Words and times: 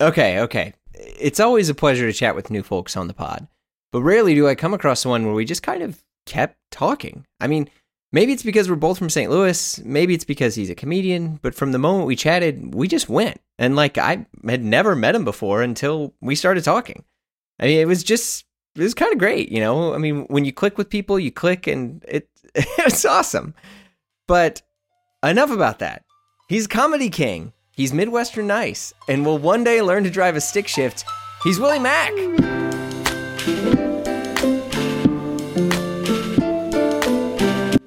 Okay, 0.00 0.40
okay. 0.40 0.74
It's 0.94 1.40
always 1.40 1.68
a 1.68 1.74
pleasure 1.74 2.06
to 2.06 2.12
chat 2.12 2.34
with 2.34 2.50
new 2.50 2.62
folks 2.62 2.96
on 2.96 3.08
the 3.08 3.14
pod, 3.14 3.48
but 3.92 4.02
rarely 4.02 4.34
do 4.34 4.46
I 4.46 4.54
come 4.54 4.74
across 4.74 5.04
one 5.04 5.26
where 5.26 5.34
we 5.34 5.44
just 5.44 5.62
kind 5.62 5.82
of 5.82 6.02
kept 6.26 6.56
talking. 6.70 7.24
I 7.40 7.46
mean, 7.46 7.68
maybe 8.12 8.32
it's 8.32 8.42
because 8.42 8.68
we're 8.68 8.76
both 8.76 8.98
from 8.98 9.10
St. 9.10 9.30
Louis, 9.30 9.80
maybe 9.84 10.14
it's 10.14 10.24
because 10.24 10.54
he's 10.54 10.70
a 10.70 10.74
comedian, 10.74 11.38
but 11.42 11.54
from 11.54 11.72
the 11.72 11.78
moment 11.78 12.06
we 12.06 12.16
chatted, 12.16 12.74
we 12.74 12.86
just 12.86 13.08
went. 13.08 13.40
And 13.58 13.74
like 13.74 13.98
I 13.98 14.26
had 14.46 14.64
never 14.64 14.94
met 14.94 15.14
him 15.14 15.24
before 15.24 15.62
until 15.62 16.14
we 16.20 16.34
started 16.34 16.64
talking. 16.64 17.04
I 17.58 17.66
mean, 17.66 17.80
it 17.80 17.88
was 17.88 18.04
just 18.04 18.44
it 18.76 18.82
was 18.82 18.94
kind 18.94 19.12
of 19.12 19.18
great, 19.18 19.50
you 19.50 19.60
know. 19.60 19.94
I 19.94 19.98
mean, 19.98 20.26
when 20.28 20.44
you 20.44 20.52
click 20.52 20.78
with 20.78 20.90
people, 20.90 21.18
you 21.18 21.32
click 21.32 21.66
and 21.66 22.04
it 22.06 22.28
it's 22.54 23.04
awesome. 23.04 23.54
But 24.28 24.62
enough 25.24 25.50
about 25.50 25.80
that. 25.80 26.04
He's 26.48 26.66
comedy 26.66 27.10
king. 27.10 27.52
He's 27.78 27.92
Midwestern 27.92 28.48
nice 28.48 28.92
and 29.06 29.24
will 29.24 29.38
one 29.38 29.62
day 29.62 29.82
learn 29.82 30.02
to 30.02 30.10
drive 30.10 30.34
a 30.34 30.40
stick 30.40 30.66
shift. 30.66 31.04
He's 31.44 31.60
Willie 31.60 31.78
Macc. 31.78 32.10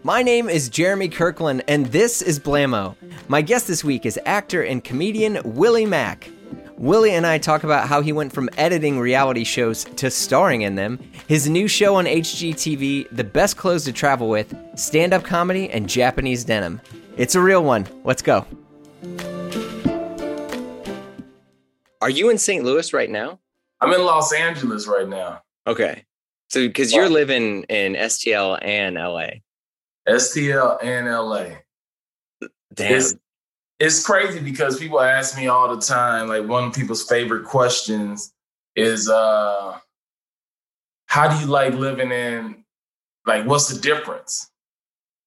My 0.01 0.23
name 0.23 0.47
is 0.47 0.69
Jeremy 0.69 1.09
Kirkland, 1.09 1.65
and 1.67 1.87
this 1.87 2.21
is 2.21 2.39
Blamo. 2.39 2.95
My 3.27 3.41
guest 3.41 3.67
this 3.67 3.83
week 3.83 4.05
is 4.05 4.17
actor 4.25 4.63
and 4.63 4.81
comedian 4.81 5.41
Willie 5.43 5.85
Macc. 5.85 6.31
Willie 6.77 7.11
and 7.11 7.27
I 7.27 7.37
talk 7.37 7.65
about 7.65 7.89
how 7.89 8.01
he 8.01 8.13
went 8.13 8.31
from 8.31 8.49
editing 8.55 8.97
reality 8.97 9.43
shows 9.43 9.83
to 9.83 10.09
starring 10.09 10.61
in 10.61 10.75
them, 10.75 10.99
his 11.27 11.49
new 11.49 11.67
show 11.67 11.95
on 11.95 12.05
HGTV, 12.05 13.09
The 13.11 13.25
Best 13.25 13.57
Clothes 13.57 13.83
to 13.83 13.91
Travel 13.91 14.29
With, 14.29 14.55
stand 14.79 15.13
up 15.13 15.25
comedy, 15.25 15.69
and 15.69 15.89
Japanese 15.89 16.45
denim. 16.45 16.79
It's 17.17 17.35
a 17.35 17.41
real 17.41 17.65
one. 17.65 17.85
Let's 18.05 18.21
go. 18.21 18.47
Are 22.01 22.09
you 22.09 22.29
in 22.29 22.37
St. 22.37 22.63
Louis 22.63 22.93
right 22.93 23.09
now? 23.09 23.39
I'm 23.79 23.93
in 23.93 24.03
Los 24.03 24.33
Angeles 24.33 24.87
right 24.87 25.07
now. 25.07 25.41
Okay. 25.67 26.03
So, 26.49 26.67
because 26.67 26.91
you're 26.91 27.09
living 27.09 27.63
in 27.63 27.93
STL 27.93 28.59
and 28.61 28.95
LA. 28.95 29.27
STL 30.07 30.83
and 30.83 31.07
LA. 31.07 31.57
Damn. 32.73 32.97
It's, 32.97 33.15
it's 33.79 34.05
crazy 34.05 34.39
because 34.39 34.77
people 34.77 34.99
ask 35.01 35.37
me 35.37 35.47
all 35.47 35.73
the 35.75 35.81
time, 35.81 36.27
like 36.27 36.47
one 36.47 36.65
of 36.65 36.73
people's 36.73 37.03
favorite 37.03 37.45
questions 37.45 38.33
is 38.75 39.09
uh 39.09 39.77
how 41.07 41.27
do 41.27 41.37
you 41.43 41.51
like 41.51 41.73
living 41.73 42.11
in 42.11 42.63
like 43.25 43.45
what's 43.45 43.67
the 43.67 43.79
difference? 43.79 44.49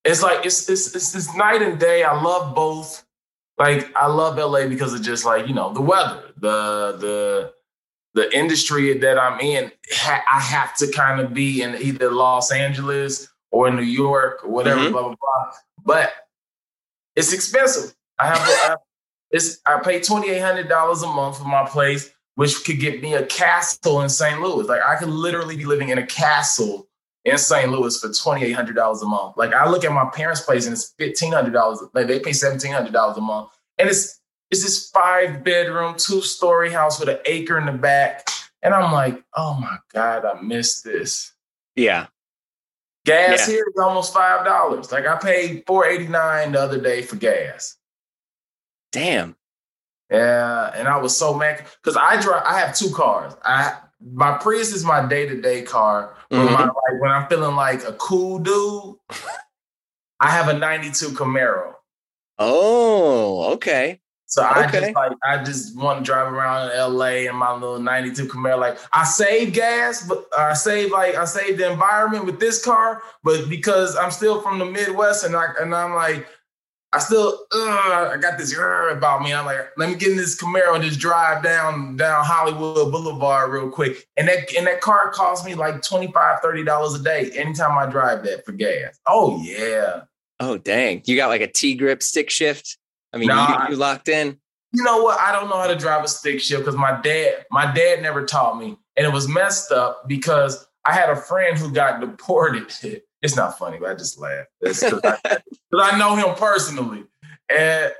It's 0.05 0.23
like 0.23 0.47
it's 0.47 0.69
it's 0.69 0.95
it's, 0.95 1.15
it's 1.15 1.35
night 1.35 1.63
and 1.63 1.79
day. 1.79 2.05
I 2.05 2.21
love 2.21 2.55
both. 2.55 3.04
Like 3.59 3.95
I 3.97 4.07
love 4.07 4.37
LA 4.37 4.67
because 4.67 4.95
of 4.95 5.03
just 5.03 5.25
like, 5.25 5.47
you 5.47 5.55
know, 5.55 5.73
the 5.73 5.81
weather, 5.81 6.33
the 6.37 6.97
the 6.99 7.53
the 8.15 8.37
industry 8.37 8.97
that 8.99 9.19
I'm 9.19 9.41
in, 9.41 9.71
I 10.07 10.41
have 10.41 10.75
to 10.77 10.91
kind 10.91 11.21
of 11.21 11.35
be 11.35 11.63
in 11.63 11.75
either 11.77 12.11
Los 12.11 12.51
Angeles 12.53 13.29
or 13.51 13.71
New 13.71 13.83
York 13.83 14.45
or 14.45 14.51
whatever, 14.51 14.81
mm-hmm. 14.81 14.93
blah 14.93 15.03
blah 15.03 15.15
blah. 15.21 15.53
But 15.85 16.13
it's 17.15 17.33
expensive. 17.33 17.95
I 18.19 18.27
have, 18.27 18.39
I, 18.41 18.77
it's, 19.31 19.61
I 19.67 19.79
pay 19.81 20.01
twenty 20.01 20.31
eight 20.31 20.43
hundred 20.43 20.69
dollars 20.69 21.03
a 21.03 21.07
month 21.07 21.39
for 21.39 21.45
my 21.45 21.67
place, 21.67 22.11
which 22.35 22.65
could 22.65 22.81
get 22.81 23.03
me 23.03 23.15
a 23.15 23.25
castle 23.27 24.01
in 24.03 24.09
St. 24.09 24.41
Louis. 24.41 24.67
Like 24.67 24.83
I 24.83 24.97
could 24.97 25.09
literally 25.09 25.57
be 25.57 25.65
living 25.65 25.91
in 25.91 25.99
a 25.99 26.07
castle 26.07 26.89
in 27.25 27.39
St. 27.39 27.71
Louis 27.71 27.99
for 27.99 28.13
twenty 28.13 28.45
eight 28.45 28.53
hundred 28.53 28.77
dollars 28.77 29.03
a 29.03 29.07
month. 29.07 29.37
Like 29.37 29.53
I 29.55 29.69
look 29.69 29.85
at 29.85 29.93
my 29.93 30.09
parents' 30.11 30.43
place 30.43 30.67
and 30.67 30.75
it's 30.75 30.95
fifteen 30.99 31.33
hundred 31.33 31.53
dollars. 31.53 31.81
Like 31.95 32.07
they 32.07 32.21
pay 32.21 32.33
seventeen 32.33 32.73
hundred 32.73 32.93
dollars 32.93 33.17
a 33.17 33.21
month, 33.21 33.51
and 33.79 33.89
it's 33.89 34.21
it's 34.51 34.63
this 34.63 34.91
five 34.91 35.43
bedroom, 35.43 35.95
two 35.97 36.21
story 36.21 36.71
house 36.71 37.01
with 37.01 37.09
an 37.09 37.19
acre 37.25 37.59
in 37.59 37.67
the 37.67 37.73
back. 37.73 38.29
And 38.63 38.73
I'm 38.73 38.93
like, 38.93 39.23
oh 39.35 39.55
my 39.55 39.77
god, 39.93 40.25
I 40.25 40.41
missed 40.41 40.85
this. 40.85 41.33
Yeah. 41.77 42.07
Gas 43.05 43.47
yeah. 43.47 43.55
here 43.55 43.65
is 43.69 43.81
almost 43.83 44.15
five 44.15 44.45
dollars. 44.45 44.93
Like 44.93 45.07
I 45.07 45.17
paid 45.17 45.65
four 45.67 45.87
eighty 45.87 46.09
nine 46.09 46.53
the 46.53 46.61
other 46.61 46.81
day 46.81 47.03
for 47.03 47.17
gas. 47.17 47.77
Damn. 48.93 49.37
Yeah, 50.11 50.71
and 50.75 50.87
I 50.87 50.99
was 50.99 51.17
so 51.17 51.35
mad 51.35 51.65
because 51.83 51.97
I 51.97 52.21
drive. 52.21 52.45
I 52.45 52.61
have 52.61 52.77
two 52.77 52.91
cars. 52.91 53.35
I 53.43 53.77
my 54.01 54.37
Prius 54.39 54.73
is 54.73 54.85
my 54.85 55.07
day 55.07 55.27
to 55.27 55.41
day 55.41 55.63
car. 55.63 56.17
Mm-hmm. 56.31 56.45
When, 56.45 56.53
my, 56.53 56.65
like, 56.65 57.01
when 57.01 57.11
I'm 57.11 57.29
feeling 57.29 57.57
like 57.57 57.85
a 57.85 57.93
cool 57.93 58.39
dude, 58.39 58.97
I 60.21 60.31
have 60.31 60.49
a 60.49 60.59
'92 60.59 61.11
Camaro. 61.11 61.75
Oh, 62.39 63.53
okay. 63.55 64.01
So 64.27 64.45
okay. 64.45 64.61
I 64.61 64.71
just 64.71 64.95
like 64.97 65.13
I 65.23 65.45
just 65.45 65.77
want 65.79 66.01
to 66.01 66.05
drive 66.05 66.33
around 66.33 66.73
in 66.73 66.77
LA 66.77 67.31
in 67.31 67.37
my 67.37 67.53
little 67.53 67.79
92 67.79 68.27
Camaro. 68.27 68.59
Like 68.59 68.79
I 68.93 69.05
save 69.05 69.53
gas, 69.53 70.07
but 70.09 70.27
I 70.37 70.55
save 70.55 70.91
like 70.91 71.15
I 71.15 71.25
save 71.25 71.59
the 71.59 71.71
environment 71.71 72.25
with 72.25 72.41
this 72.41 72.65
car, 72.65 73.03
but 73.23 73.49
because 73.49 73.97
I'm 73.97 74.11
still 74.11 74.41
from 74.41 74.59
the 74.59 74.65
Midwest 74.65 75.25
and 75.25 75.37
I 75.37 75.49
and 75.61 75.73
I'm 75.73 75.95
like 75.95 76.27
I 76.95 76.99
still, 77.01 77.41
uh, 77.53 78.11
I 78.13 78.19
got 78.21 78.39
this 78.39 78.57
uh, 78.57 78.95
about 78.97 79.23
me. 79.23 79.35
I'm 79.35 79.45
like, 79.45 79.59
let 79.77 79.89
me 79.89 79.97
get 79.97 80.13
in 80.13 80.17
this 80.17 80.41
Camaro 80.41 80.77
and 80.77 80.85
just 80.85 81.01
drive 81.01 81.43
down 81.43 81.97
down 81.97 82.25
Hollywood 82.25 82.93
Boulevard 82.93 83.51
real 83.51 83.69
quick. 83.69 84.07
And 84.17 84.29
that 84.29 84.55
and 84.57 84.65
that 84.69 84.81
car 84.81 85.11
costs 85.11 85.45
me 85.45 85.57
like 85.57 85.83
25 85.83 86.41
$30 86.41 87.01
a 87.01 87.03
day 87.03 87.33
anytime 87.35 87.77
I 87.77 87.87
drive 87.87 88.23
that 88.25 88.47
for 88.47 88.53
gas. 88.53 88.97
Oh 89.09 89.43
yeah. 89.43 90.03
Oh 90.39 90.57
dang. 90.57 91.03
You 91.05 91.17
got 91.17 91.29
like 91.29 91.41
a 91.41 91.49
T 91.49 91.75
grip 91.75 92.01
stick 92.01 92.31
shift? 92.31 92.79
I 93.13 93.19
mean, 93.19 93.29
nah, 93.29 93.65
you, 93.65 93.73
you 93.73 93.77
locked 93.77 94.09
in? 94.09 94.39
You 94.73 94.85
know 94.85 95.03
what? 95.03 95.19
I 95.21 95.33
don't 95.33 95.49
know 95.49 95.59
how 95.59 95.67
to 95.67 95.77
drive 95.77 96.05
a 96.05 96.09
stick 96.09 96.41
shift 96.41 96.65
because 96.65 96.79
my 96.79 97.01
dad, 97.01 97.45
my 97.51 97.73
dad 97.73 98.03
never 98.03 98.25
taught 98.25 98.57
me. 98.57 98.77
And 98.97 99.05
it 99.05 99.13
was 99.13 99.27
messed 99.27 99.73
up 99.73 100.07
because 100.07 100.65
I 100.85 100.93
had 100.93 101.11
a 101.11 101.17
friend 101.17 101.59
who 101.59 101.73
got 101.73 102.01
deported 102.01 102.71
It's 103.25 103.37
not 103.37 103.59
funny, 103.59 103.79
but 103.79 103.89
I 103.89 103.95
just 103.95 104.21
laugh. 104.21 104.45
Because 104.61 104.85
I, 105.03 105.39
I, 105.75 105.99
know 105.99 106.15
him 106.15 106.35
personally, 106.37 107.05
and 107.49 107.91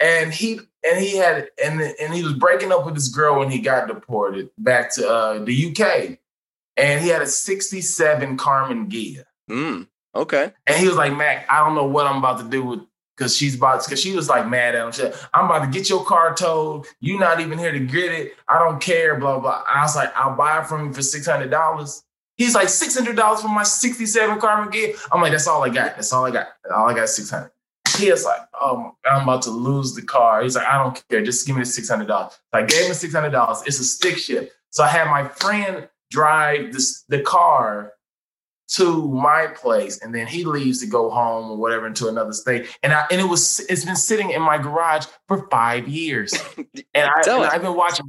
and 0.00 0.34
he 0.34 0.58
and 0.84 0.98
he 1.00 1.16
had 1.16 1.48
and 1.64 1.80
and 1.80 2.12
he 2.12 2.24
was 2.24 2.32
breaking 2.32 2.72
up 2.72 2.84
with 2.84 2.96
this 2.96 3.08
girl 3.08 3.38
when 3.38 3.48
he 3.48 3.60
got 3.60 3.86
deported 3.86 4.50
back 4.58 4.92
to 4.94 5.08
uh, 5.08 5.44
the 5.44 5.70
UK, 5.70 6.18
and 6.76 7.00
he 7.00 7.08
had 7.08 7.22
a 7.22 7.26
'67 7.26 8.36
Karmann 8.36 8.90
Ghia. 8.90 9.22
Mm, 9.48 9.86
okay. 10.16 10.52
And 10.66 10.76
he 10.76 10.88
was 10.88 10.96
like, 10.96 11.12
Macc, 11.12 11.44
I 11.48 11.64
don't 11.64 11.76
know 11.76 11.86
what 11.86 12.06
I'm 12.06 12.16
about 12.16 12.40
to 12.40 12.48
do 12.50 12.64
with 12.64 12.80
because 13.16 13.36
she's 13.36 13.54
about 13.54 13.84
because 13.84 14.00
she 14.00 14.16
was 14.16 14.28
like 14.28 14.48
mad 14.48 14.74
at 14.74 14.84
him. 14.84 14.90
She 14.90 15.04
I'm 15.32 15.44
about 15.44 15.64
to 15.64 15.70
get 15.70 15.88
your 15.88 16.04
car 16.04 16.34
towed. 16.34 16.86
You're 16.98 17.20
not 17.20 17.38
even 17.38 17.56
here 17.56 17.70
to 17.70 17.78
get 17.78 18.10
it. 18.12 18.32
I 18.48 18.58
don't 18.58 18.80
care. 18.80 19.16
Blah 19.16 19.38
blah. 19.38 19.62
I 19.68 19.82
was 19.82 19.94
like, 19.94 20.12
I'll 20.16 20.34
buy 20.34 20.60
it 20.60 20.66
from 20.66 20.86
you 20.86 20.92
for 20.92 21.02
six 21.02 21.28
hundred 21.28 21.52
dollars. 21.52 22.02
He's 22.36 22.54
like 22.54 22.68
six 22.68 22.96
hundred 22.96 23.16
dollars 23.16 23.42
for 23.42 23.48
my 23.48 23.62
'67 23.62 24.38
Karmann 24.40 24.72
Ghia. 24.72 24.98
I'm 25.12 25.20
like, 25.20 25.32
that's 25.32 25.46
all 25.46 25.62
I 25.62 25.68
got. 25.68 25.96
That's 25.96 26.12
all 26.12 26.24
I 26.24 26.30
got. 26.30 26.48
All 26.74 26.88
I 26.88 26.94
got 26.94 27.08
six 27.08 27.30
hundred. 27.30 27.50
He 27.98 28.08
is 28.08 28.24
like, 28.24 28.40
oh, 28.58 28.96
I'm 29.04 29.22
about 29.24 29.42
to 29.42 29.50
lose 29.50 29.94
the 29.94 30.02
car. 30.02 30.42
He's 30.42 30.56
like, 30.56 30.66
I 30.66 30.82
don't 30.82 31.02
care. 31.08 31.22
Just 31.22 31.46
give 31.46 31.56
me 31.56 31.62
the 31.62 31.66
six 31.66 31.88
hundred 31.88 32.08
dollars. 32.08 32.32
So 32.32 32.60
I 32.60 32.62
gave 32.62 32.86
him 32.86 32.94
six 32.94 33.14
hundred 33.14 33.30
dollars. 33.30 33.62
It's 33.66 33.78
a 33.80 33.84
stick 33.84 34.16
shift. 34.16 34.52
So 34.70 34.82
I 34.82 34.88
had 34.88 35.08
my 35.08 35.28
friend 35.28 35.88
drive 36.10 36.72
this, 36.72 37.04
the 37.08 37.20
car 37.20 37.92
to 38.68 39.08
my 39.08 39.48
place, 39.54 40.00
and 40.02 40.14
then 40.14 40.26
he 40.26 40.44
leaves 40.44 40.80
to 40.80 40.86
go 40.86 41.10
home 41.10 41.50
or 41.50 41.56
whatever 41.58 41.86
into 41.86 42.08
another 42.08 42.32
state. 42.32 42.66
And 42.82 42.92
I 42.92 43.06
and 43.10 43.20
it 43.20 43.24
was 43.24 43.60
it's 43.68 43.84
been 43.84 43.96
sitting 43.96 44.30
in 44.30 44.40
my 44.40 44.56
garage 44.56 45.06
for 45.28 45.46
five 45.50 45.88
years. 45.88 46.32
and, 46.56 46.66
I, 47.10 47.20
and 47.26 47.44
I've 47.44 47.62
been 47.62 47.76
watching 47.76 48.06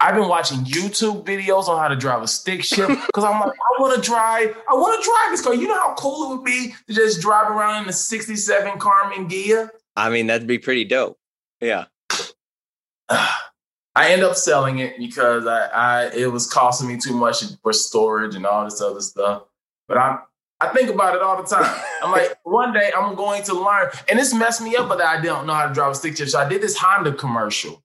I've 0.00 0.14
been 0.14 0.28
watching 0.28 0.58
YouTube 0.58 1.24
videos 1.24 1.66
on 1.66 1.78
how 1.78 1.88
to 1.88 1.96
drive 1.96 2.22
a 2.22 2.28
stick 2.28 2.62
shift 2.62 3.06
because 3.06 3.24
I'm 3.24 3.40
like, 3.40 3.50
I 3.50 3.80
want 3.80 3.96
to 3.96 4.08
drive, 4.08 4.56
I 4.70 4.74
want 4.74 5.02
to 5.02 5.08
drive 5.08 5.30
this 5.30 5.42
car. 5.42 5.54
You 5.54 5.66
know 5.66 5.74
how 5.74 5.94
cool 5.94 6.30
it 6.30 6.36
would 6.36 6.44
be 6.44 6.74
to 6.86 6.94
just 6.94 7.20
drive 7.20 7.50
around 7.50 7.82
in 7.82 7.86
the 7.88 7.92
67 7.92 8.78
Karmann 8.78 9.28
Ghia? 9.28 9.70
I 9.96 10.10
mean, 10.10 10.28
that'd 10.28 10.46
be 10.46 10.58
pretty 10.58 10.84
dope. 10.84 11.18
Yeah. 11.60 11.86
I 13.08 14.12
end 14.12 14.22
up 14.22 14.36
selling 14.36 14.78
it 14.78 14.96
because 14.98 15.44
I, 15.48 15.66
I 15.66 16.10
it 16.14 16.30
was 16.30 16.46
costing 16.46 16.86
me 16.86 16.98
too 16.98 17.14
much 17.14 17.42
for 17.62 17.72
storage 17.72 18.36
and 18.36 18.46
all 18.46 18.64
this 18.64 18.80
other 18.80 19.00
stuff. 19.00 19.42
But 19.88 19.98
I'm 19.98 20.20
I 20.60 20.68
think 20.68 20.90
about 20.90 21.16
it 21.16 21.22
all 21.22 21.40
the 21.40 21.48
time. 21.48 21.80
I'm 22.02 22.12
like, 22.12 22.36
one 22.44 22.72
day 22.72 22.92
I'm 22.96 23.16
going 23.16 23.42
to 23.44 23.54
learn, 23.54 23.90
and 24.08 24.18
this 24.18 24.34
messed 24.34 24.60
me 24.60 24.76
up, 24.76 24.88
but 24.88 25.00
I 25.00 25.20
don't 25.20 25.46
know 25.46 25.54
how 25.54 25.66
to 25.66 25.74
drive 25.74 25.92
a 25.92 25.94
stick 25.96 26.16
shift. 26.16 26.30
So 26.30 26.38
I 26.38 26.48
did 26.48 26.62
this 26.62 26.76
Honda 26.76 27.12
commercial 27.12 27.82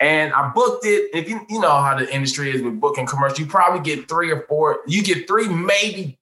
and 0.00 0.32
I 0.32 0.50
booked 0.50 0.84
it. 0.86 1.10
If 1.14 1.28
you 1.28 1.40
you 1.48 1.60
know 1.60 1.80
how 1.80 1.98
the 1.98 2.12
industry 2.12 2.54
is 2.54 2.62
with 2.62 2.80
booking 2.80 3.06
commercial, 3.06 3.40
you 3.40 3.46
probably 3.46 3.80
get 3.80 4.08
three 4.08 4.30
or 4.30 4.42
four. 4.48 4.80
You 4.86 5.02
get 5.02 5.26
three, 5.26 5.48
maybe 5.48 6.18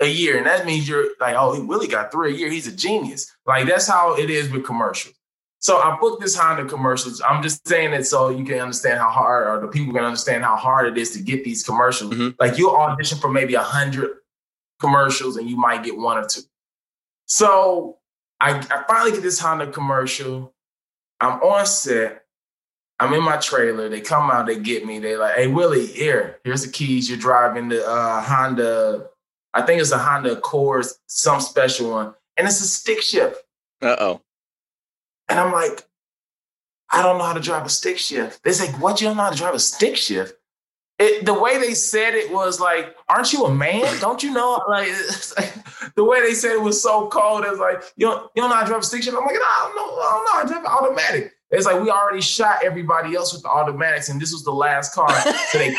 a 0.00 0.06
year, 0.06 0.36
and 0.36 0.46
that 0.46 0.66
means 0.66 0.88
you're 0.88 1.08
like, 1.20 1.34
oh, 1.36 1.54
he 1.54 1.66
really 1.66 1.88
got 1.88 2.12
three 2.12 2.34
a 2.34 2.36
year. 2.36 2.50
He's 2.50 2.66
a 2.66 2.74
genius. 2.74 3.34
Like 3.46 3.66
that's 3.66 3.88
how 3.88 4.14
it 4.16 4.30
is 4.30 4.50
with 4.50 4.64
commercials. 4.64 5.14
So 5.58 5.78
I 5.78 5.96
booked 6.00 6.22
this 6.22 6.36
Honda 6.36 6.66
commercials. 6.66 7.20
I'm 7.22 7.42
just 7.42 7.66
saying 7.66 7.92
it 7.92 8.04
so 8.04 8.28
you 8.28 8.44
can 8.44 8.60
understand 8.60 8.98
how 8.98 9.10
hard, 9.10 9.48
or 9.48 9.60
the 9.60 9.68
people 9.68 9.92
can 9.92 10.04
understand 10.04 10.44
how 10.44 10.54
hard 10.54 10.86
it 10.86 10.98
is 10.98 11.10
to 11.12 11.22
get 11.22 11.44
these 11.44 11.62
commercials. 11.62 12.12
Mm-hmm. 12.12 12.36
Like 12.38 12.58
you 12.58 12.70
audition 12.70 13.18
for 13.18 13.30
maybe 13.30 13.54
a 13.54 13.62
hundred 13.62 14.10
commercials, 14.78 15.36
and 15.36 15.48
you 15.48 15.56
might 15.56 15.82
get 15.82 15.96
one 15.96 16.18
or 16.18 16.26
two. 16.26 16.42
So 17.26 17.98
I, 18.40 18.58
I 18.70 18.84
finally 18.86 19.12
get 19.12 19.22
this 19.22 19.40
Honda 19.40 19.70
commercial. 19.72 20.54
I'm 21.20 21.40
on 21.40 21.66
set 21.66 22.25
I'm 22.98 23.12
in 23.12 23.22
my 23.22 23.36
trailer. 23.36 23.88
They 23.88 24.00
come 24.00 24.30
out, 24.30 24.46
they 24.46 24.58
get 24.58 24.86
me. 24.86 24.98
They 24.98 25.16
like, 25.16 25.36
hey 25.36 25.48
Willie, 25.48 25.86
here, 25.86 26.38
here's 26.44 26.64
the 26.64 26.72
keys. 26.72 27.08
You're 27.08 27.18
driving 27.18 27.68
the 27.68 27.86
uh, 27.86 28.22
Honda. 28.22 29.06
I 29.52 29.62
think 29.62 29.80
it's 29.80 29.92
a 29.92 29.98
Honda 29.98 30.32
Accord, 30.32 30.86
some 31.06 31.40
special 31.40 31.90
one, 31.90 32.14
and 32.36 32.46
it's 32.46 32.60
a 32.60 32.66
stick 32.66 33.02
shift. 33.02 33.42
Uh 33.82 33.96
oh. 33.98 34.22
And 35.28 35.38
I'm 35.40 35.52
like, 35.52 35.82
I 36.90 37.02
don't 37.02 37.18
know 37.18 37.24
how 37.24 37.32
to 37.32 37.40
drive 37.40 37.66
a 37.66 37.70
stick 37.70 37.98
shift. 37.98 38.42
They 38.44 38.52
say, 38.52 38.70
what? 38.72 39.00
You 39.00 39.08
don't 39.08 39.16
know 39.16 39.24
how 39.24 39.30
to 39.30 39.36
drive 39.36 39.54
a 39.54 39.58
stick 39.58 39.96
shift? 39.96 40.34
It, 40.98 41.26
the 41.26 41.34
way 41.34 41.58
they 41.58 41.74
said 41.74 42.14
it 42.14 42.32
was 42.32 42.58
like, 42.58 42.96
aren't 43.08 43.32
you 43.32 43.44
a 43.44 43.54
man? 43.54 44.00
Don't 44.00 44.22
you 44.22 44.32
know? 44.32 44.62
Like, 44.68 44.88
like 45.36 45.94
the 45.94 46.04
way 46.04 46.20
they 46.20 46.32
said 46.32 46.52
it 46.52 46.62
was 46.62 46.82
so 46.82 47.08
cold. 47.08 47.44
It's 47.46 47.58
like, 47.58 47.82
you 47.96 48.06
don't, 48.06 48.30
you 48.34 48.42
don't 48.42 48.50
know 48.50 48.56
how 48.56 48.62
to 48.62 48.68
drive 48.68 48.80
a 48.80 48.84
stick 48.84 49.02
shift? 49.02 49.16
I'm 49.16 49.24
like, 49.24 49.34
no, 49.34 49.40
I 49.40 49.60
don't 49.62 49.76
know. 49.76 50.00
I 50.00 50.10
don't 50.12 50.24
know 50.24 50.32
how 50.32 50.42
to 50.42 50.48
drive 50.48 50.64
automatic. 50.64 51.35
It's 51.50 51.66
like 51.66 51.80
we 51.80 51.90
already 51.90 52.20
shot 52.20 52.64
everybody 52.64 53.14
else 53.14 53.32
with 53.32 53.42
the 53.42 53.48
automatics, 53.48 54.08
and 54.08 54.20
this 54.20 54.32
was 54.32 54.44
the 54.44 54.52
last 54.52 54.94
car. 54.94 55.08
So 55.50 55.58
they 55.58 55.76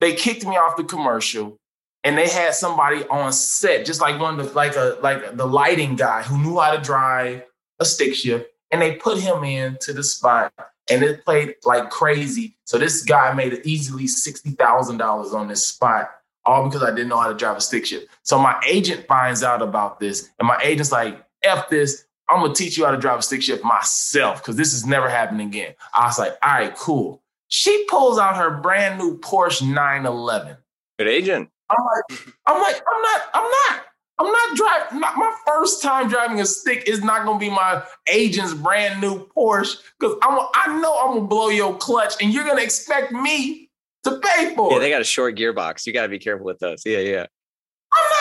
they 0.00 0.14
kicked 0.14 0.46
me 0.46 0.56
off 0.56 0.76
the 0.76 0.84
commercial, 0.84 1.58
and 2.04 2.16
they 2.16 2.28
had 2.28 2.54
somebody 2.54 3.04
on 3.08 3.32
set, 3.32 3.84
just 3.84 4.00
like 4.00 4.20
one 4.20 4.38
of 4.38 4.46
the 4.46 4.52
like 4.54 4.76
a 4.76 4.98
like 5.02 5.36
the 5.36 5.46
lighting 5.46 5.96
guy 5.96 6.22
who 6.22 6.38
knew 6.38 6.58
how 6.58 6.74
to 6.74 6.82
drive 6.82 7.42
a 7.80 7.84
stick 7.84 8.14
shift, 8.14 8.50
and 8.70 8.80
they 8.80 8.96
put 8.96 9.18
him 9.18 9.44
into 9.44 9.92
the 9.92 10.02
spot, 10.02 10.52
and 10.90 11.02
it 11.02 11.24
played 11.24 11.56
like 11.64 11.90
crazy. 11.90 12.56
So 12.64 12.78
this 12.78 13.02
guy 13.02 13.32
made 13.34 13.60
easily 13.64 14.06
sixty 14.06 14.50
thousand 14.52 14.98
dollars 14.98 15.34
on 15.34 15.48
this 15.48 15.66
spot, 15.66 16.10
all 16.46 16.64
because 16.64 16.82
I 16.82 16.90
didn't 16.90 17.08
know 17.08 17.20
how 17.20 17.28
to 17.28 17.34
drive 17.34 17.56
a 17.56 17.60
stick 17.60 17.84
shift. 17.84 18.06
So 18.22 18.38
my 18.38 18.58
agent 18.66 19.06
finds 19.06 19.42
out 19.42 19.60
about 19.60 20.00
this, 20.00 20.30
and 20.38 20.48
my 20.48 20.58
agent's 20.62 20.92
like, 20.92 21.22
"F 21.42 21.68
this." 21.68 22.04
I'm 22.28 22.40
gonna 22.42 22.54
teach 22.54 22.76
you 22.76 22.84
how 22.84 22.90
to 22.90 22.96
drive 22.96 23.18
a 23.18 23.22
stick 23.22 23.42
shift 23.42 23.64
myself 23.64 24.42
because 24.42 24.56
this 24.56 24.74
is 24.74 24.86
never 24.86 25.08
happening 25.08 25.48
again. 25.48 25.74
I 25.94 26.06
was 26.06 26.18
like, 26.18 26.36
all 26.42 26.52
right, 26.52 26.76
cool. 26.76 27.22
She 27.48 27.86
pulls 27.88 28.18
out 28.18 28.36
her 28.36 28.58
brand 28.58 28.98
new 28.98 29.18
Porsche 29.18 29.62
911. 29.62 30.56
Good 30.98 31.08
agent. 31.08 31.48
I'm 31.70 31.84
like, 31.84 32.34
I'm 32.46 32.62
like, 32.62 32.82
I'm 32.92 33.02
not, 33.02 33.22
I'm 33.34 33.50
not, 33.50 33.82
I'm 34.18 34.32
not 34.32 34.56
driving. 34.56 35.00
My, 35.00 35.12
my 35.16 35.34
first 35.46 35.82
time 35.82 36.08
driving 36.08 36.40
a 36.40 36.46
stick 36.46 36.84
is 36.86 37.02
not 37.02 37.24
gonna 37.24 37.38
be 37.38 37.50
my 37.50 37.82
agent's 38.10 38.54
brand 38.54 39.00
new 39.00 39.26
Porsche 39.36 39.76
because 39.98 40.16
I'm, 40.22 40.38
I 40.54 40.80
know 40.80 40.98
I'm 40.98 41.14
gonna 41.14 41.26
blow 41.26 41.48
your 41.48 41.76
clutch 41.76 42.14
and 42.22 42.32
you're 42.32 42.44
gonna 42.44 42.62
expect 42.62 43.12
me 43.12 43.68
to 44.04 44.18
pay 44.18 44.54
for 44.54 44.70
it. 44.70 44.74
Yeah, 44.74 44.78
they 44.80 44.90
got 44.90 45.00
a 45.00 45.04
short 45.04 45.36
gearbox. 45.36 45.86
You 45.86 45.92
got 45.92 46.02
to 46.02 46.08
be 46.08 46.18
careful 46.18 46.46
with 46.46 46.58
those. 46.58 46.82
Yeah, 46.84 46.98
yeah. 46.98 47.26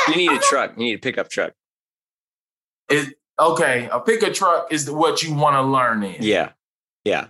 Not, 0.07 0.15
You 0.15 0.15
need 0.15 0.29
I'm 0.29 0.37
a 0.37 0.41
truck. 0.41 0.73
You 0.77 0.85
need 0.85 0.95
a 0.95 0.99
pickup 0.99 1.29
truck. 1.29 1.53
It, 2.89 3.13
okay, 3.39 3.89
a 3.91 3.99
pickup 3.99 4.33
truck 4.33 4.71
is 4.71 4.89
what 4.89 5.23
you 5.23 5.33
want 5.33 5.55
to 5.55 5.61
learn 5.61 6.03
in. 6.03 6.21
Yeah, 6.21 6.51
yeah. 7.03 7.27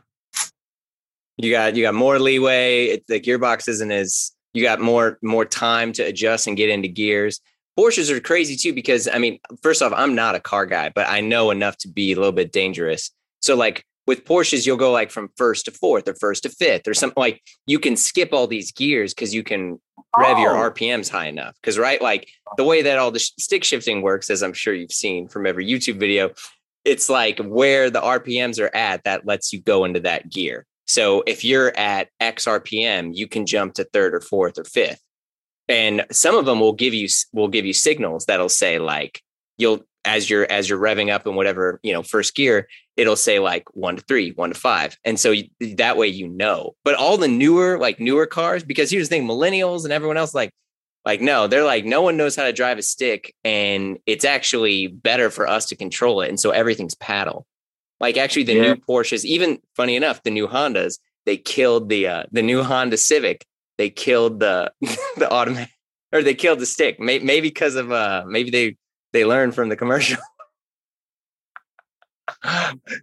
You 1.38 1.51
got 1.51 1.75
you 1.75 1.83
got 1.83 1.94
more 1.94 2.19
leeway. 2.19 2.86
It, 2.86 3.07
the 3.07 3.19
gearbox 3.19 3.68
isn't 3.68 3.92
as 3.92 4.31
you 4.54 4.63
got 4.63 4.80
more 4.80 5.19
more 5.21 5.45
time 5.45 5.94
to 5.94 6.04
adjust 6.04 6.48
and 6.48 6.57
get 6.57 6.69
into 6.69 6.88
gears. 6.88 7.39
Porsches 7.77 8.09
are 8.09 8.19
crazy 8.19 8.56
too 8.56 8.74
because 8.74 9.07
I 9.07 9.19
mean, 9.19 9.39
first 9.62 9.83
off, 9.83 9.94
I'm 9.95 10.15
not 10.15 10.33
a 10.33 10.39
car 10.39 10.65
guy, 10.65 10.89
but 10.89 11.07
I 11.07 11.21
know 11.21 11.51
enough 11.51 11.77
to 11.80 11.88
be 11.88 12.12
a 12.12 12.15
little 12.15 12.31
bit 12.31 12.51
dangerous. 12.51 13.12
So 13.39 13.56
like 13.56 13.86
with 14.07 14.24
Porsches, 14.24 14.65
you'll 14.65 14.77
go 14.77 14.92
like 14.92 15.12
from 15.12 15.30
first 15.36 15.65
to 15.65 15.71
fourth 15.71 16.07
or 16.07 16.15
first 16.15 16.44
to 16.44 16.50
fifth 16.50 16.88
or 16.88 16.94
something 16.94 17.19
like 17.19 17.42
you 17.65 17.77
can 17.77 17.98
skip 17.98 18.33
all 18.33 18.48
these 18.48 18.71
gears 18.71 19.13
because 19.13 19.36
you 19.36 19.44
can 19.44 19.80
rev 20.18 20.39
your 20.39 20.57
Oh. 20.57 20.71
RPMs 20.71 21.09
high 21.09 21.27
enough. 21.27 21.56
Because 21.62 21.77
right, 21.77 22.01
like 22.01 22.30
the 22.56 22.63
way 22.63 22.81
that 22.81 22.98
all 22.98 23.12
the 23.12 23.19
sh- 23.19 23.33
stick 23.38 23.63
shifting 23.65 24.01
works, 24.01 24.30
as 24.30 24.42
I'm 24.42 24.54
sure 24.54 24.74
you've 24.74 24.94
seen 24.94 25.27
from 25.27 25.45
every 25.45 25.68
YouTube 25.68 26.00
video, 26.00 26.31
it's 26.86 27.09
like 27.09 27.39
where 27.39 27.89
the 27.89 28.00
RPMs 28.00 28.59
are 28.62 28.74
at 28.74 29.04
that 29.04 29.25
lets 29.25 29.51
you 29.51 29.59
go 29.59 29.83
into 29.83 30.00
that 30.00 30.31
gear. 30.31 30.65
So 30.86 31.21
if 31.27 31.44
you're 31.44 31.77
at 31.77 32.07
X 32.21 32.45
RPM, 32.45 33.12
you 33.13 33.27
can 33.27 33.45
jump 33.45 33.74
to 33.74 33.83
third 33.83 34.15
or 34.15 34.21
fourth 34.21 34.57
or 34.57 34.63
fifth. 34.63 35.01
And 35.68 36.06
some 36.13 36.36
of 36.36 36.45
them 36.45 36.62
will 36.62 36.71
give 36.71 36.94
you 36.94 37.09
will 37.33 37.50
give 37.50 37.65
you 37.65 37.74
signals 37.74 38.25
that'll 38.25 38.48
say 38.48 38.80
like 38.80 39.21
you'll 39.57 39.83
as 40.06 40.30
you're 40.30 40.50
as 40.50 40.69
you're 40.69 40.80
revving 40.80 41.13
up 41.13 41.27
in 41.27 41.36
whatever 41.36 41.81
you 41.83 41.92
know 41.92 42.04
first 42.04 42.36
gear, 42.36 42.69
it'll 42.97 43.15
say 43.15 43.39
like 43.39 43.63
one 43.75 43.95
to 43.95 44.01
three, 44.03 44.31
one 44.31 44.49
to 44.49 44.59
five, 44.59 44.97
and 45.05 45.19
so 45.19 45.31
you, 45.31 45.45
that 45.75 45.95
way 45.97 46.07
you 46.07 46.27
know. 46.27 46.75
But 46.83 46.95
all 46.95 47.17
the 47.17 47.27
newer 47.27 47.77
like 47.79 47.99
newer 47.99 48.25
cars, 48.25 48.63
because 48.63 48.89
here's 48.91 49.07
the 49.09 49.15
thing, 49.15 49.27
millennials 49.27 49.83
and 49.83 49.94
everyone 49.94 50.17
else 50.17 50.33
like 50.33 50.51
like 51.05 51.21
no, 51.21 51.47
they're 51.47 51.63
like 51.63 51.85
no 51.85 52.01
one 52.01 52.17
knows 52.17 52.35
how 52.35 52.44
to 52.44 52.51
drive 52.53 52.77
a 52.77 52.81
stick, 52.83 53.33
and 53.45 53.97
it's 54.05 54.25
actually 54.25 54.88
better 54.88 55.29
for 55.29 55.47
us 55.47 55.67
to 55.67 55.75
control 55.75 56.21
it, 56.21 56.29
and 56.29 56.39
so 56.39 56.49
everything's 56.51 56.95
paddle. 56.95 57.45
Like 57.99 58.17
actually, 58.17 58.44
the 58.44 58.53
Yeah. 58.55 58.61
new 58.73 58.75
Porsches, 58.75 59.23
even 59.25 59.59
funny 59.75 59.95
enough, 59.95 60.21
the 60.23 60.31
new 60.31 60.47
Hondas, 60.47 60.99
they 61.25 61.38
killed 61.38 61.89
the 61.89 62.07
uh, 62.07 62.23
the 62.31 62.41
new 62.44 62.61
Honda 62.63 62.97
Civic. 62.97 63.45
They 63.77 63.89
killed 63.89 64.39
the 64.39 64.71
the 65.17 65.31
automatic, 65.31 65.73
or 66.11 66.21
they 66.23 66.33
killed 66.35 66.59
the 66.59 66.65
stick. 66.65 66.99
Maybe, 66.99 67.23
maybe 67.23 67.47
because 67.49 67.75
of 67.75 67.91
uh, 67.91 68.23
maybe 68.27 68.49
they 68.49 68.75
they 69.13 69.23
learned 69.23 69.55
from 69.55 69.69
the 69.69 69.75
commercial. 69.77 70.17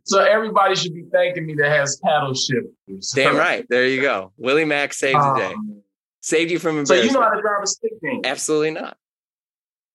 So 0.04 0.20
everybody 0.20 0.74
should 0.76 0.94
be 0.94 1.04
thanking 1.12 1.46
me 1.46 1.54
that 1.54 1.70
has 1.70 1.96
paddle 2.04 2.34
shifters. 2.34 3.10
Damn 3.14 3.36
right. 3.36 3.66
There 3.68 3.86
you 3.86 4.00
go. 4.00 4.32
Willie 4.36 4.64
Macc 4.64 4.92
saved 4.94 5.18
the 5.18 5.34
day. 5.36 5.52
Um, 5.54 5.80
Saved 6.20 6.50
you 6.50 6.58
from 6.58 6.78
embarrassment. 6.78 7.00
so 7.00 7.06
you 7.06 7.12
know 7.12 7.20
how 7.20 7.34
to 7.34 7.40
drive 7.42 7.62
a 7.62 7.66
stick 7.66 7.92
then? 8.00 8.22
Absolutely 8.24 8.70
not. 8.70 8.96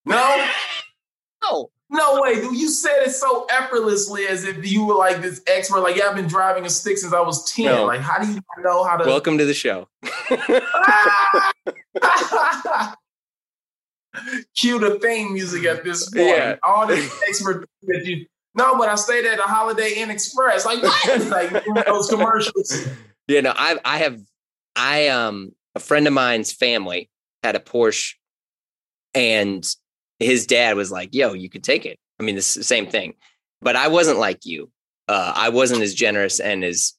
No, 0.05 0.47
No. 1.41 1.71
no 1.89 2.21
way. 2.21 2.35
dude. 2.35 2.55
You 2.55 2.67
said 2.69 2.99
it 3.01 3.11
so 3.11 3.47
effortlessly 3.49 4.27
as 4.27 4.43
if 4.43 4.69
you 4.69 4.85
were 4.85 4.93
like 4.93 5.23
this 5.23 5.41
expert. 5.47 5.79
Like, 5.81 5.95
yeah, 5.95 6.09
I've 6.09 6.15
been 6.15 6.27
driving 6.27 6.65
a 6.65 6.69
stick 6.69 6.99
since 6.99 7.13
I 7.13 7.21
was 7.21 7.51
10. 7.51 7.65
No. 7.65 7.85
Like, 7.85 8.01
how 8.01 8.19
do 8.23 8.31
you 8.31 8.39
know 8.59 8.83
how 8.83 8.97
to? 8.97 9.05
Welcome 9.07 9.39
to 9.39 9.45
the 9.45 9.55
show. 9.55 9.87
Cue 14.55 14.79
the 14.79 14.99
theme 14.99 15.33
music 15.33 15.65
at 15.65 15.83
this 15.83 16.09
point. 16.13 16.27
Yeah. 16.27 16.55
All 16.63 16.87
this 16.87 17.21
expert 17.27 17.67
that 17.83 18.05
you. 18.05 18.25
No, 18.59 18.77
but 18.77 18.89
I 18.89 18.95
stayed 18.95 19.25
at 19.25 19.39
a 19.39 19.43
Holiday 19.43 19.93
Inn 19.95 20.11
Express. 20.11 20.65
Like, 20.65 20.83
what? 20.83 21.27
like 21.27 21.85
those 21.85 22.09
commercials. 22.09 22.87
Yeah, 23.27 23.41
no, 23.41 23.53
I 23.55 23.77
I 23.83 23.97
have 23.99 24.19
I 24.75 25.07
um 25.07 25.51
a 25.75 25.79
friend 25.79 26.05
of 26.07 26.13
mine's 26.13 26.51
family 26.51 27.09
had 27.43 27.55
a 27.55 27.59
Porsche 27.59 28.13
and 29.13 29.65
his 30.19 30.45
dad 30.45 30.75
was 30.75 30.91
like, 30.91 31.13
yo, 31.13 31.33
you 31.33 31.49
could 31.49 31.63
take 31.63 31.85
it. 31.85 31.97
I 32.19 32.23
mean, 32.23 32.37
it's 32.37 32.53
the 32.53 32.63
same 32.63 32.87
thing. 32.87 33.13
But 33.61 33.75
I 33.75 33.87
wasn't 33.87 34.19
like 34.19 34.45
you. 34.45 34.69
Uh, 35.07 35.33
I 35.35 35.49
wasn't 35.49 35.81
as 35.81 35.93
generous 35.93 36.39
and 36.39 36.63
as 36.63 36.93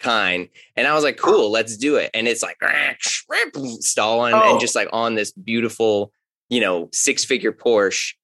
kind. 0.00 0.48
And 0.76 0.86
I 0.86 0.94
was 0.94 1.04
like, 1.04 1.16
cool, 1.16 1.50
let's 1.50 1.76
do 1.76 1.96
it. 1.96 2.10
And 2.12 2.26
it's 2.28 2.42
like 2.42 2.58
stalling 3.80 4.34
Oh. 4.34 4.52
and 4.52 4.60
just 4.60 4.74
like 4.74 4.88
on 4.92 5.14
this 5.14 5.32
beautiful, 5.32 6.12
you 6.48 6.60
know, 6.60 6.88
six 6.92 7.24
figure 7.24 7.52
Porsche. 7.52 8.14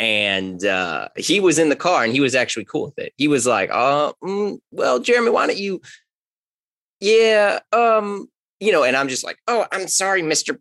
And 0.00 0.64
uh, 0.64 1.08
he 1.16 1.40
was 1.40 1.58
in 1.58 1.68
the 1.68 1.76
car 1.76 2.02
and 2.02 2.12
he 2.12 2.20
was 2.20 2.34
actually 2.34 2.64
cool 2.64 2.86
with 2.86 2.98
it. 2.98 3.12
He 3.18 3.28
was 3.28 3.46
like, 3.46 3.68
uh, 3.70 4.14
mm, 4.24 4.58
well, 4.72 4.98
Jeremy, 4.98 5.30
why 5.30 5.46
don't 5.46 5.58
you 5.58 5.80
yeah, 7.00 7.60
um, 7.72 8.28
you 8.60 8.72
know, 8.72 8.82
and 8.84 8.96
I'm 8.96 9.08
just 9.08 9.24
like, 9.24 9.38
oh, 9.46 9.66
I'm 9.72 9.88
sorry, 9.88 10.22
Mister, 10.22 10.58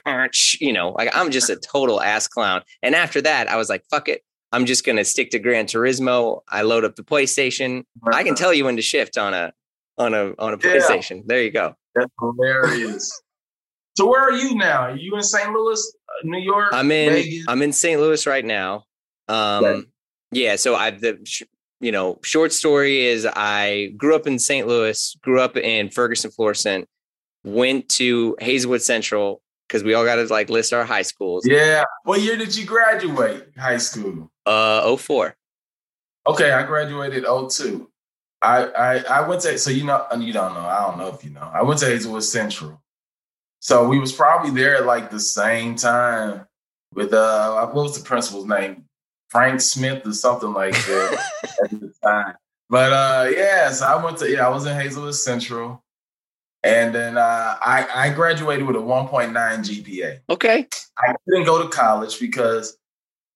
you 0.60 0.72
know, 0.72 0.90
like 0.90 1.10
I'm 1.14 1.30
just 1.30 1.50
a 1.50 1.56
total 1.56 2.00
ass 2.00 2.28
clown. 2.28 2.62
And 2.82 2.94
after 2.94 3.20
that, 3.22 3.48
I 3.48 3.56
was 3.56 3.68
like, 3.68 3.84
fuck 3.90 4.08
it, 4.08 4.22
I'm 4.52 4.66
just 4.66 4.84
gonna 4.84 5.04
stick 5.04 5.30
to 5.30 5.38
Gran 5.38 5.66
Turismo. 5.66 6.40
I 6.48 6.62
load 6.62 6.84
up 6.84 6.96
the 6.96 7.02
PlayStation. 7.02 7.84
I 8.12 8.22
can 8.22 8.34
tell 8.34 8.52
you 8.52 8.64
when 8.64 8.76
to 8.76 8.82
shift 8.82 9.16
on 9.18 9.34
a 9.34 9.52
on 9.98 10.14
a 10.14 10.32
on 10.38 10.54
a 10.54 10.56
Yeah. 10.62 10.74
PlayStation. 10.76 11.22
There 11.26 11.42
you 11.42 11.50
go. 11.50 11.74
That's 11.94 12.10
hilarious. 12.20 13.22
So 13.94 14.08
where 14.08 14.22
are 14.22 14.32
you 14.32 14.54
now? 14.54 14.82
Are 14.82 14.96
you 14.96 15.14
in 15.16 15.22
St. 15.22 15.52
Louis, 15.52 15.96
uh, 16.08 16.12
New 16.24 16.40
York? 16.40 16.70
I'm 16.72 16.90
in 16.90 17.12
Vegas? 17.12 17.44
I'm 17.48 17.62
in 17.62 17.72
St. 17.72 18.00
Louis 18.00 18.26
right 18.26 18.44
now. 18.44 18.84
Um, 19.28 19.86
yeah, 20.30 20.56
so 20.56 20.74
I 20.74 20.90
the 20.90 21.18
you 21.80 21.92
know 21.92 22.18
short 22.22 22.52
story 22.52 23.06
is 23.06 23.26
I 23.26 23.92
grew 23.96 24.14
up 24.14 24.26
in 24.26 24.38
St. 24.38 24.66
Louis, 24.66 25.16
grew 25.22 25.40
up 25.40 25.56
in 25.56 25.90
Ferguson, 25.90 26.30
Florissant, 26.30 26.88
went 27.44 27.88
to 27.90 28.36
Hazelwood 28.40 28.82
Central 28.82 29.42
because 29.68 29.82
we 29.82 29.94
all 29.94 30.04
got 30.04 30.16
to 30.16 30.24
like 30.24 30.50
list 30.50 30.72
our 30.72 30.84
high 30.84 31.02
schools. 31.02 31.46
Yeah. 31.46 31.84
What 32.04 32.20
year 32.20 32.36
did 32.36 32.54
you 32.56 32.66
graduate 32.66 33.44
high 33.56 33.78
school? 33.78 34.30
Uh, 34.44 34.96
04. 34.96 35.34
Okay, 36.26 36.52
I 36.52 36.62
graduated 36.64 37.24
02. 37.24 37.88
I, 38.42 38.64
I 38.66 38.96
I 39.04 39.28
went 39.28 39.40
to 39.42 39.56
so 39.56 39.70
you 39.70 39.84
know 39.84 40.04
you 40.18 40.32
don't 40.32 40.54
know 40.54 40.60
I 40.60 40.82
don't 40.82 40.98
know 40.98 41.08
if 41.14 41.22
you 41.22 41.30
know 41.30 41.48
I 41.54 41.62
went 41.62 41.78
to 41.80 41.86
Hazelwood 41.86 42.24
Central, 42.24 42.81
so 43.62 43.86
we 43.86 44.00
was 44.00 44.10
probably 44.12 44.50
there 44.50 44.74
at 44.74 44.86
like 44.86 45.08
the 45.08 45.20
same 45.20 45.76
time 45.76 46.44
with 46.92 47.14
uh 47.14 47.64
what 47.66 47.84
was 47.84 47.96
the 47.96 48.04
principal's 48.04 48.46
name 48.46 48.84
Frank 49.28 49.60
Smith 49.60 50.04
or 50.04 50.12
something 50.12 50.52
like 50.52 50.74
that 50.86 51.24
at 51.62 51.70
the 51.70 51.94
time. 52.02 52.34
But 52.68 52.92
uh 52.92 53.30
yeah, 53.30 53.70
so 53.70 53.86
I 53.86 54.04
went 54.04 54.18
to 54.18 54.28
yeah 54.28 54.46
I 54.46 54.50
was 54.50 54.66
in 54.66 54.74
Hazelwood 54.76 55.14
Central, 55.14 55.80
and 56.64 56.92
then 56.92 57.16
uh, 57.16 57.56
I 57.60 57.86
I 57.94 58.10
graduated 58.10 58.66
with 58.66 58.74
a 58.74 58.80
1.9 58.80 59.32
GPA. 59.32 60.20
Okay. 60.28 60.66
I 60.98 61.14
didn't 61.28 61.46
go 61.46 61.62
to 61.62 61.68
college 61.68 62.18
because 62.18 62.76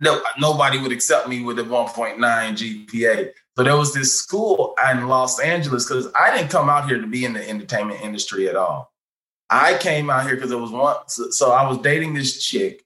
no 0.01 0.21
nobody 0.41 0.79
would 0.79 0.93
accept 0.93 1.29
me 1.29 1.45
with 1.45 1.61
a 1.61 1.63
1.9 1.63 2.19
GPA. 2.19 3.31
So 3.57 3.63
there 3.63 3.77
was 3.77 3.95
this 3.95 4.19
school 4.19 4.75
in 4.91 5.07
Los 5.07 5.39
Angeles 5.39 5.87
because 5.87 6.09
I 6.19 6.37
didn't 6.37 6.51
come 6.51 6.69
out 6.69 6.89
here 6.89 7.01
to 7.01 7.07
be 7.07 7.25
in 7.25 7.33
the 7.33 7.49
entertainment 7.49 8.01
industry 8.01 8.49
at 8.49 8.57
all. 8.57 8.93
I 9.49 9.79
came 9.79 10.11
out 10.11 10.27
here 10.27 10.35
because 10.35 10.51
it 10.51 10.59
was 10.59 10.71
one. 10.71 10.97
So, 11.07 11.31
so, 11.31 11.53
I 11.53 11.69
was 11.69 11.79
dating 11.79 12.15
this 12.15 12.45
chick, 12.45 12.85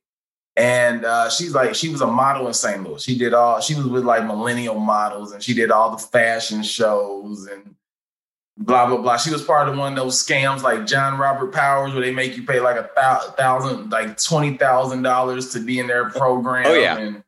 and 0.56 1.04
uh, 1.04 1.30
she's 1.30 1.54
like, 1.54 1.74
she 1.74 1.88
was 1.88 2.02
a 2.02 2.06
model 2.06 2.46
in 2.46 2.54
St. 2.54 2.82
Louis. 2.82 3.02
She 3.02 3.16
did 3.16 3.32
all. 3.32 3.60
She 3.60 3.74
was 3.74 3.86
with 3.86 4.04
like 4.04 4.26
millennial 4.26 4.78
models, 4.78 5.32
and 5.32 5.42
she 5.42 5.54
did 5.54 5.70
all 5.70 5.90
the 5.90 5.98
fashion 5.98 6.62
shows 6.62 7.46
and 7.46 7.74
blah 8.58 8.86
blah 8.86 8.98
blah. 8.98 9.16
She 9.16 9.30
was 9.30 9.42
part 9.42 9.68
of 9.68 9.76
one 9.78 9.94
of 9.94 9.98
those 9.98 10.22
scams 10.22 10.62
like 10.62 10.86
John 10.86 11.18
Robert 11.18 11.52
Powers, 11.52 11.92
where 11.92 12.02
they 12.02 12.12
make 12.12 12.36
you 12.36 12.44
pay 12.44 12.60
like 12.60 12.76
a 12.76 12.90
thousand, 13.36 13.90
like 13.90 14.22
twenty 14.22 14.56
thousand 14.56 15.02
dollars 15.02 15.52
to 15.52 15.60
be 15.60 15.78
in 15.78 15.86
their 15.86 16.10
program. 16.10 16.66
Oh 16.66 16.74
yeah. 16.74 16.98
And, 16.98 17.24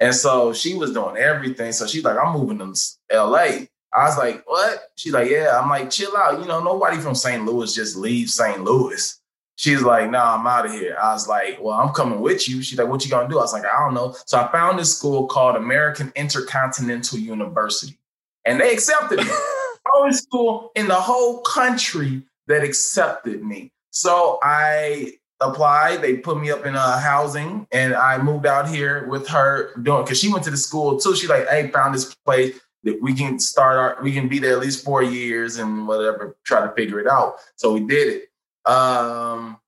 and 0.00 0.14
so 0.14 0.52
she 0.52 0.74
was 0.74 0.92
doing 0.92 1.16
everything. 1.16 1.72
So 1.72 1.86
she's 1.86 2.04
like, 2.04 2.18
I'm 2.18 2.34
moving 2.34 2.58
to 2.58 2.74
LA. 3.12 3.66
I 3.94 4.04
was 4.06 4.18
like, 4.18 4.42
what? 4.46 4.90
She's 4.96 5.12
like, 5.12 5.30
yeah. 5.30 5.58
I'm 5.60 5.68
like, 5.68 5.90
chill 5.90 6.16
out. 6.16 6.40
You 6.40 6.46
know, 6.46 6.62
nobody 6.62 6.98
from 6.98 7.14
St. 7.14 7.44
Louis 7.44 7.72
just 7.74 7.96
leaves 7.96 8.34
St. 8.34 8.62
Louis. 8.62 9.20
She's 9.56 9.82
like, 9.82 10.10
nah, 10.10 10.36
I'm 10.36 10.46
out 10.46 10.66
of 10.66 10.72
here. 10.72 10.96
I 11.00 11.12
was 11.12 11.28
like, 11.28 11.58
well, 11.60 11.78
I'm 11.78 11.94
coming 11.94 12.20
with 12.20 12.48
you. 12.48 12.60
She's 12.60 12.76
like, 12.76 12.88
what 12.88 13.04
you 13.04 13.10
gonna 13.10 13.28
do? 13.28 13.38
I 13.38 13.42
was 13.42 13.52
like, 13.52 13.64
I 13.64 13.78
don't 13.78 13.94
know. 13.94 14.16
So 14.26 14.38
I 14.40 14.50
found 14.50 14.80
this 14.80 14.96
school 14.96 15.28
called 15.28 15.54
American 15.54 16.12
Intercontinental 16.16 17.18
University. 17.20 17.96
And 18.44 18.60
they 18.60 18.72
accepted 18.72 19.18
me. 19.18 19.30
only 19.94 20.12
school 20.12 20.70
in 20.74 20.88
the 20.88 20.94
whole 20.94 21.40
country 21.40 22.22
that 22.46 22.62
accepted 22.62 23.42
me. 23.42 23.70
So 23.90 24.38
I 24.42 25.14
applied. 25.40 26.02
They 26.02 26.16
put 26.16 26.40
me 26.40 26.50
up 26.50 26.66
in 26.66 26.74
a 26.74 26.78
uh, 26.78 26.98
housing, 26.98 27.66
and 27.70 27.94
I 27.94 28.18
moved 28.18 28.46
out 28.46 28.68
here 28.68 29.06
with 29.08 29.28
her 29.28 29.74
doing 29.82 30.04
because 30.04 30.18
she 30.18 30.32
went 30.32 30.44
to 30.44 30.50
the 30.50 30.56
school 30.56 30.98
too. 30.98 31.14
She 31.14 31.26
like, 31.26 31.48
hey, 31.48 31.70
found 31.70 31.94
this 31.94 32.14
place 32.26 32.58
that 32.84 33.00
we 33.02 33.14
can 33.14 33.38
start 33.38 33.76
our, 33.76 34.02
we 34.02 34.12
can 34.12 34.28
be 34.28 34.38
there 34.38 34.52
at 34.52 34.60
least 34.60 34.84
four 34.84 35.02
years 35.02 35.58
and 35.58 35.88
whatever. 35.88 36.36
Try 36.44 36.66
to 36.66 36.72
figure 36.72 37.00
it 37.00 37.06
out. 37.06 37.36
So 37.56 37.72
we 37.72 37.80
did 37.80 38.22
it. 38.22 38.70
Um, 38.70 39.58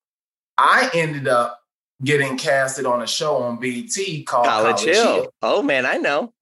I 0.59 0.91
ended 0.95 1.29
up 1.29 1.61
getting 2.03 2.37
casted 2.39 2.87
on 2.87 3.03
a 3.03 3.07
show 3.07 3.37
on 3.39 3.59
BET 3.59 3.97
called 4.27 4.47
College, 4.47 4.77
College 4.77 4.81
Hill. 4.83 5.15
Hill. 5.15 5.35
Oh 5.43 5.63
man, 5.63 5.87
I 5.87 5.97
know. 5.97 6.33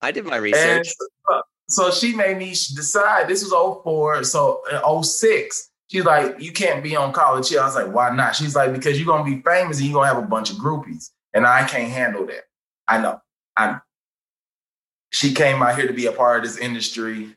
I 0.00 0.10
did 0.10 0.24
my 0.24 0.36
research. 0.36 0.88
And, 1.28 1.42
so 1.68 1.90
she 1.90 2.14
made 2.14 2.36
me 2.36 2.50
decide 2.50 3.28
this 3.28 3.42
was 3.42 3.52
04. 3.82 4.24
So 4.24 4.62
in 4.70 5.02
06, 5.02 5.70
she's 5.88 6.04
like, 6.04 6.40
you 6.40 6.52
can't 6.52 6.82
be 6.82 6.96
on 6.96 7.12
college 7.12 7.48
here. 7.48 7.60
I 7.60 7.64
was 7.64 7.74
like, 7.74 7.92
why 7.92 8.14
not? 8.14 8.36
She's 8.36 8.54
like, 8.54 8.72
because 8.72 8.98
you're 8.98 9.06
gonna 9.06 9.24
be 9.24 9.40
famous 9.42 9.78
and 9.78 9.86
you're 9.86 9.94
gonna 9.94 10.12
have 10.12 10.22
a 10.22 10.26
bunch 10.26 10.50
of 10.50 10.56
groupies. 10.56 11.10
And 11.32 11.46
I 11.46 11.64
can't 11.64 11.90
handle 11.90 12.26
that. 12.26 12.44
I 12.86 12.98
know. 12.98 13.20
I 13.56 13.72
know. 13.72 13.80
She 15.12 15.34
came 15.34 15.62
out 15.62 15.76
here 15.76 15.86
to 15.86 15.92
be 15.92 16.06
a 16.06 16.12
part 16.12 16.38
of 16.38 16.50
this 16.50 16.58
industry. 16.58 17.36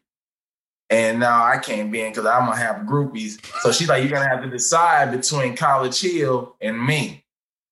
And 0.89 1.20
now 1.20 1.44
I 1.44 1.58
can't 1.58 1.91
be 1.91 2.01
in 2.01 2.12
because 2.12 2.25
I'm 2.25 2.46
gonna 2.46 2.58
have 2.58 2.86
groupies. 2.86 3.44
So 3.62 3.72
she's 3.72 3.89
like, 3.89 4.03
you're 4.03 4.12
gonna 4.12 4.29
have 4.29 4.44
to 4.44 4.50
decide 4.50 5.12
between 5.12 5.55
College 5.55 6.00
Hill 6.00 6.55
and 6.62 6.86
me. 6.86 7.25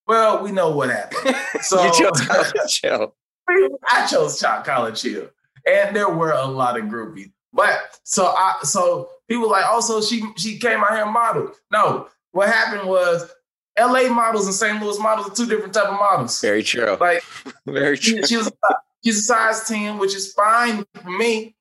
Well, 0.07 0.43
we 0.43 0.51
know 0.51 0.75
what 0.75 0.89
happened. 0.89 1.35
So 1.61 1.81
you 1.81 1.93
chose 1.93 2.19
College 2.27 2.81
Hill. 2.81 3.15
I 3.89 4.05
chose 4.05 4.41
College 4.41 5.01
Hill 5.01 5.29
and 5.65 5.95
there 5.95 6.09
were 6.09 6.31
a 6.31 6.45
lot 6.45 6.77
of 6.77 6.85
groupies. 6.85 7.31
But 7.51 7.99
so 8.03 8.27
I 8.27 8.55
so 8.63 9.09
people 9.29 9.49
like 9.49 9.65
oh, 9.67 9.73
also 9.73 10.01
she 10.01 10.23
she 10.37 10.57
came 10.57 10.79
out 10.79 10.91
here 10.91 11.03
and 11.03 11.13
modeled. 11.13 11.55
No, 11.71 12.07
what 12.31 12.49
happened 12.49 12.87
was 12.87 13.31
LA 13.79 14.09
models 14.09 14.45
and 14.45 14.55
St. 14.55 14.81
Louis 14.81 14.99
models 14.99 15.29
are 15.29 15.35
two 15.35 15.45
different 15.45 15.73
type 15.73 15.87
of 15.87 15.99
models. 15.99 16.39
Very 16.41 16.63
true. 16.63 16.97
Like 16.99 17.23
very 17.65 17.97
true. 17.97 18.21
She, 18.21 18.23
she 18.23 18.37
was 18.37 18.51
she's 19.03 19.19
a 19.19 19.23
size 19.23 19.67
10, 19.67 19.97
which 19.97 20.15
is 20.15 20.33
fine 20.33 20.85
for 20.93 21.09
me. 21.09 21.55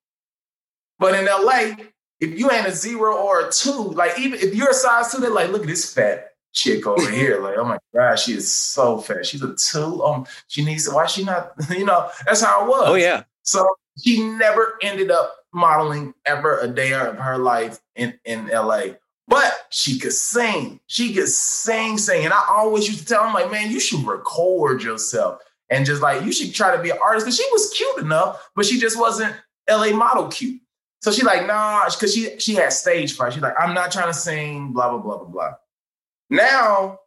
But 0.98 1.14
in 1.14 1.26
LA, 1.26 1.84
if 2.20 2.38
you 2.38 2.50
ain't 2.50 2.66
a 2.66 2.72
zero 2.72 3.16
or 3.16 3.48
a 3.48 3.50
two, 3.50 3.90
like 3.90 4.18
even 4.18 4.38
if 4.38 4.54
you're 4.54 4.70
a 4.70 4.74
size 4.74 5.10
two, 5.10 5.18
they're 5.18 5.30
like, 5.30 5.50
look 5.50 5.62
at 5.62 5.66
this 5.66 5.92
fat 5.92 6.30
chick 6.52 6.86
over 6.86 7.10
here. 7.10 7.40
Like, 7.42 7.56
oh 7.58 7.64
my 7.64 7.78
God, 7.94 8.16
she 8.16 8.34
is 8.34 8.52
so 8.52 8.98
fat. 8.98 9.26
She's 9.26 9.42
a 9.42 9.54
two. 9.54 10.02
Um, 10.04 10.26
she 10.46 10.64
needs 10.64 10.88
why 10.88 11.06
she 11.06 11.24
not, 11.24 11.52
you 11.70 11.84
know, 11.84 12.08
that's 12.24 12.42
how 12.42 12.64
it 12.64 12.68
was. 12.68 12.84
Oh 12.86 12.94
yeah. 12.94 13.24
So 13.42 13.66
she 13.98 14.22
never 14.22 14.78
ended 14.82 15.10
up 15.10 15.34
modeling 15.52 16.14
ever 16.24 16.60
a 16.60 16.68
day 16.68 16.94
of 16.94 17.18
her 17.18 17.38
life 17.38 17.80
in, 17.96 18.18
in 18.24 18.46
LA. 18.46 18.82
But 19.28 19.66
she 19.70 19.98
could 19.98 20.12
sing. 20.12 20.80
She 20.86 21.14
could 21.14 21.28
sing, 21.28 21.98
sing. 21.98 22.24
And 22.24 22.34
I 22.34 22.44
always 22.48 22.86
used 22.86 23.00
to 23.00 23.06
tell 23.06 23.26
him, 23.26 23.34
like, 23.34 23.50
man, 23.50 23.70
you 23.70 23.80
should 23.80 24.04
record 24.06 24.82
yourself. 24.82 25.40
And 25.72 25.86
just 25.86 26.02
like, 26.02 26.22
you 26.22 26.32
should 26.32 26.54
try 26.54 26.76
to 26.76 26.82
be 26.82 26.90
an 26.90 26.98
artist. 27.02 27.26
Because 27.26 27.36
she 27.36 27.46
was 27.50 27.70
cute 27.70 27.98
enough, 28.04 28.50
but 28.54 28.66
she 28.66 28.78
just 28.78 28.98
wasn't 28.98 29.34
LA 29.68 29.90
model 29.90 30.28
cute. 30.28 30.60
So 31.00 31.10
she 31.10 31.22
like, 31.22 31.46
nah, 31.46 31.84
because 31.86 32.14
she 32.14 32.38
she 32.38 32.54
had 32.54 32.72
stage 32.72 33.16
fright. 33.16 33.32
She's 33.32 33.42
like, 33.42 33.54
I'm 33.58 33.74
not 33.74 33.90
trying 33.90 34.06
to 34.06 34.14
sing, 34.14 34.72
blah, 34.72 34.90
blah, 34.90 34.98
blah, 34.98 35.18
blah, 35.18 35.28
blah. 35.28 35.52
Now 36.30 37.00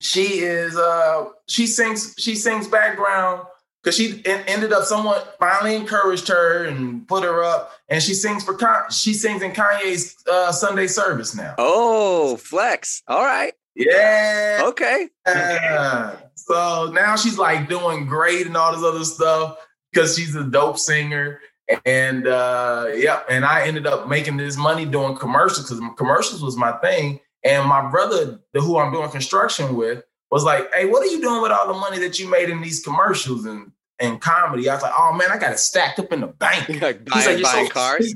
she 0.00 0.40
is 0.40 0.76
uh 0.76 1.26
she 1.46 1.66
sings, 1.66 2.14
she 2.18 2.34
sings 2.34 2.66
background 2.66 3.46
because 3.82 3.96
she 3.96 4.22
ended 4.26 4.72
up 4.72 4.84
someone 4.84 5.20
finally 5.38 5.74
encouraged 5.74 6.28
her 6.28 6.64
and 6.64 7.06
put 7.08 7.24
her 7.24 7.42
up 7.42 7.72
and 7.88 8.02
she 8.02 8.14
sings 8.14 8.44
for 8.44 8.56
she 8.90 9.14
sings 9.14 9.42
in 9.42 9.52
kanye's 9.52 10.16
uh, 10.30 10.52
sunday 10.52 10.86
service 10.86 11.34
now 11.34 11.54
oh 11.58 12.36
flex 12.36 13.02
all 13.08 13.22
right 13.22 13.54
yeah 13.74 14.62
okay 14.64 15.08
uh, 15.26 16.14
so 16.46 16.90
now 16.92 17.16
she's 17.16 17.38
like 17.38 17.68
doing 17.68 18.06
great 18.06 18.46
and 18.46 18.56
all 18.56 18.72
this 18.72 18.82
other 18.82 19.04
stuff 19.04 19.56
because 19.92 20.16
she's 20.16 20.34
a 20.34 20.44
dope 20.44 20.78
singer 20.78 21.40
and 21.86 22.26
uh 22.26 22.86
yeah 22.94 23.20
and 23.30 23.44
i 23.44 23.66
ended 23.66 23.86
up 23.86 24.08
making 24.08 24.36
this 24.36 24.56
money 24.56 24.84
doing 24.84 25.16
commercials 25.16 25.70
because 25.70 25.82
commercials 25.96 26.42
was 26.42 26.56
my 26.56 26.72
thing 26.78 27.20
and 27.44 27.68
my 27.68 27.88
brother 27.90 28.40
who 28.54 28.78
i'm 28.78 28.92
doing 28.92 29.10
construction 29.10 29.76
with 29.76 30.02
was 30.32 30.44
like, 30.44 30.72
hey, 30.74 30.86
what 30.86 31.02
are 31.02 31.10
you 31.10 31.20
doing 31.20 31.42
with 31.42 31.52
all 31.52 31.70
the 31.70 31.78
money 31.78 31.98
that 31.98 32.18
you 32.18 32.26
made 32.26 32.48
in 32.48 32.62
these 32.62 32.82
commercials 32.82 33.44
and 33.44 33.70
and 34.00 34.20
comedy? 34.20 34.68
I 34.68 34.74
was 34.74 34.82
like, 34.82 34.94
oh 34.96 35.12
man, 35.12 35.30
I 35.30 35.36
got 35.36 35.52
it 35.52 35.58
stacked 35.58 35.98
up 35.98 36.10
in 36.10 36.22
the 36.22 36.28
bank. 36.28 36.68
Like 36.80 37.04
buying, 37.04 37.42
like, 37.42 37.42
buying 37.42 37.66
so 37.66 37.72
cars. 37.72 38.14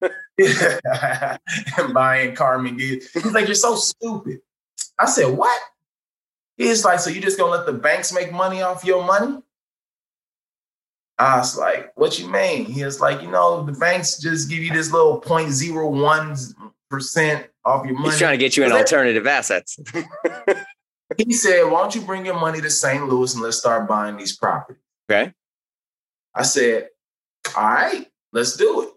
and 1.76 1.92
buying 1.92 2.34
Karmann 2.36 2.80
He's 2.80 3.32
like, 3.32 3.46
you're 3.46 3.54
so 3.56 3.74
stupid. 3.74 4.38
I 4.98 5.06
said, 5.06 5.36
what? 5.36 5.60
He's 6.60 6.84
like, 6.84 7.00
so 7.00 7.08
you 7.08 7.22
just 7.22 7.38
gonna 7.38 7.52
let 7.52 7.64
the 7.64 7.72
banks 7.72 8.12
make 8.12 8.30
money 8.32 8.60
off 8.60 8.84
your 8.84 9.02
money? 9.02 9.40
I 11.18 11.38
was 11.38 11.56
like, 11.56 11.90
what 11.96 12.18
you 12.18 12.28
mean? 12.28 12.66
He 12.66 12.84
was 12.84 13.00
like, 13.00 13.22
you 13.22 13.30
know, 13.30 13.64
the 13.64 13.72
banks 13.72 14.18
just 14.18 14.50
give 14.50 14.58
you 14.58 14.70
this 14.70 14.92
little 14.92 15.22
0.01% 15.22 16.54
off 17.64 17.86
your 17.86 17.94
money. 17.94 18.10
He's 18.10 18.18
trying 18.18 18.38
to 18.38 18.44
get 18.44 18.58
you 18.58 18.64
in 18.64 18.72
alternative 18.72 19.26
assets. 19.26 19.78
he 21.16 21.32
said, 21.32 21.64
Why 21.64 21.80
don't 21.80 21.94
you 21.94 22.02
bring 22.02 22.26
your 22.26 22.38
money 22.38 22.60
to 22.60 22.68
St. 22.68 23.08
Louis 23.08 23.32
and 23.32 23.42
let's 23.42 23.56
start 23.56 23.88
buying 23.88 24.18
these 24.18 24.36
properties? 24.36 24.82
Okay. 25.10 25.32
I 26.34 26.42
said, 26.42 26.88
All 27.56 27.64
right, 27.64 28.06
let's 28.34 28.54
do 28.58 28.82
it. 28.82 28.90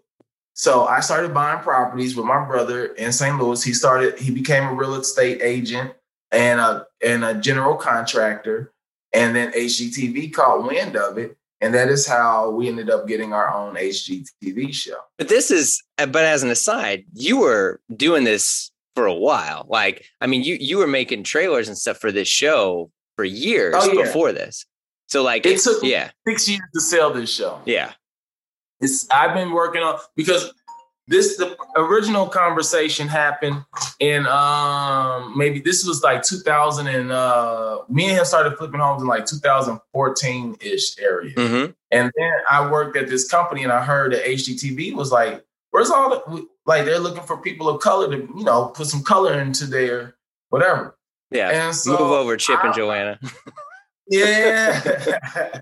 So 0.52 0.84
I 0.84 1.00
started 1.00 1.32
buying 1.32 1.60
properties 1.60 2.14
with 2.14 2.26
my 2.26 2.44
brother 2.44 2.88
in 2.88 3.10
St. 3.10 3.38
Louis. 3.40 3.62
He 3.64 3.72
started, 3.72 4.18
he 4.18 4.30
became 4.30 4.64
a 4.64 4.74
real 4.74 4.96
estate 4.96 5.40
agent 5.40 5.94
and 6.30 6.60
a 6.60 6.86
and 7.04 7.24
a 7.24 7.34
general 7.34 7.76
contractor. 7.76 8.72
And 9.12 9.36
then 9.36 9.52
HGTV 9.52 10.32
caught 10.32 10.66
wind 10.66 10.96
of 10.96 11.18
it. 11.18 11.36
And 11.60 11.72
that 11.74 11.88
is 11.88 12.06
how 12.06 12.50
we 12.50 12.68
ended 12.68 12.90
up 12.90 13.06
getting 13.06 13.32
our 13.32 13.52
own 13.54 13.76
HGTV 13.76 14.74
show. 14.74 14.96
But 15.18 15.28
this 15.28 15.50
is, 15.50 15.82
uh, 15.98 16.06
but 16.06 16.24
as 16.24 16.42
an 16.42 16.50
aside, 16.50 17.04
you 17.14 17.38
were 17.38 17.80
doing 17.94 18.24
this 18.24 18.72
for 18.94 19.06
a 19.06 19.14
while. 19.14 19.66
Like, 19.68 20.04
I 20.20 20.26
mean, 20.26 20.42
you 20.42 20.56
you 20.60 20.78
were 20.78 20.86
making 20.86 21.22
trailers 21.22 21.68
and 21.68 21.78
stuff 21.78 21.98
for 21.98 22.12
this 22.12 22.28
show 22.28 22.90
for 23.16 23.24
years 23.24 23.74
oh, 23.78 23.92
yeah. 23.92 24.02
before 24.02 24.32
this. 24.32 24.66
So 25.08 25.22
like 25.22 25.46
it 25.46 25.60
took 25.60 25.82
yeah 25.82 26.10
six 26.26 26.48
years 26.48 26.62
to 26.74 26.80
sell 26.80 27.12
this 27.12 27.32
show. 27.32 27.60
Yeah, 27.66 27.92
it's 28.80 29.08
I've 29.10 29.34
been 29.34 29.52
working 29.52 29.82
on 29.82 29.98
because 30.16 30.52
this 31.06 31.36
the 31.36 31.56
original 31.76 32.26
conversation 32.26 33.08
happened 33.08 33.62
in 34.00 34.26
um 34.26 35.36
maybe 35.36 35.60
this 35.60 35.84
was 35.84 36.02
like 36.02 36.22
2000 36.22 36.86
and 36.86 37.12
uh 37.12 37.80
me 37.88 38.06
and 38.06 38.16
him 38.16 38.24
started 38.24 38.56
flipping 38.56 38.80
homes 38.80 39.02
in 39.02 39.08
like 39.08 39.26
2014 39.26 40.56
ish 40.60 40.98
area 40.98 41.34
mm-hmm. 41.34 41.70
and 41.90 42.12
then 42.16 42.32
i 42.50 42.70
worked 42.70 42.96
at 42.96 43.08
this 43.08 43.28
company 43.28 43.62
and 43.62 43.72
i 43.72 43.84
heard 43.84 44.12
that 44.12 44.24
hgtv 44.24 44.94
was 44.94 45.12
like 45.12 45.44
where's 45.72 45.90
all 45.90 46.08
the 46.08 46.46
like 46.66 46.84
they're 46.84 46.98
looking 46.98 47.22
for 47.22 47.36
people 47.36 47.68
of 47.68 47.80
color 47.80 48.10
to 48.10 48.32
you 48.36 48.44
know 48.44 48.66
put 48.68 48.86
some 48.86 49.02
color 49.02 49.40
into 49.40 49.66
their 49.66 50.14
whatever. 50.48 50.96
Yeah, 51.30 51.66
and 51.66 51.74
so 51.74 51.90
move 51.90 52.12
over, 52.12 52.36
Chip 52.36 52.62
I, 52.62 52.68
and 52.68 52.74
Joanna. 52.74 53.18
Yeah. 54.08 54.80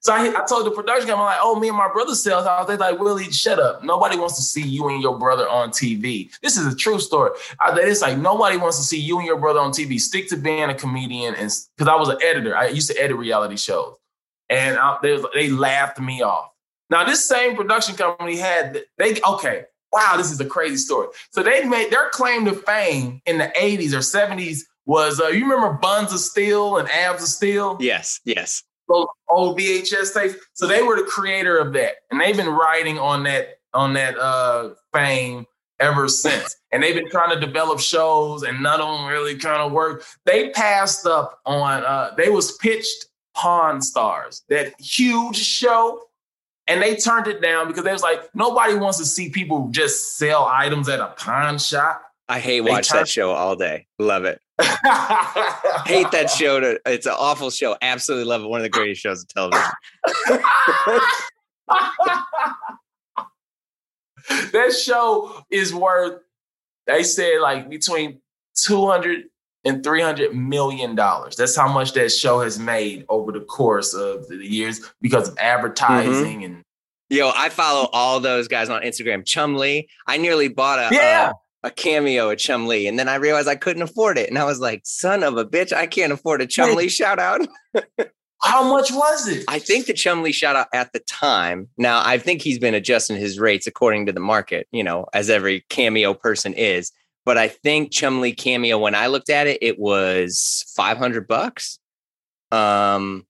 so 0.00 0.12
I, 0.12 0.34
I 0.36 0.44
told 0.48 0.66
the 0.66 0.70
production 0.70 1.08
company, 1.08 1.12
I'm 1.12 1.20
like, 1.20 1.38
oh, 1.40 1.58
me 1.58 1.68
and 1.68 1.76
my 1.76 1.90
brother 1.92 2.14
sells 2.14 2.46
house. 2.46 2.66
They're 2.66 2.76
like, 2.76 2.98
Willie, 2.98 3.30
shut 3.30 3.58
up. 3.58 3.84
Nobody 3.84 4.18
wants 4.18 4.36
to 4.36 4.42
see 4.42 4.62
you 4.62 4.88
and 4.88 5.00
your 5.00 5.18
brother 5.18 5.48
on 5.48 5.70
TV. 5.70 6.30
This 6.42 6.56
is 6.56 6.72
a 6.72 6.76
true 6.76 6.98
story. 6.98 7.30
I, 7.60 7.78
it's 7.80 8.02
like 8.02 8.18
nobody 8.18 8.56
wants 8.56 8.78
to 8.78 8.84
see 8.84 9.00
you 9.00 9.18
and 9.18 9.26
your 9.26 9.38
brother 9.38 9.60
on 9.60 9.70
TV. 9.70 10.00
Stick 10.00 10.28
to 10.30 10.36
being 10.36 10.70
a 10.70 10.74
comedian, 10.74 11.34
and 11.34 11.50
because 11.76 11.88
I 11.88 11.96
was 11.96 12.08
an 12.08 12.18
editor, 12.22 12.56
I 12.56 12.68
used 12.68 12.90
to 12.90 13.00
edit 13.00 13.16
reality 13.16 13.56
shows, 13.56 13.94
and 14.48 14.78
I, 14.78 14.98
they, 15.02 15.22
they 15.34 15.50
laughed 15.50 16.00
me 16.00 16.22
off. 16.22 16.50
Now, 16.90 17.04
this 17.04 17.26
same 17.26 17.56
production 17.56 17.96
company 17.96 18.36
had 18.36 18.82
they 18.98 19.20
okay. 19.22 19.64
Wow, 19.92 20.14
this 20.16 20.32
is 20.32 20.40
a 20.40 20.44
crazy 20.44 20.76
story. 20.76 21.06
So 21.30 21.44
they 21.44 21.64
made 21.64 21.92
their 21.92 22.08
claim 22.10 22.44
to 22.46 22.52
fame 22.52 23.20
in 23.26 23.38
the 23.38 23.52
80s 23.56 23.92
or 23.92 23.98
70s 23.98 24.62
was 24.86 25.20
uh, 25.20 25.28
you 25.28 25.42
remember 25.42 25.74
Buns 25.74 26.12
of 26.12 26.20
Steel 26.20 26.78
and 26.78 26.88
Abs 26.90 27.22
of 27.22 27.28
Steel? 27.28 27.76
Yes, 27.80 28.20
yes. 28.24 28.62
Those 28.88 29.06
old 29.28 29.58
VHS 29.58 30.12
tapes. 30.12 30.36
So 30.52 30.66
they 30.66 30.82
were 30.82 30.96
the 30.96 31.04
creator 31.04 31.56
of 31.58 31.72
that, 31.72 31.94
and 32.10 32.20
they've 32.20 32.36
been 32.36 32.48
writing 32.48 32.98
on 32.98 33.22
that 33.24 33.60
on 33.72 33.94
that 33.94 34.18
uh, 34.18 34.70
fame 34.92 35.46
ever 35.80 36.08
since. 36.08 36.56
and 36.72 36.82
they've 36.82 36.94
been 36.94 37.10
trying 37.10 37.38
to 37.38 37.40
develop 37.44 37.80
shows, 37.80 38.42
and 38.42 38.62
none 38.62 38.80
of 38.80 38.98
them 38.98 39.06
really 39.06 39.36
kind 39.36 39.62
of 39.62 39.72
work. 39.72 40.04
They 40.26 40.50
passed 40.50 41.06
up 41.06 41.40
on. 41.46 41.84
Uh, 41.84 42.14
they 42.16 42.28
was 42.28 42.56
pitched 42.58 43.06
Pawn 43.34 43.80
Stars, 43.80 44.42
that 44.48 44.78
huge 44.80 45.36
show 45.36 46.00
and 46.66 46.80
they 46.80 46.96
turned 46.96 47.26
it 47.26 47.42
down 47.42 47.68
because 47.68 47.84
they 47.84 47.92
was 47.92 48.02
like, 48.02 48.34
nobody 48.34 48.74
wants 48.74 48.98
to 48.98 49.04
see 49.04 49.28
people 49.28 49.68
just 49.70 50.16
sell 50.16 50.46
items 50.46 50.88
at 50.88 51.00
a 51.00 51.08
pawn 51.18 51.58
shop. 51.58 52.02
I 52.28 52.38
hate 52.38 52.62
watch 52.62 52.88
that 52.88 53.08
show 53.08 53.32
all 53.32 53.54
day. 53.54 53.86
Love 53.98 54.24
it. 54.24 54.40
Hate 54.62 56.10
that 56.12 56.30
show. 56.30 56.60
To, 56.60 56.80
it's 56.86 57.06
an 57.06 57.14
awful 57.18 57.50
show. 57.50 57.76
Absolutely 57.82 58.26
love 58.26 58.42
it. 58.42 58.48
One 58.48 58.60
of 58.60 58.64
the 58.64 58.70
greatest 58.70 59.00
shows 59.00 59.26
on 59.36 59.50
television. 59.50 59.72
that 64.52 64.72
show 64.72 65.42
is 65.50 65.74
worth, 65.74 66.20
they 66.86 67.02
said 67.02 67.40
like 67.40 67.68
between 67.68 68.20
200 68.56 69.24
and 69.64 69.82
300 69.82 70.34
million 70.34 70.94
dollars. 70.94 71.36
That's 71.36 71.56
how 71.56 71.72
much 71.72 71.92
that 71.94 72.10
show 72.10 72.40
has 72.40 72.58
made 72.58 73.06
over 73.08 73.32
the 73.32 73.40
course 73.40 73.94
of 73.94 74.28
the 74.28 74.36
years 74.36 74.92
because 75.00 75.30
of 75.30 75.38
advertising 75.38 76.40
mm-hmm. 76.40 76.44
and 76.44 76.64
Yo, 77.10 77.30
I 77.34 77.50
follow 77.50 77.88
all 77.92 78.18
those 78.18 78.48
guys 78.48 78.70
on 78.70 78.82
Instagram. 78.82 79.24
Chumlee, 79.24 79.86
I 80.06 80.16
nearly 80.16 80.48
bought 80.48 80.78
a 80.78 80.94
yeah. 80.94 81.32
A 81.64 81.70
cameo 81.70 82.30
at 82.30 82.38
Chumlee, 82.38 82.88
and 82.88 82.96
then 82.98 83.08
I 83.08 83.16
realized 83.16 83.48
I 83.48 83.56
couldn't 83.56 83.82
afford 83.82 84.18
it, 84.18 84.28
and 84.28 84.38
I 84.38 84.44
was 84.44 84.60
like, 84.60 84.82
"Son 84.84 85.24
of 85.24 85.36
a 85.36 85.44
bitch, 85.44 85.72
I 85.72 85.86
can't 85.86 86.12
afford 86.12 86.40
a 86.42 86.46
Chumlee 86.46 86.90
shout 86.90 87.18
out." 87.18 87.40
How 88.42 88.68
much 88.68 88.92
was 88.92 89.26
it? 89.26 89.44
I 89.48 89.58
think 89.58 89.86
the 89.86 89.94
Chumlee 89.94 90.34
shout 90.34 90.54
out 90.54 90.68
at 90.72 90.92
the 90.92 91.00
time. 91.00 91.68
Now, 91.78 92.02
I 92.04 92.18
think 92.18 92.42
he's 92.42 92.58
been 92.58 92.74
adjusting 92.74 93.16
his 93.16 93.40
rates 93.40 93.66
according 93.66 94.06
to 94.06 94.12
the 94.12 94.20
market, 94.20 94.68
you 94.70 94.84
know, 94.84 95.06
as 95.14 95.30
every 95.30 95.64
cameo 95.70 96.12
person 96.12 96.52
is 96.52 96.92
but 97.24 97.38
I 97.38 97.48
think 97.48 97.90
Chumlee 97.90 98.36
cameo 98.36 98.78
when 98.78 98.94
I 98.94 99.06
looked 99.06 99.30
at 99.30 99.46
it, 99.46 99.58
it 99.62 99.78
was 99.78 100.64
five 100.76 100.98
hundred 100.98 101.26
bucks. 101.26 101.78
Um, 102.50 103.26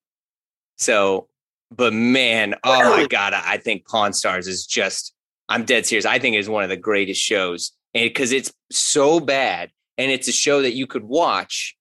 so, 0.77 1.29
but 1.71 1.93
man, 1.93 2.57
oh 2.65 2.97
my 2.97 3.07
god, 3.07 3.35
I 3.35 3.59
think 3.59 3.87
Pawn 3.87 4.13
Stars 4.13 4.47
is 4.47 4.67
just. 4.67 5.13
I'm 5.47 5.67
dead 5.67 5.85
serious. 5.85 6.07
I 6.07 6.19
think 6.19 6.37
it's 6.37 6.49
one 6.49 6.63
of 6.63 6.71
the 6.71 6.77
greatest 6.77 7.21
shows, 7.21 7.73
and 7.95 8.05
because 8.05 8.33
it's 8.33 8.53
so 8.71 9.21
bad, 9.21 9.71
and 9.97 10.11
it's 10.11 10.29
a 10.29 10.33
show 10.33 10.63
that 10.63 10.75
you 10.75 10.87
could 10.87 11.05
watch. 11.05 11.77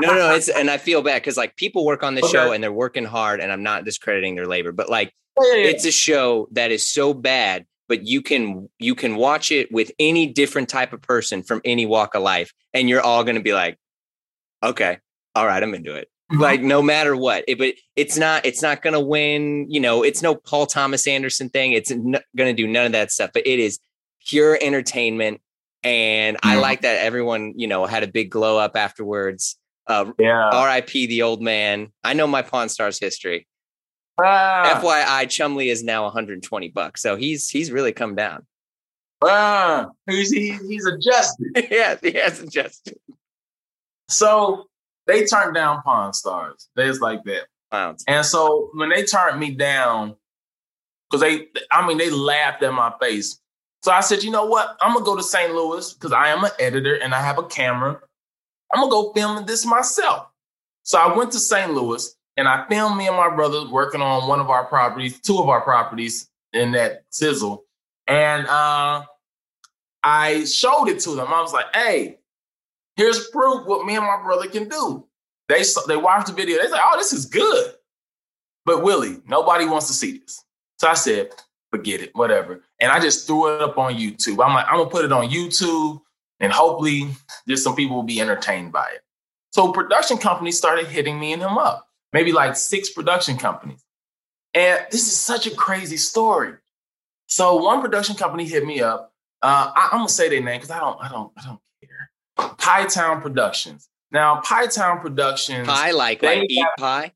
no, 0.00 0.14
no, 0.14 0.34
it's 0.34 0.48
and 0.48 0.70
I 0.70 0.78
feel 0.78 1.02
bad 1.02 1.22
because 1.22 1.36
like 1.36 1.56
people 1.56 1.84
work 1.84 2.02
on 2.02 2.14
the 2.14 2.22
okay. 2.22 2.32
show 2.32 2.52
and 2.52 2.62
they're 2.62 2.72
working 2.72 3.04
hard, 3.04 3.40
and 3.40 3.52
I'm 3.52 3.62
not 3.62 3.84
discrediting 3.84 4.34
their 4.34 4.46
labor, 4.46 4.72
but 4.72 4.88
like 4.88 5.12
it's 5.36 5.84
a 5.84 5.92
show 5.92 6.48
that 6.52 6.70
is 6.70 6.86
so 6.86 7.14
bad 7.14 7.66
but 7.88 8.06
you 8.06 8.22
can 8.22 8.70
you 8.78 8.94
can 8.94 9.16
watch 9.16 9.50
it 9.50 9.70
with 9.70 9.92
any 9.98 10.26
different 10.26 10.68
type 10.68 10.94
of 10.94 11.02
person 11.02 11.42
from 11.42 11.60
any 11.62 11.84
walk 11.84 12.14
of 12.14 12.22
life 12.22 12.52
and 12.72 12.88
you're 12.88 13.02
all 13.02 13.22
going 13.22 13.36
to 13.36 13.42
be 13.42 13.52
like 13.52 13.78
okay 14.62 14.98
all 15.34 15.46
right 15.46 15.62
i'm 15.62 15.74
into 15.74 15.94
it 15.94 16.08
mm-hmm. 16.32 16.40
like 16.40 16.62
no 16.62 16.80
matter 16.80 17.16
what 17.16 17.44
it, 17.46 17.58
but 17.58 17.74
it's 17.96 18.16
not 18.16 18.46
it's 18.46 18.62
not 18.62 18.80
going 18.80 18.94
to 18.94 19.00
win 19.00 19.66
you 19.70 19.78
know 19.78 20.02
it's 20.02 20.22
no 20.22 20.34
paul 20.34 20.64
thomas 20.64 21.06
anderson 21.06 21.50
thing 21.50 21.72
it's 21.72 21.90
n- 21.90 22.16
going 22.34 22.54
to 22.54 22.62
do 22.62 22.66
none 22.66 22.86
of 22.86 22.92
that 22.92 23.10
stuff 23.10 23.30
but 23.34 23.46
it 23.46 23.58
is 23.58 23.78
pure 24.26 24.58
entertainment 24.62 25.40
and 25.84 26.36
i 26.42 26.56
like 26.56 26.82
that 26.82 26.98
everyone 26.98 27.52
you 27.56 27.66
know 27.66 27.86
had 27.86 28.02
a 28.02 28.06
big 28.06 28.30
glow 28.30 28.58
up 28.58 28.76
afterwards 28.76 29.58
uh 29.88 30.10
yeah 30.18 30.64
rip 30.64 30.86
the 30.86 31.22
old 31.22 31.42
man 31.42 31.88
i 32.04 32.12
know 32.12 32.26
my 32.26 32.42
pawn 32.42 32.68
stars 32.68 32.98
history 32.98 33.46
Ah. 34.20 34.80
FYI, 34.80 35.24
Chumlee 35.24 35.70
is 35.70 35.82
now 35.82 36.04
120 36.04 36.68
bucks, 36.68 37.00
so 37.00 37.16
he's 37.16 37.48
he's 37.48 37.72
really 37.72 37.92
come 37.92 38.14
down. 38.14 38.46
Ah, 39.22 39.88
he's 40.06 40.30
he, 40.30 40.58
he's 40.68 40.84
adjusted. 40.86 41.46
yeah, 41.70 41.96
he 42.00 42.12
has 42.12 42.40
adjusted. 42.40 42.98
So 44.08 44.66
they 45.06 45.24
turned 45.24 45.54
down 45.54 45.82
Pawn 45.82 46.12
Stars. 46.12 46.68
There's 46.76 47.00
like 47.00 47.24
that. 47.24 47.46
Wow. 47.70 47.96
And 48.06 48.26
so 48.26 48.70
when 48.74 48.90
they 48.90 49.04
turned 49.04 49.40
me 49.40 49.52
down, 49.52 50.16
because 51.10 51.22
they, 51.22 51.46
I 51.70 51.86
mean, 51.86 51.98
they 51.98 52.10
laughed 52.10 52.62
at 52.62 52.72
my 52.74 52.92
face. 53.00 53.40
So 53.82 53.90
I 53.90 54.00
said, 54.00 54.22
you 54.22 54.30
know 54.30 54.46
what? 54.46 54.76
I'm 54.80 54.94
gonna 54.94 55.04
go 55.04 55.16
to 55.16 55.22
St. 55.22 55.52
Louis 55.52 55.92
because 55.92 56.12
I 56.12 56.28
am 56.28 56.44
an 56.44 56.52
editor 56.58 56.94
and 56.94 57.14
I 57.14 57.20
have 57.20 57.38
a 57.38 57.42
camera. 57.42 58.00
I'm 58.72 58.80
gonna 58.80 58.90
go 58.90 59.12
film 59.12 59.44
this 59.44 59.66
myself. 59.66 60.28
So 60.84 60.98
I 60.98 61.16
went 61.16 61.32
to 61.32 61.38
St. 61.40 61.72
Louis 61.72 62.14
and 62.36 62.48
I 62.48 62.66
filmed 62.68 62.96
me 62.96 63.08
and 63.08 63.16
my 63.16 63.34
brother 63.34 63.68
working 63.68 64.00
on 64.00 64.28
one 64.28 64.40
of 64.40 64.50
our 64.50 64.64
properties, 64.64 65.20
two 65.20 65.38
of 65.38 65.48
our 65.48 65.60
properties 65.60 66.30
in 66.52 66.72
that 66.72 67.04
sizzle. 67.10 67.64
And 68.06 68.46
uh, 68.46 69.02
I 70.02 70.44
showed 70.44 70.86
it 70.86 71.00
to 71.00 71.14
them. 71.14 71.28
I 71.28 71.40
was 71.40 71.52
like, 71.52 71.66
hey, 71.74 72.18
here's 72.96 73.28
proof 73.28 73.66
what 73.66 73.84
me 73.84 73.96
and 73.96 74.04
my 74.04 74.22
brother 74.22 74.48
can 74.48 74.68
do. 74.68 75.06
They 75.48 75.64
they 75.88 75.96
watched 75.96 76.28
the 76.28 76.32
video. 76.32 76.58
They 76.58 76.68
said, 76.68 76.80
oh, 76.80 76.96
this 76.96 77.12
is 77.12 77.26
good. 77.26 77.74
But 78.64 78.82
Willie, 78.84 79.20
nobody 79.26 79.66
wants 79.66 79.88
to 79.88 79.92
see 79.92 80.18
this. 80.18 80.44
So 80.78 80.88
I 80.88 80.94
said, 80.94 81.30
forget 81.72 82.00
it, 82.00 82.14
whatever. 82.14 82.62
And 82.80 82.92
I 82.92 83.00
just 83.00 83.26
threw 83.26 83.54
it 83.54 83.62
up 83.62 83.78
on 83.78 83.94
YouTube. 83.94 84.44
I'm 84.44 84.54
like, 84.54 84.66
I'm 84.68 84.78
gonna 84.78 84.90
put 84.90 85.04
it 85.04 85.12
on 85.12 85.30
YouTube 85.30 86.00
and 86.40 86.52
hopefully 86.52 87.08
just 87.48 87.64
some 87.64 87.74
people 87.74 87.96
will 87.96 88.02
be 88.02 88.20
entertained 88.20 88.72
by 88.72 88.86
it. 88.94 89.00
So 89.52 89.72
production 89.72 90.18
companies 90.18 90.58
started 90.58 90.86
hitting 90.86 91.18
me 91.18 91.32
and 91.32 91.42
him 91.42 91.58
up 91.58 91.88
maybe 92.12 92.32
like 92.32 92.56
six 92.56 92.90
production 92.90 93.36
companies. 93.36 93.84
And 94.54 94.84
this 94.90 95.06
is 95.06 95.16
such 95.16 95.46
a 95.46 95.50
crazy 95.50 95.96
story. 95.96 96.54
So 97.26 97.56
one 97.56 97.80
production 97.80 98.16
company 98.16 98.44
hit 98.44 98.66
me 98.66 98.82
up. 98.82 99.12
Uh, 99.40 99.72
I, 99.74 99.88
am 99.92 100.00
gonna 100.00 100.08
say 100.08 100.28
their 100.28 100.42
name 100.42 100.60
because 100.60 100.70
I 100.70 100.78
don't, 100.78 101.02
I 101.02 101.08
don't, 101.08 101.32
I 101.36 101.42
don't 101.46 101.60
care. 101.82 102.54
Pie 102.58 102.86
Town 102.86 103.22
Productions. 103.22 103.88
Now, 104.10 104.40
Pie 104.42 104.66
Town 104.66 105.00
Productions. 105.00 105.66
Pie 105.66 105.92
like 105.92 106.22
like 106.22 106.44
eat 106.48 106.66
pie. 106.78 107.12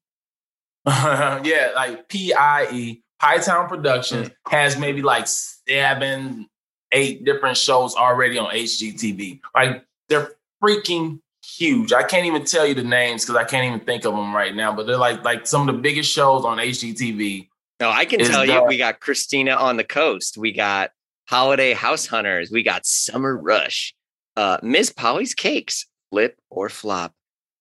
yeah, 0.87 1.73
like 1.77 2.09
P 2.09 2.33
I 2.33 2.69
E. 2.73 3.03
Pie 3.20 3.38
Town 3.38 3.68
Productions 3.68 4.29
mm. 4.29 4.35
has 4.48 4.79
maybe 4.79 5.02
like 5.02 5.26
seven, 5.26 6.48
eight 6.92 7.24
different 7.24 7.57
shows 7.57 7.94
already 7.94 8.38
on 8.38 8.52
HGTV. 8.52 9.40
Like 9.55 9.85
they're 10.09 10.33
freaking 10.62 11.20
huge. 11.44 11.92
I 11.92 12.02
can't 12.02 12.26
even 12.26 12.44
tell 12.44 12.66
you 12.66 12.74
the 12.74 12.85
names 12.85 13.24
because 13.24 13.37
I 13.37 13.44
can't 13.44 13.66
even 13.66 13.81
think 13.81 14.05
of 14.05 14.14
them 14.14 14.35
right 14.35 14.55
now. 14.55 14.74
But 14.74 14.87
they're 14.87 14.96
like 14.96 15.24
like 15.24 15.46
some 15.46 15.68
of 15.68 15.74
the 15.74 15.81
biggest 15.81 16.11
shows 16.11 16.44
on 16.44 16.59
HGTV. 16.59 17.48
No, 17.81 17.90
I 17.90 18.05
can 18.05 18.20
tell 18.20 18.46
the, 18.46 18.52
you. 18.52 18.64
We 18.64 18.79
got 18.79 19.00
Christina 19.00 19.52
on 19.52 19.76
the 19.76 19.85
Coast. 19.85 20.38
We 20.38 20.52
got 20.52 20.90
Holiday 21.29 21.74
House 21.74 22.07
Hunters. 22.07 22.50
We 22.50 22.62
got 22.62 22.87
Summer 22.87 23.37
Rush. 23.37 23.94
Uh, 24.37 24.59
Miss 24.62 24.90
Polly's 24.90 25.35
Cakes. 25.35 25.87
Flip 26.11 26.38
or 26.50 26.68
flop. 26.68 27.12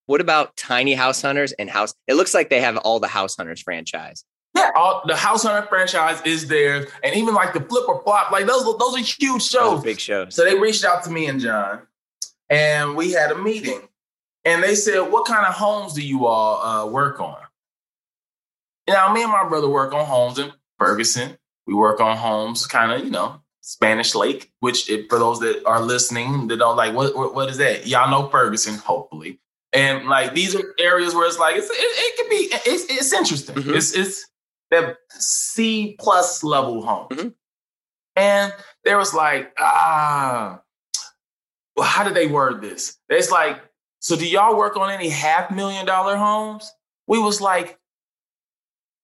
What 0.05 0.21
about 0.21 0.55
Tiny 0.55 0.93
House 0.93 1.21
Hunters 1.21 1.51
and 1.53 1.69
House? 1.69 1.95
It 2.07 2.13
looks 2.13 2.33
like 2.33 2.49
they 2.49 2.61
have 2.61 2.77
all 2.77 2.99
the 2.99 3.07
House 3.07 3.35
Hunters 3.35 3.61
franchise. 3.61 4.23
Yeah, 4.55 4.71
all, 4.75 5.01
the 5.05 5.15
House 5.15 5.43
Hunter 5.43 5.67
franchise 5.67 6.21
is 6.25 6.47
there, 6.47 6.87
and 7.03 7.15
even 7.15 7.33
like 7.33 7.53
the 7.53 7.59
Flip 7.59 7.87
or 7.89 8.01
Flop, 8.03 8.31
like 8.31 8.45
those 8.45 8.63
those 8.63 8.95
are 8.95 8.99
huge 8.99 9.43
shows, 9.43 9.83
big 9.83 9.99
shows. 9.99 10.33
So 10.33 10.45
they 10.45 10.57
reached 10.57 10.85
out 10.85 11.03
to 11.03 11.09
me 11.09 11.27
and 11.27 11.41
John, 11.41 11.81
and 12.49 12.95
we 12.95 13.11
had 13.11 13.31
a 13.31 13.37
meeting. 13.37 13.81
And 14.45 14.63
they 14.63 14.75
said, 14.75 14.99
What 14.99 15.25
kind 15.25 15.45
of 15.45 15.55
homes 15.55 15.93
do 15.93 16.05
you 16.05 16.27
all 16.27 16.61
uh, 16.61 16.85
work 16.85 17.19
on? 17.19 17.37
Now, 18.87 19.11
me 19.11 19.23
and 19.23 19.31
my 19.31 19.47
brother 19.49 19.67
work 19.67 19.93
on 19.93 20.05
homes 20.05 20.37
in 20.37 20.51
Ferguson. 20.77 21.37
We 21.65 21.73
work 21.73 21.99
on 21.99 22.15
homes 22.15 22.67
kind 22.67 22.91
of, 22.91 23.03
you 23.03 23.09
know, 23.09 23.41
Spanish 23.61 24.13
Lake, 24.13 24.51
which 24.59 24.87
if, 24.87 25.09
for 25.09 25.17
those 25.17 25.39
that 25.39 25.65
are 25.65 25.81
listening 25.81 26.47
that 26.49 26.57
don't 26.57 26.77
like, 26.77 26.93
what, 26.93 27.15
what, 27.15 27.33
what 27.33 27.49
is 27.49 27.57
that? 27.57 27.87
Y'all 27.87 28.11
know 28.11 28.29
Ferguson, 28.29 28.75
hopefully. 28.75 29.39
And 29.73 30.07
like 30.07 30.35
these 30.35 30.55
are 30.55 30.63
areas 30.79 31.15
where 31.15 31.27
it's 31.27 31.39
like 31.39 31.55
it's, 31.57 31.69
it, 31.69 31.73
it 31.73 32.17
could 32.17 32.29
be 32.29 32.69
it's, 32.71 32.85
it's 32.85 33.11
interesting. 33.11 33.55
Mm-hmm. 33.55 33.73
It's 33.73 33.93
it's 33.93 34.25
that 34.81 34.97
C 35.09 35.95
plus 35.99 36.43
level 36.43 36.85
home. 36.85 37.07
Mm-hmm. 37.09 37.27
And 38.15 38.53
there 38.83 38.97
was 38.97 39.13
like 39.13 39.53
ah, 39.59 40.61
well, 41.75 41.87
how 41.87 42.03
did 42.03 42.13
they 42.13 42.27
word 42.27 42.61
this? 42.61 42.97
It's 43.09 43.31
like, 43.31 43.61
so 43.99 44.15
do 44.15 44.27
y'all 44.27 44.57
work 44.57 44.77
on 44.77 44.89
any 44.89 45.09
half 45.09 45.51
million 45.51 45.85
dollar 45.85 46.15
homes? 46.15 46.71
We 47.07 47.19
was 47.19 47.41
like, 47.41 47.77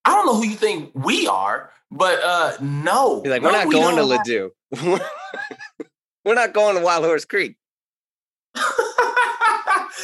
I 0.06 0.16
don't 0.16 0.26
know 0.26 0.36
who 0.36 0.46
you 0.46 0.56
think 0.56 0.92
we 0.94 1.28
are, 1.28 1.72
but 1.92 2.22
uh 2.24 2.54
no. 2.62 3.22
You're 3.24 3.34
like, 3.34 3.42
we're 3.42 3.52
no, 3.52 3.58
not 3.58 3.68
we 3.68 3.76
going 3.76 3.96
to 3.96 4.52
Ladue. 4.82 5.02
we're 6.26 6.36
not 6.36 6.54
going 6.54 6.76
to 6.76 6.82
Wild 6.82 7.04
Horse 7.04 7.26
Creek. 7.26 7.58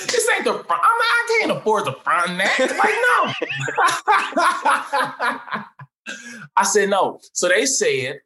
This 0.05 0.27
ain't 0.35 0.45
the 0.45 0.53
front. 0.63 0.81
I, 0.83 0.89
mean, 0.93 1.11
I 1.11 1.39
can't 1.39 1.51
afford 1.57 1.85
the 1.85 1.93
front 1.93 2.37
that. 2.37 2.59
Like, 2.59 2.95
no. 5.57 5.63
I 6.57 6.63
said 6.63 6.89
no. 6.89 7.19
So 7.33 7.49
they 7.49 7.65
said, 7.65 8.21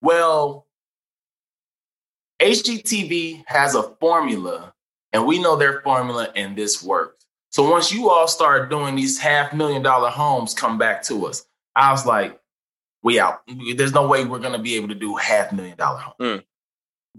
well, 0.00 0.66
HGTV 2.40 3.44
has 3.46 3.74
a 3.74 3.82
formula, 3.82 4.72
and 5.12 5.26
we 5.26 5.40
know 5.40 5.56
their 5.56 5.80
formula, 5.82 6.28
and 6.36 6.56
this 6.56 6.82
works. 6.82 7.26
So 7.50 7.68
once 7.70 7.92
you 7.92 8.10
all 8.10 8.28
start 8.28 8.70
doing 8.70 8.94
these 8.94 9.18
half 9.18 9.52
million 9.52 9.82
dollar 9.82 10.10
homes, 10.10 10.54
come 10.54 10.78
back 10.78 11.02
to 11.04 11.26
us. 11.26 11.46
I 11.74 11.90
was 11.90 12.04
like, 12.06 12.38
we 13.02 13.18
out. 13.18 13.40
There's 13.76 13.94
no 13.94 14.06
way 14.06 14.24
we're 14.24 14.38
gonna 14.38 14.58
be 14.58 14.74
able 14.76 14.88
to 14.88 14.94
do 14.94 15.16
half 15.16 15.52
million 15.52 15.76
dollar 15.76 15.98
home. 15.98 16.14
Mm. 16.20 16.44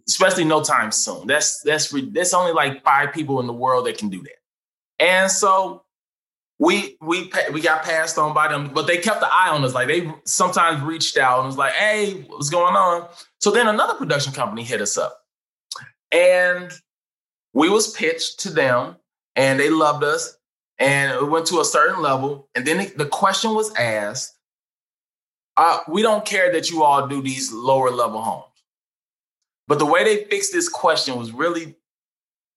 Especially 0.08 0.46
no 0.46 0.64
time 0.64 0.92
soon. 0.92 1.28
That's 1.28 1.62
that's 1.62 1.94
that's 2.12 2.34
only 2.34 2.54
like 2.54 2.84
five 2.84 3.14
people 3.14 3.40
in 3.40 3.48
the 3.48 3.54
world 3.54 3.86
that 3.86 3.98
can 3.98 4.10
do 4.10 4.22
that. 4.24 4.40
And 5.00 5.32
so 5.32 5.84
we 6.60 6.98
we 7.02 7.32
we 7.54 7.62
got 7.62 7.84
passed 7.84 8.18
on 8.18 8.34
by 8.34 8.50
them, 8.50 8.72
but 8.74 8.86
they 8.86 8.98
kept 8.98 9.22
the 9.22 9.28
eye 9.28 9.50
on 9.50 9.64
us. 9.64 9.74
Like 9.74 9.88
they 9.88 10.12
sometimes 10.26 10.82
reached 10.82 11.18
out 11.18 11.40
and 11.40 11.48
was 11.48 11.58
like, 11.58 11.74
"Hey, 11.74 12.26
what's 12.28 12.50
going 12.50 12.76
on?" 12.76 13.08
So 13.40 13.50
then 13.50 13.68
another 13.68 13.96
production 13.96 14.34
company 14.34 14.64
hit 14.64 14.82
us 14.82 14.98
up, 14.98 15.22
and 16.12 16.72
we 17.54 17.70
was 17.70 17.94
pitched 17.94 18.42
to 18.42 18.50
them, 18.50 18.98
and 19.38 19.58
they 19.60 19.70
loved 19.70 20.04
us, 20.04 20.38
and 20.78 21.14
it 21.14 21.30
went 21.30 21.48
to 21.48 21.62
a 21.62 21.66
certain 21.66 22.02
level, 22.02 22.50
and 22.56 22.68
then 22.68 22.92
the 22.98 23.06
question 23.06 23.56
was 23.56 23.74
asked, 23.76 24.38
uh, 25.56 25.80
"We 25.88 26.02
don't 26.02 26.26
care 26.26 26.52
that 26.52 26.70
you 26.70 26.84
all 26.84 27.08
do 27.08 27.22
these 27.22 27.54
lower 27.54 27.90
level 27.90 28.22
homes." 28.22 28.49
But 29.70 29.78
the 29.78 29.86
way 29.86 30.04
they 30.04 30.26
fixed 30.26 30.52
this 30.52 30.68
question 30.68 31.16
was 31.16 31.32
really, 31.32 31.76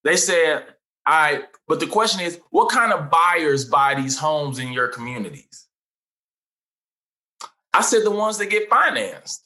they 0.02 0.16
said, 0.16 0.64
all 1.06 1.14
right, 1.14 1.44
but 1.68 1.78
the 1.78 1.86
question 1.86 2.22
is, 2.22 2.40
what 2.50 2.70
kind 2.70 2.90
of 2.90 3.10
buyers 3.10 3.66
buy 3.66 3.94
these 3.94 4.18
homes 4.18 4.58
in 4.58 4.72
your 4.72 4.88
communities? 4.88 5.68
I 7.74 7.82
said 7.82 8.04
the 8.04 8.10
ones 8.10 8.38
that 8.38 8.46
get 8.46 8.70
financed. 8.70 9.44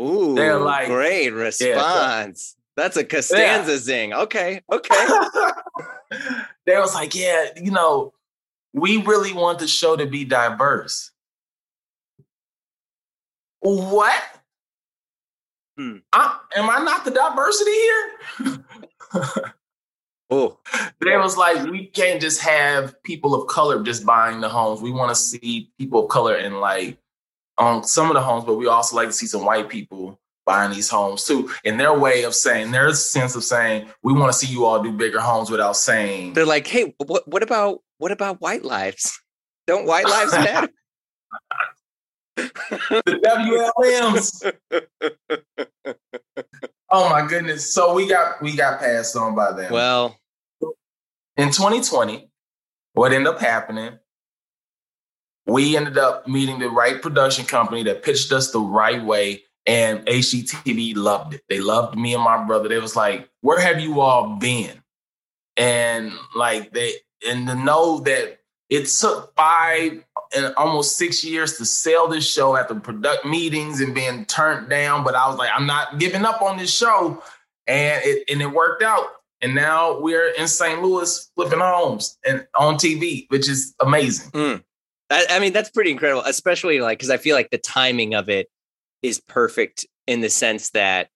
Ooh, 0.00 0.34
they're 0.34 0.58
like 0.58 0.86
great 0.86 1.30
response. 1.30 2.56
Yeah, 2.56 2.82
That's 2.82 2.96
a 2.96 3.04
Costanza 3.04 3.72
yeah. 3.72 3.78
zing. 3.78 4.12
Okay, 4.14 4.62
okay. 4.72 5.06
they 6.64 6.78
was 6.78 6.94
like, 6.94 7.14
yeah, 7.14 7.48
you 7.60 7.72
know, 7.72 8.14
we 8.72 9.02
really 9.02 9.34
want 9.34 9.58
the 9.58 9.68
show 9.68 9.96
to 9.96 10.06
be 10.06 10.24
diverse. 10.24 11.10
What? 13.60 14.22
Hmm. 15.80 15.96
I, 16.12 16.38
am 16.56 16.68
I 16.68 16.84
not 16.84 17.06
the 17.06 17.10
diversity 17.10 17.70
here? 17.70 18.64
Oh. 20.32 20.60
They 21.00 21.16
was 21.16 21.36
like, 21.36 21.68
we 21.68 21.86
can't 21.86 22.20
just 22.20 22.40
have 22.42 23.02
people 23.02 23.34
of 23.34 23.48
color 23.48 23.82
just 23.82 24.06
buying 24.06 24.40
the 24.40 24.48
homes. 24.48 24.80
We 24.80 24.92
want 24.92 25.08
to 25.10 25.16
see 25.16 25.72
people 25.76 26.04
of 26.04 26.08
color 26.08 26.36
in 26.36 26.60
like 26.60 26.98
on 27.58 27.82
some 27.82 28.06
of 28.06 28.14
the 28.14 28.20
homes, 28.20 28.44
but 28.44 28.54
we 28.54 28.68
also 28.68 28.94
like 28.94 29.08
to 29.08 29.12
see 29.12 29.26
some 29.26 29.44
white 29.44 29.68
people 29.68 30.20
buying 30.46 30.70
these 30.70 30.88
homes 30.88 31.24
too. 31.24 31.50
In 31.64 31.78
their 31.78 31.98
way 31.98 32.22
of 32.22 32.36
saying, 32.36 32.70
their 32.70 32.94
sense 32.94 33.34
of 33.34 33.42
saying, 33.42 33.88
we 34.04 34.12
want 34.12 34.32
to 34.32 34.38
see 34.38 34.46
you 34.46 34.66
all 34.66 34.80
do 34.80 34.92
bigger 34.92 35.18
homes 35.18 35.50
without 35.50 35.76
saying 35.76 36.34
they're 36.34 36.46
like, 36.46 36.68
hey, 36.68 36.94
what 37.04 37.26
what 37.26 37.42
about 37.42 37.80
what 37.98 38.12
about 38.12 38.40
white 38.40 38.64
lives? 38.64 39.20
Don't 39.66 39.84
white 39.84 40.06
lives 40.06 40.30
matter? 40.38 40.68
The 42.70 43.72
WLMs. 43.82 44.52
oh 46.90 47.10
my 47.10 47.26
goodness. 47.26 47.72
So 47.72 47.94
we 47.94 48.08
got 48.08 48.40
we 48.42 48.56
got 48.56 48.80
passed 48.80 49.16
on 49.16 49.34
by 49.34 49.52
them. 49.52 49.72
Well, 49.72 50.18
in 51.36 51.48
2020, 51.48 52.30
what 52.94 53.12
ended 53.12 53.32
up 53.32 53.40
happening, 53.40 53.98
we 55.46 55.76
ended 55.76 55.98
up 55.98 56.26
meeting 56.28 56.58
the 56.58 56.68
right 56.68 57.00
production 57.00 57.44
company 57.44 57.82
that 57.84 58.02
pitched 58.02 58.32
us 58.32 58.50
the 58.50 58.60
right 58.60 59.02
way. 59.02 59.44
And 59.66 60.04
HGTV 60.06 60.96
loved 60.96 61.34
it. 61.34 61.42
They 61.48 61.60
loved 61.60 61.96
me 61.96 62.14
and 62.14 62.24
my 62.24 62.44
brother. 62.44 62.68
They 62.68 62.78
was 62.78 62.96
like, 62.96 63.28
where 63.42 63.60
have 63.60 63.78
you 63.78 64.00
all 64.00 64.36
been? 64.36 64.82
And 65.56 66.12
like 66.34 66.72
they 66.72 66.94
and 67.28 67.46
to 67.46 67.54
know 67.54 68.00
that 68.00 68.39
it 68.70 68.86
took 68.86 69.34
five 69.36 70.04
and 70.34 70.54
almost 70.56 70.96
six 70.96 71.24
years 71.24 71.58
to 71.58 71.66
sell 71.66 72.06
this 72.06 72.30
show 72.30 72.56
at 72.56 72.68
the 72.68 72.76
product 72.76 73.26
meetings 73.26 73.80
and 73.80 73.94
being 73.94 74.24
turned 74.26 74.70
down. 74.70 75.02
But 75.02 75.16
I 75.16 75.28
was 75.28 75.36
like, 75.36 75.50
I'm 75.52 75.66
not 75.66 75.98
giving 75.98 76.24
up 76.24 76.40
on 76.40 76.56
this 76.56 76.72
show. 76.72 77.22
And 77.66 78.00
it 78.04 78.30
and 78.30 78.40
it 78.40 78.46
worked 78.46 78.82
out. 78.82 79.06
And 79.42 79.54
now 79.54 79.98
we're 79.98 80.28
in 80.30 80.46
St. 80.46 80.82
Louis 80.82 81.30
flipping 81.34 81.60
homes 81.60 82.18
and 82.26 82.46
on 82.58 82.74
TV, 82.74 83.26
which 83.30 83.48
is 83.48 83.74
amazing. 83.80 84.30
Mm. 84.32 84.64
I, 85.10 85.26
I 85.30 85.38
mean, 85.40 85.52
that's 85.52 85.70
pretty 85.70 85.90
incredible, 85.90 86.22
especially 86.22 86.80
like 86.80 86.98
because 86.98 87.10
I 87.10 87.16
feel 87.16 87.34
like 87.34 87.50
the 87.50 87.58
timing 87.58 88.14
of 88.14 88.28
it 88.28 88.48
is 89.02 89.20
perfect 89.20 89.86
in 90.06 90.20
the 90.20 90.30
sense 90.30 90.70
that, 90.70 91.08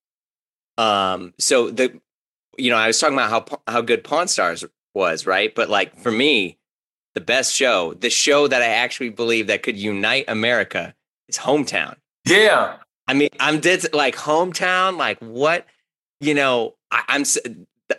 um, 0.79 1.35
so 1.38 1.71
the, 1.71 2.01
you 2.57 2.71
know, 2.71 2.77
I 2.77 2.88
was 2.88 2.99
talking 2.99 3.14
about 3.14 3.31
how 3.31 3.62
how 3.73 3.81
good 3.83 4.03
Pawn 4.03 4.27
Stars 4.27 4.64
was, 4.95 5.27
right? 5.27 5.55
But 5.55 5.69
like 5.69 5.97
for 5.99 6.11
me, 6.11 6.59
the 7.14 7.20
best 7.20 7.55
show, 7.55 7.94
the 7.94 8.11
show 8.11 8.48
that 8.48 8.62
I 8.62 8.66
actually 8.66 9.11
believe 9.11 9.46
that 9.46 9.62
could 9.62 9.77
unite 9.77 10.24
America 10.29 10.94
is 11.29 11.38
Hometown. 11.38 11.96
Yeah. 12.27 12.77
I 13.07 13.14
mean, 13.14 13.29
I'm 13.38 13.61
dead 13.61 13.85
like 13.92 14.16
Hometown. 14.16 14.96
Like 14.96 15.18
what, 15.20 15.66
you 16.20 16.35
know, 16.35 16.74
I, 16.90 17.03
I'm 17.09 17.24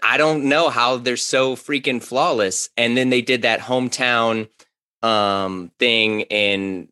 I 0.02 0.18
don't 0.18 0.46
know 0.46 0.70
how 0.70 0.98
they're 0.98 1.18
so 1.18 1.56
freaking 1.56 2.04
flawless. 2.04 2.70
And 2.76 2.98
then 2.98 3.10
they 3.10 3.22
did 3.22 3.44
that 3.44 3.60
hometown 3.60 4.50
um 5.02 5.72
thing 5.80 6.22
in 6.22 6.90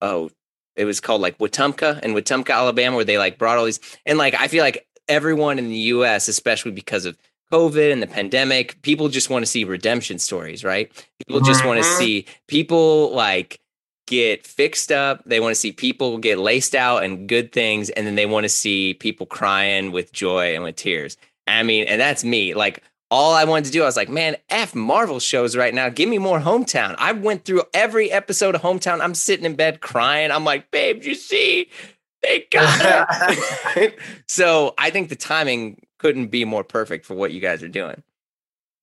oh, 0.00 0.30
it 0.76 0.84
was 0.84 1.00
called 1.00 1.20
like 1.20 1.38
Wetumpka 1.38 2.00
in 2.02 2.14
Wetumpka, 2.14 2.54
Alabama, 2.54 2.96
where 2.96 3.04
they 3.04 3.18
like 3.18 3.38
brought 3.38 3.58
all 3.58 3.64
these 3.64 3.80
and 4.06 4.16
like 4.18 4.34
I 4.38 4.48
feel 4.48 4.62
like 4.62 4.86
everyone 5.08 5.58
in 5.58 5.68
the 5.68 5.76
US, 5.76 6.28
especially 6.28 6.70
because 6.70 7.04
of 7.04 7.18
COVID 7.52 7.92
and 7.92 8.02
the 8.02 8.06
pandemic, 8.06 8.80
people 8.82 9.08
just 9.08 9.30
want 9.30 9.42
to 9.42 9.46
see 9.46 9.64
redemption 9.64 10.18
stories, 10.18 10.64
right? 10.64 10.90
People 11.26 11.40
just 11.40 11.64
want 11.64 11.80
to 11.80 11.86
mm-hmm. 11.86 11.98
see 11.98 12.26
people 12.46 13.12
like 13.12 13.60
get 14.06 14.46
fixed 14.46 14.92
up. 14.92 15.22
They 15.24 15.40
want 15.40 15.52
to 15.52 15.60
see 15.60 15.72
people 15.72 16.18
get 16.18 16.38
laced 16.38 16.74
out 16.74 17.04
and 17.04 17.28
good 17.28 17.52
things. 17.52 17.90
And 17.90 18.06
then 18.06 18.16
they 18.16 18.26
want 18.26 18.44
to 18.44 18.48
see 18.48 18.94
people 18.94 19.26
crying 19.26 19.92
with 19.92 20.12
joy 20.12 20.54
and 20.54 20.64
with 20.64 20.76
tears. 20.76 21.16
I 21.46 21.62
mean, 21.62 21.86
and 21.86 22.00
that's 22.00 22.24
me. 22.24 22.54
Like 22.54 22.82
all 23.10 23.34
I 23.34 23.44
wanted 23.44 23.66
to 23.66 23.72
do, 23.72 23.82
I 23.82 23.86
was 23.86 23.96
like, 23.96 24.08
man, 24.08 24.36
F 24.48 24.74
Marvel 24.74 25.18
shows 25.18 25.56
right 25.56 25.74
now. 25.74 25.88
Give 25.88 26.08
me 26.08 26.18
more 26.18 26.40
hometown. 26.40 26.94
I 26.98 27.12
went 27.12 27.44
through 27.44 27.62
every 27.74 28.10
episode 28.10 28.54
of 28.54 28.62
hometown. 28.62 29.00
I'm 29.00 29.14
sitting 29.14 29.44
in 29.44 29.56
bed 29.56 29.80
crying. 29.80 30.30
I'm 30.30 30.44
like, 30.44 30.70
babe, 30.70 31.02
you 31.02 31.14
see? 31.14 31.68
They 32.22 32.46
got 32.50 33.06
it. 33.76 33.98
so 34.28 34.74
I 34.78 34.90
think 34.90 35.08
the 35.08 35.16
timing 35.16 35.80
couldn't 36.00 36.28
be 36.28 36.44
more 36.44 36.64
perfect 36.64 37.04
for 37.04 37.14
what 37.14 37.32
you 37.32 37.40
guys 37.40 37.62
are 37.62 37.68
doing. 37.68 38.02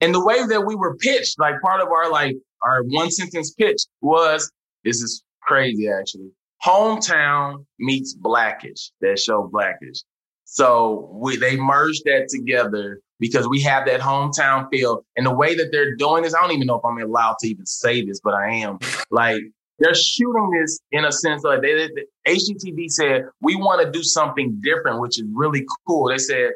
And 0.02 0.14
the 0.14 0.24
way 0.24 0.46
that 0.46 0.66
we 0.66 0.76
were 0.76 0.96
pitched, 0.98 1.40
like 1.40 1.60
part 1.62 1.82
of 1.82 1.88
our 1.90 2.12
like 2.12 2.36
our 2.64 2.84
one 2.84 3.10
sentence 3.10 3.52
pitch 3.52 3.82
was 4.02 4.52
this 4.84 5.02
is 5.02 5.24
crazy 5.42 5.90
actually. 5.90 6.30
Hometown 6.64 7.66
meets 7.80 8.14
Blackish, 8.14 8.92
that 9.02 9.20
show 9.20 9.50
Blackish. 9.52 10.04
So 10.46 11.10
we 11.12 11.38
they 11.38 11.58
merged 11.58 12.04
that 12.06 12.28
together 12.30 13.02
because 13.20 13.48
we 13.48 13.62
have 13.62 13.88
that 13.88 14.00
hometown 14.00 14.70
feel. 14.70 15.04
And 15.16 15.26
the 15.26 15.34
way 15.34 15.56
that 15.56 15.70
they're 15.72 15.96
doing 15.96 16.24
this, 16.24 16.36
I 16.36 16.42
don't 16.42 16.52
even 16.52 16.68
know 16.68 16.76
if 16.76 16.86
I'm 16.86 17.00
allowed 17.00 17.38
to 17.40 17.48
even 17.48 17.66
say 17.66 18.06
this, 18.06 18.20
but 18.24 18.34
I 18.34 18.50
am. 18.52 18.80
Like 19.10 19.42
they're 19.80 19.96
shooting 19.96 20.52
this 20.52 20.80
in 20.92 21.06
a 21.06 21.12
sense 21.12 21.44
like 21.44 21.62
they, 21.62 21.88
they, 21.88 22.34
HGTV 22.34 22.90
said 22.90 23.24
we 23.42 23.56
want 23.56 23.82
to 23.84 23.92
do 23.92 24.04
something 24.04 24.60
different, 24.62 25.00
which 25.00 25.18
is 25.18 25.26
really 25.34 25.66
cool. 25.88 26.10
They 26.10 26.18
said 26.18 26.52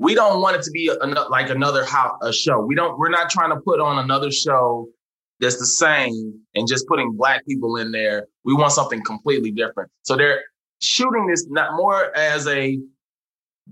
we 0.00 0.14
don't 0.14 0.40
want 0.40 0.56
it 0.56 0.62
to 0.62 0.70
be 0.70 0.90
like 1.28 1.50
another 1.50 1.84
how, 1.84 2.16
a 2.22 2.32
show. 2.32 2.58
We 2.58 2.74
don't. 2.74 2.98
We're 2.98 3.10
not 3.10 3.28
trying 3.28 3.50
to 3.50 3.60
put 3.60 3.80
on 3.80 3.98
another 3.98 4.32
show 4.32 4.88
that's 5.40 5.58
the 5.58 5.66
same 5.66 6.40
and 6.54 6.66
just 6.66 6.88
putting 6.88 7.12
black 7.16 7.46
people 7.46 7.76
in 7.76 7.92
there. 7.92 8.26
We 8.42 8.54
want 8.54 8.72
something 8.72 9.04
completely 9.04 9.50
different. 9.50 9.90
So 10.02 10.16
they're 10.16 10.42
shooting 10.80 11.26
this 11.26 11.46
not 11.50 11.76
more 11.76 12.16
as 12.16 12.46
a 12.46 12.78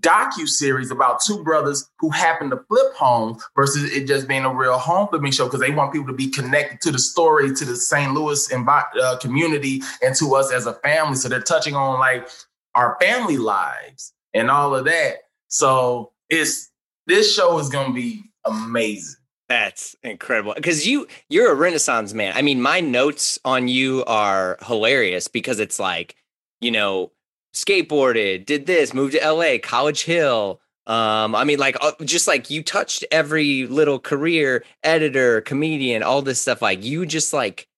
docu 0.00 0.46
series 0.46 0.90
about 0.90 1.20
two 1.26 1.42
brothers 1.42 1.88
who 1.98 2.10
happen 2.10 2.50
to 2.50 2.60
flip 2.68 2.92
homes 2.94 3.42
versus 3.56 3.90
it 3.90 4.06
just 4.06 4.28
being 4.28 4.44
a 4.44 4.54
real 4.54 4.76
home 4.78 5.08
flipping 5.08 5.32
show 5.32 5.46
because 5.46 5.60
they 5.60 5.70
want 5.70 5.94
people 5.94 6.08
to 6.08 6.12
be 6.12 6.28
connected 6.28 6.78
to 6.82 6.92
the 6.92 6.98
story, 6.98 7.54
to 7.54 7.64
the 7.64 7.74
St. 7.74 8.12
Louis 8.12 8.52
uh, 8.52 9.16
community, 9.16 9.80
and 10.02 10.14
to 10.16 10.34
us 10.34 10.52
as 10.52 10.66
a 10.66 10.74
family. 10.74 11.14
So 11.14 11.30
they're 11.30 11.40
touching 11.40 11.74
on 11.74 11.98
like 11.98 12.28
our 12.74 12.98
family 13.00 13.38
lives 13.38 14.12
and 14.34 14.50
all 14.50 14.74
of 14.74 14.84
that. 14.84 15.14
So 15.48 16.12
it's 16.30 16.70
this 17.06 17.34
show 17.34 17.58
is 17.58 17.68
to 17.70 17.92
be 17.92 18.24
amazing. 18.44 19.16
That's 19.48 19.96
incredible 20.02 20.54
because 20.54 20.86
you 20.86 21.06
you're 21.30 21.50
a 21.50 21.54
renaissance 21.54 22.12
man. 22.12 22.34
I 22.36 22.42
mean, 22.42 22.60
my 22.60 22.80
notes 22.80 23.38
on 23.44 23.66
you 23.66 24.04
are 24.06 24.58
hilarious 24.62 25.26
because 25.26 25.58
it's 25.58 25.78
like 25.78 26.16
you 26.60 26.70
know 26.70 27.12
skateboarded, 27.54 28.46
did 28.46 28.66
this, 28.66 28.94
moved 28.94 29.14
to 29.14 29.32
LA, 29.32 29.56
College 29.62 30.04
Hill. 30.04 30.60
Um, 30.86 31.34
I 31.34 31.44
mean, 31.44 31.58
like, 31.58 31.76
uh, 31.82 31.92
just 32.04 32.26
like 32.26 32.48
you 32.50 32.62
touched 32.62 33.04
every 33.10 33.66
little 33.66 33.98
career, 33.98 34.64
editor, 34.82 35.42
comedian, 35.42 36.02
all 36.02 36.22
this 36.22 36.40
stuff. 36.40 36.62
Like, 36.62 36.82
you 36.82 37.04
just 37.04 37.32
like 37.32 37.68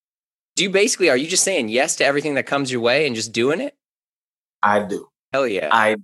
Do 0.56 0.62
you 0.64 0.70
basically 0.70 1.10
are 1.10 1.16
you 1.16 1.26
just 1.26 1.44
saying 1.44 1.68
yes 1.68 1.96
to 1.96 2.04
everything 2.04 2.34
that 2.34 2.46
comes 2.46 2.70
your 2.70 2.80
way 2.80 3.06
and 3.06 3.16
just 3.16 3.32
doing 3.32 3.60
it? 3.60 3.76
I 4.62 4.80
do. 4.80 5.08
Hell 5.32 5.46
yeah. 5.46 5.70
I 5.72 5.96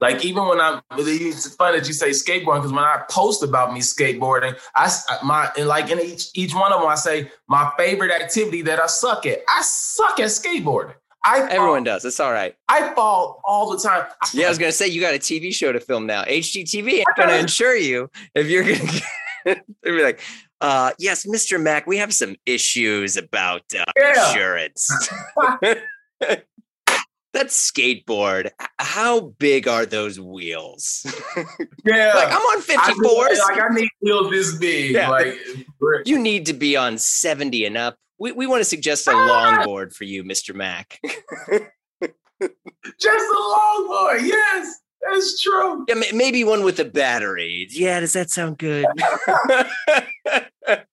like 0.00 0.24
even 0.24 0.46
when 0.46 0.60
I'm. 0.60 0.80
It's 0.98 1.54
funny 1.54 1.78
that 1.78 1.86
you 1.88 1.94
say 1.94 2.10
skateboarding 2.10 2.56
because 2.62 2.72
when 2.72 2.84
I 2.84 3.02
post 3.10 3.42
about 3.42 3.72
me 3.72 3.80
skateboarding, 3.80 4.58
I 4.74 4.90
my 5.24 5.50
and 5.56 5.66
like 5.68 5.90
in 5.90 6.00
each 6.00 6.28
each 6.34 6.54
one 6.54 6.72
of 6.72 6.80
them, 6.80 6.88
I 6.88 6.94
say 6.96 7.30
my 7.48 7.72
favorite 7.78 8.10
activity 8.10 8.62
that 8.62 8.80
I 8.82 8.86
suck 8.86 9.26
at. 9.26 9.38
I 9.48 9.62
suck 9.62 10.20
at 10.20 10.26
skateboarding. 10.26 10.94
I 11.24 11.40
fall, 11.40 11.48
Everyone 11.50 11.82
does. 11.82 12.04
It's 12.04 12.20
all 12.20 12.30
right. 12.30 12.54
I 12.68 12.92
fall 12.94 13.40
all 13.44 13.70
the 13.70 13.78
time. 13.82 14.06
Yeah, 14.32 14.46
I 14.46 14.48
was 14.50 14.58
gonna 14.58 14.70
say 14.70 14.86
you 14.86 15.00
got 15.00 15.14
a 15.14 15.18
TV 15.18 15.52
show 15.52 15.72
to 15.72 15.80
film 15.80 16.06
now. 16.06 16.22
HGTV 16.24 16.98
I'm 17.00 17.14
gonna 17.26 17.38
insure 17.40 17.74
you 17.76 18.10
if 18.34 18.46
you're 18.48 18.62
gonna. 18.62 19.00
They'd 19.82 19.90
be 19.90 20.02
like, 20.02 20.20
uh, 20.60 20.92
"Yes, 20.98 21.24
Mr. 21.26 21.60
Macc, 21.60 21.86
we 21.86 21.96
have 21.98 22.12
some 22.14 22.36
issues 22.46 23.16
about 23.16 23.62
uh, 23.76 23.84
Yeah. 23.96 24.28
insurance." 24.30 24.88
that 27.36 27.48
skateboard. 27.48 28.50
How 28.78 29.20
big 29.20 29.68
are 29.68 29.86
those 29.86 30.18
wheels? 30.20 31.06
yeah, 31.84 32.12
like 32.14 32.28
I'm 32.28 32.40
on 32.40 32.58
I 32.58 32.92
54s. 32.92 33.38
Like 33.48 33.60
I 33.70 33.74
need 33.74 33.88
wheels 34.00 34.30
this 34.30 34.56
big. 34.58 34.92
Yeah. 34.92 35.08
Like 35.10 35.36
you 36.04 36.18
need 36.18 36.46
to 36.46 36.52
be 36.52 36.76
on 36.76 36.98
70 36.98 37.64
and 37.64 37.76
up. 37.76 37.98
We, 38.18 38.32
we 38.32 38.46
want 38.46 38.60
to 38.60 38.64
suggest 38.64 39.06
a 39.06 39.12
Ah! 39.12 39.62
longboard 39.64 39.92
for 39.94 40.04
you, 40.04 40.24
Mr. 40.24 40.54
Macc. 40.54 40.96
just 42.98 43.06
a 43.06 43.36
longboard. 43.36 44.22
Yes, 44.26 44.80
that's 45.02 45.42
true. 45.42 45.84
Yeah, 45.88 45.94
ma- 45.96 46.04
maybe 46.14 46.42
one 46.42 46.64
with 46.64 46.80
a 46.80 46.84
battery. 46.84 47.66
Yeah, 47.70 48.00
does 48.00 48.14
that 48.14 48.30
sound 48.30 48.58
good? 48.58 48.86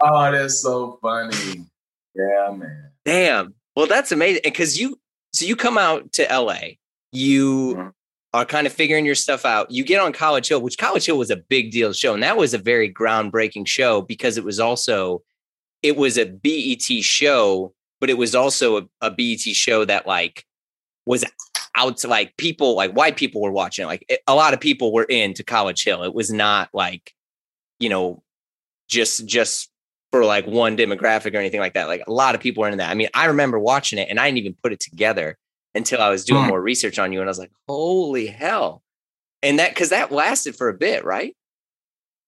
Oh, 0.00 0.30
that's 0.30 0.62
so 0.62 0.96
funny. 1.02 1.66
Yeah, 2.14 2.52
man. 2.56 2.90
Damn. 3.04 3.54
Well, 3.78 3.86
that's 3.86 4.10
amazing. 4.10 4.40
Because 4.42 4.76
you, 4.80 4.98
so 5.32 5.46
you 5.46 5.54
come 5.54 5.78
out 5.78 6.12
to 6.14 6.24
LA, 6.24 6.78
you 7.12 7.76
Mhm. 7.76 7.92
are 8.34 8.44
kind 8.44 8.66
of 8.66 8.72
figuring 8.72 9.06
your 9.06 9.14
stuff 9.14 9.44
out. 9.44 9.70
You 9.70 9.84
get 9.84 10.00
on 10.00 10.12
College 10.12 10.48
Hill, 10.48 10.60
which 10.60 10.76
College 10.78 11.06
Hill 11.06 11.16
was 11.16 11.30
a 11.30 11.36
big 11.36 11.70
deal 11.70 11.92
show, 11.92 12.12
and 12.12 12.24
that 12.24 12.36
was 12.36 12.54
a 12.54 12.58
very 12.58 12.92
groundbreaking 12.92 13.68
show 13.68 14.02
because 14.02 14.36
it 14.36 14.42
was 14.42 14.58
also, 14.58 15.22
it 15.84 15.96
was 15.96 16.18
a 16.18 16.26
BET 16.26 16.82
show, 17.04 17.72
but 18.00 18.10
it 18.10 18.18
was 18.18 18.34
also 18.34 18.78
a, 18.78 18.82
a 19.00 19.10
BET 19.12 19.42
show 19.54 19.84
that 19.84 20.08
like 20.08 20.44
was 21.06 21.24
out 21.76 21.98
to 21.98 22.08
like 22.08 22.36
people, 22.36 22.74
like 22.74 22.90
white 22.96 23.16
people 23.16 23.40
were 23.40 23.52
watching. 23.52 23.84
it. 23.84 23.86
Like 23.86 24.04
it- 24.08 24.22
a 24.26 24.34
lot 24.34 24.54
of 24.54 24.60
people 24.60 24.92
were 24.92 25.04
into 25.04 25.44
College 25.44 25.84
Hill. 25.84 26.02
It 26.02 26.14
was 26.14 26.32
not 26.32 26.68
like, 26.72 27.14
you 27.78 27.88
know, 27.90 28.24
just 28.88 29.24
just 29.24 29.70
for 30.12 30.24
like 30.24 30.46
one 30.46 30.76
demographic 30.76 31.34
or 31.34 31.38
anything 31.38 31.60
like 31.60 31.74
that. 31.74 31.88
Like 31.88 32.02
a 32.06 32.12
lot 32.12 32.34
of 32.34 32.40
people 32.40 32.62
were 32.62 32.68
into 32.68 32.78
that. 32.78 32.90
I 32.90 32.94
mean, 32.94 33.08
I 33.14 33.26
remember 33.26 33.58
watching 33.58 33.98
it 33.98 34.08
and 34.08 34.18
I 34.18 34.26
didn't 34.26 34.38
even 34.38 34.56
put 34.62 34.72
it 34.72 34.80
together 34.80 35.36
until 35.74 36.00
I 36.00 36.08
was 36.08 36.24
doing 36.24 36.42
Hmm. 36.44 36.48
more 36.48 36.62
research 36.62 36.98
on 36.98 37.12
you. 37.12 37.20
And 37.20 37.28
I 37.28 37.30
was 37.30 37.38
like, 37.38 37.52
holy 37.68 38.26
hell. 38.26 38.82
And 39.42 39.58
that 39.58 39.70
because 39.70 39.90
that 39.90 40.10
lasted 40.10 40.56
for 40.56 40.68
a 40.68 40.74
bit, 40.74 41.04
right? 41.04 41.36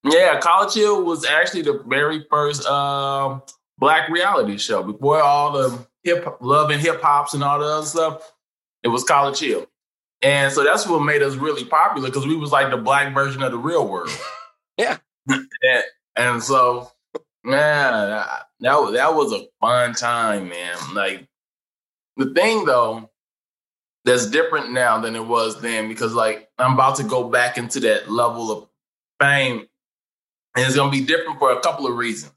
Yeah, 0.04 0.38
College 0.40 0.74
Hill 0.74 1.02
was 1.04 1.24
actually 1.26 1.62
the 1.62 1.82
very 1.86 2.24
first 2.30 2.66
um, 2.66 3.42
black 3.78 4.08
reality 4.08 4.56
show 4.58 4.82
before 4.82 5.20
all 5.22 5.52
the 5.52 5.86
hip 6.04 6.26
love 6.40 6.70
and 6.70 6.80
hip 6.80 7.02
hops 7.02 7.34
and 7.34 7.42
all 7.42 7.58
the 7.58 7.66
other 7.66 7.86
stuff. 7.86 8.32
It 8.82 8.88
was 8.88 9.04
College 9.04 9.38
Hill, 9.40 9.66
and 10.22 10.50
so 10.52 10.64
that's 10.64 10.86
what 10.86 11.00
made 11.00 11.20
us 11.20 11.34
really 11.34 11.64
popular 11.66 12.08
because 12.08 12.26
we 12.26 12.34
was 12.36 12.50
like 12.50 12.70
the 12.70 12.78
black 12.78 13.12
version 13.12 13.42
of 13.42 13.52
the 13.52 13.58
real 13.58 13.86
world. 13.88 14.10
Yeah. 14.78 14.96
and, 15.28 15.82
and 16.16 16.42
so, 16.42 16.90
man, 17.44 17.92
that 17.92 18.46
that 18.60 19.14
was, 19.14 19.32
a 19.32 19.46
fun 19.60 19.94
time, 19.94 20.48
man. 20.48 20.76
Like 20.94 21.26
the 22.16 22.32
thing 22.34 22.64
though 22.64 23.10
that's 24.04 24.26
different 24.26 24.72
now 24.72 24.98
than 25.00 25.14
it 25.16 25.26
was 25.26 25.60
then 25.60 25.88
because 25.88 26.14
like 26.14 26.48
I'm 26.58 26.74
about 26.74 26.96
to 26.96 27.04
go 27.04 27.28
back 27.28 27.58
into 27.58 27.80
that 27.80 28.10
level 28.10 28.50
of 28.50 28.68
fame 29.20 29.66
and 30.56 30.66
it's 30.66 30.74
to 30.74 30.90
be 30.90 31.04
different 31.04 31.38
for 31.38 31.52
a 31.52 31.60
couple 31.60 31.86
of 31.86 31.96
reasons. 31.96 32.32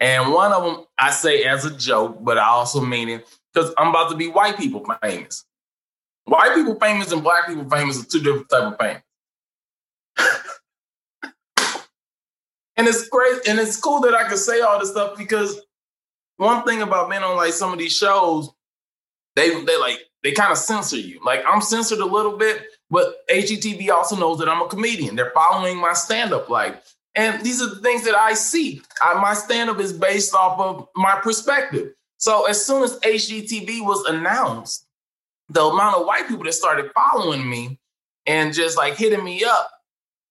And 0.00 0.32
one 0.32 0.52
of 0.52 0.64
them 0.64 0.84
I 0.98 1.10
say 1.10 1.44
as 1.44 1.64
a 1.64 1.76
joke, 1.76 2.18
but 2.22 2.38
I 2.38 2.46
also 2.46 2.80
mean 2.80 3.08
it 3.08 3.26
because 3.52 3.72
I'm 3.78 3.88
about 3.88 4.10
to 4.10 4.16
be 4.16 4.28
white 4.28 4.56
people 4.56 4.84
famous. 5.02 5.44
White 6.24 6.54
people 6.54 6.76
famous 6.76 7.12
and 7.12 7.22
black 7.22 7.46
people 7.46 7.68
famous 7.68 8.00
are 8.00 8.06
two 8.06 8.20
different 8.20 8.48
type 8.48 8.72
of 8.72 8.78
fame. 8.78 9.02
and 12.80 12.88
it's 12.88 13.08
great 13.10 13.46
and 13.46 13.58
it's 13.58 13.76
cool 13.76 14.00
that 14.00 14.14
I 14.14 14.26
can 14.26 14.38
say 14.38 14.60
all 14.60 14.78
this 14.80 14.90
stuff 14.90 15.18
because 15.18 15.60
one 16.38 16.64
thing 16.64 16.80
about 16.80 17.10
being 17.10 17.22
on 17.22 17.36
like 17.36 17.52
some 17.52 17.74
of 17.74 17.78
these 17.78 17.92
shows, 17.92 18.50
they 19.36 19.50
they 19.64 19.78
like 19.78 19.98
they 20.22 20.32
kind 20.32 20.50
of 20.50 20.56
censor 20.56 20.96
you. 20.96 21.20
Like 21.22 21.42
I'm 21.46 21.60
censored 21.60 21.98
a 21.98 22.06
little 22.06 22.38
bit, 22.38 22.62
but 22.88 23.16
HGTV 23.28 23.90
also 23.90 24.16
knows 24.16 24.38
that 24.38 24.48
I'm 24.48 24.62
a 24.62 24.66
comedian. 24.66 25.14
They're 25.14 25.30
following 25.32 25.76
my 25.76 25.92
stand-up 25.92 26.48
life. 26.48 26.96
And 27.14 27.44
these 27.44 27.60
are 27.60 27.68
the 27.68 27.82
things 27.82 28.02
that 28.04 28.16
I 28.16 28.32
see. 28.32 28.80
I, 29.02 29.12
my 29.20 29.34
stand-up 29.34 29.78
is 29.78 29.92
based 29.92 30.34
off 30.34 30.58
of 30.58 30.88
my 30.96 31.20
perspective. 31.22 31.92
So 32.16 32.46
as 32.46 32.64
soon 32.64 32.82
as 32.82 32.98
HGTV 33.00 33.84
was 33.84 34.06
announced, 34.06 34.86
the 35.50 35.62
amount 35.62 35.96
of 35.96 36.06
white 36.06 36.28
people 36.28 36.44
that 36.44 36.54
started 36.54 36.90
following 36.94 37.48
me 37.48 37.78
and 38.24 38.54
just 38.54 38.78
like 38.78 38.96
hitting 38.96 39.24
me 39.24 39.44
up 39.44 39.70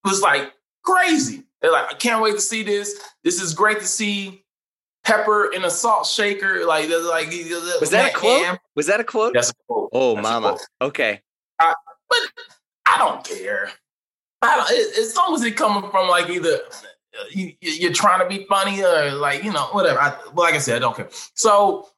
was 0.03 0.21
like 0.21 0.51
crazy. 0.83 1.43
They're 1.61 1.71
like, 1.71 1.91
I 1.91 1.95
can't 1.95 2.21
wait 2.21 2.35
to 2.35 2.41
see 2.41 2.63
this. 2.63 2.99
This 3.23 3.41
is 3.41 3.53
great 3.53 3.79
to 3.79 3.85
see 3.85 4.43
pepper 5.03 5.51
in 5.53 5.63
a 5.65 5.69
salt 5.69 6.05
shaker. 6.05 6.65
Like, 6.65 6.89
like 6.89 7.27
Was 7.81 7.89
that 7.91 8.11
a 8.15 8.17
quote? 8.17 8.57
Was 8.75 8.87
that 8.87 8.99
a 8.99 9.03
quote? 9.03 9.33
That's 9.33 9.49
a 9.49 9.53
quote. 9.67 9.89
Oh, 9.91 10.15
That's 10.15 10.23
mama. 10.23 10.47
quote. 10.49 10.61
Okay. 10.81 11.21
But 11.59 11.75
I 12.85 12.97
don't 12.97 13.23
care. 13.23 13.71
I 14.41 14.55
don't, 14.55 14.71
it- 14.71 14.97
as 14.97 15.15
long 15.15 15.35
as 15.35 15.43
it 15.43 15.57
coming 15.57 15.89
from 15.91 16.07
like 16.07 16.29
either 16.29 16.55
uh, 16.55 17.23
you, 17.29 17.53
you- 17.61 17.71
you're 17.73 17.93
trying 17.93 18.19
to 18.21 18.27
be 18.27 18.45
funny 18.45 18.81
or 18.83 19.11
like 19.11 19.43
you 19.43 19.51
know 19.51 19.65
whatever. 19.73 19.99
I, 19.99 20.17
like 20.33 20.53
I 20.55 20.59
said, 20.59 20.77
I 20.77 20.79
don't 20.79 20.95
care. 20.95 21.09
So 21.35 21.89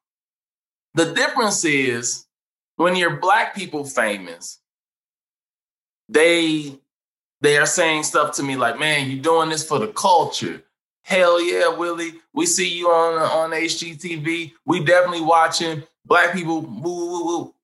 the 0.95 1.13
difference 1.13 1.63
is 1.63 2.25
when 2.77 2.95
you're 2.95 3.17
black 3.17 3.55
people 3.55 3.85
famous, 3.85 4.59
they 6.09 6.77
they 7.41 7.57
are 7.57 7.65
saying 7.65 8.03
stuff 8.03 8.35
to 8.35 8.43
me 8.43 8.55
like, 8.55 8.79
"Man, 8.79 9.09
you're 9.09 9.21
doing 9.21 9.49
this 9.49 9.67
for 9.67 9.79
the 9.79 9.87
culture." 9.87 10.63
Hell 11.03 11.41
yeah, 11.41 11.67
Willie. 11.67 12.13
We 12.33 12.45
see 12.45 12.69
you 12.69 12.89
on 12.89 13.21
on 13.21 13.51
HGTV. 13.51 14.53
We 14.65 14.83
definitely 14.83 15.21
watching 15.21 15.83
black 16.05 16.33
people. 16.33 16.61
Woo, 16.61 17.11
woo, 17.11 17.25
woo. 17.25 17.55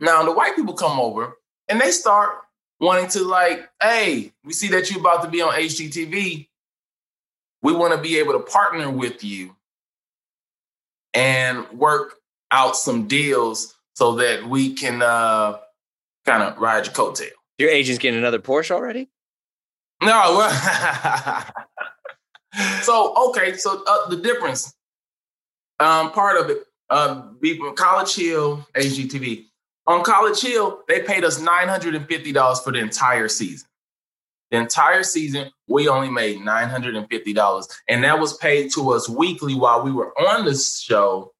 Now 0.00 0.22
the 0.22 0.32
white 0.32 0.56
people 0.56 0.74
come 0.74 0.98
over 0.98 1.36
and 1.68 1.80
they 1.80 1.90
start 1.90 2.38
wanting 2.80 3.08
to 3.10 3.22
like, 3.22 3.68
hey, 3.82 4.32
we 4.44 4.52
see 4.52 4.68
that 4.68 4.90
you're 4.90 5.00
about 5.00 5.22
to 5.22 5.30
be 5.30 5.42
on 5.42 5.52
HGTV. 5.52 6.48
We 7.62 7.72
want 7.74 7.94
to 7.94 8.00
be 8.00 8.18
able 8.18 8.32
to 8.32 8.40
partner 8.40 8.90
with 8.90 9.22
you 9.22 9.54
and 11.12 11.68
work 11.70 12.14
out 12.50 12.76
some 12.76 13.06
deals 13.06 13.74
so 13.94 14.16
that 14.16 14.48
we 14.48 14.74
can 14.74 15.02
uh, 15.02 15.58
kind 16.24 16.42
of 16.42 16.58
ride 16.58 16.86
your 16.86 16.94
coattail. 16.94 17.30
Your 17.60 17.68
agent's 17.68 17.98
getting 17.98 18.18
another 18.18 18.38
Porsche 18.38 18.70
already? 18.70 19.10
No, 20.02 20.10
so 22.80 23.28
okay, 23.28 23.54
so 23.54 23.84
uh, 23.86 24.08
the 24.08 24.16
difference, 24.16 24.74
um, 25.78 26.10
part 26.12 26.40
of 26.40 26.48
it, 26.48 26.60
uh, 26.88 27.20
College 27.74 28.14
Hill, 28.14 28.66
HGTV. 28.74 29.44
On 29.86 30.02
College 30.02 30.40
Hill, 30.40 30.80
they 30.88 31.02
paid 31.02 31.22
us 31.22 31.38
nine 31.38 31.68
hundred 31.68 31.94
and 31.94 32.08
fifty 32.08 32.32
dollars 32.32 32.60
for 32.60 32.72
the 32.72 32.78
entire 32.78 33.28
season. 33.28 33.68
The 34.50 34.56
entire 34.56 35.02
season, 35.02 35.50
we 35.68 35.86
only 35.86 36.08
made 36.08 36.40
nine 36.40 36.70
hundred 36.70 36.96
and 36.96 37.06
fifty 37.10 37.34
dollars, 37.34 37.68
and 37.88 38.02
that 38.04 38.18
was 38.18 38.38
paid 38.38 38.72
to 38.72 38.90
us 38.92 39.06
weekly 39.06 39.54
while 39.54 39.82
we 39.82 39.92
were 39.92 40.18
on 40.18 40.46
the 40.46 40.56
show. 40.56 41.34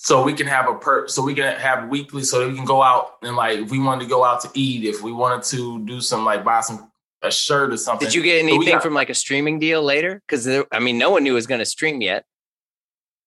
So 0.00 0.22
we 0.22 0.32
can 0.32 0.46
have 0.46 0.68
a 0.68 0.74
per, 0.74 1.08
so 1.08 1.22
we 1.22 1.34
can 1.34 1.56
have 1.58 1.88
weekly, 1.88 2.22
so 2.22 2.48
we 2.48 2.54
can 2.54 2.64
go 2.64 2.82
out 2.84 3.16
and 3.22 3.34
like, 3.34 3.58
if 3.58 3.70
we 3.72 3.80
wanted 3.80 4.04
to 4.04 4.08
go 4.08 4.24
out 4.24 4.40
to 4.42 4.50
eat, 4.54 4.84
if 4.84 5.02
we 5.02 5.10
wanted 5.12 5.42
to 5.46 5.84
do 5.86 6.00
some 6.00 6.24
like 6.24 6.44
buy 6.44 6.60
some 6.60 6.92
a 7.22 7.32
shirt 7.32 7.72
or 7.72 7.76
something. 7.76 8.06
Did 8.06 8.14
you 8.14 8.22
get 8.22 8.40
So 8.42 8.46
anything 8.46 8.74
got- 8.74 8.82
from 8.82 8.94
like 8.94 9.10
a 9.10 9.14
streaming 9.14 9.58
deal 9.58 9.82
later? 9.82 10.22
Because 10.24 10.46
I 10.70 10.78
mean, 10.78 10.98
no 10.98 11.10
one 11.10 11.24
knew 11.24 11.32
it 11.32 11.34
was 11.34 11.48
going 11.48 11.58
to 11.58 11.66
stream 11.66 12.00
yet. 12.00 12.24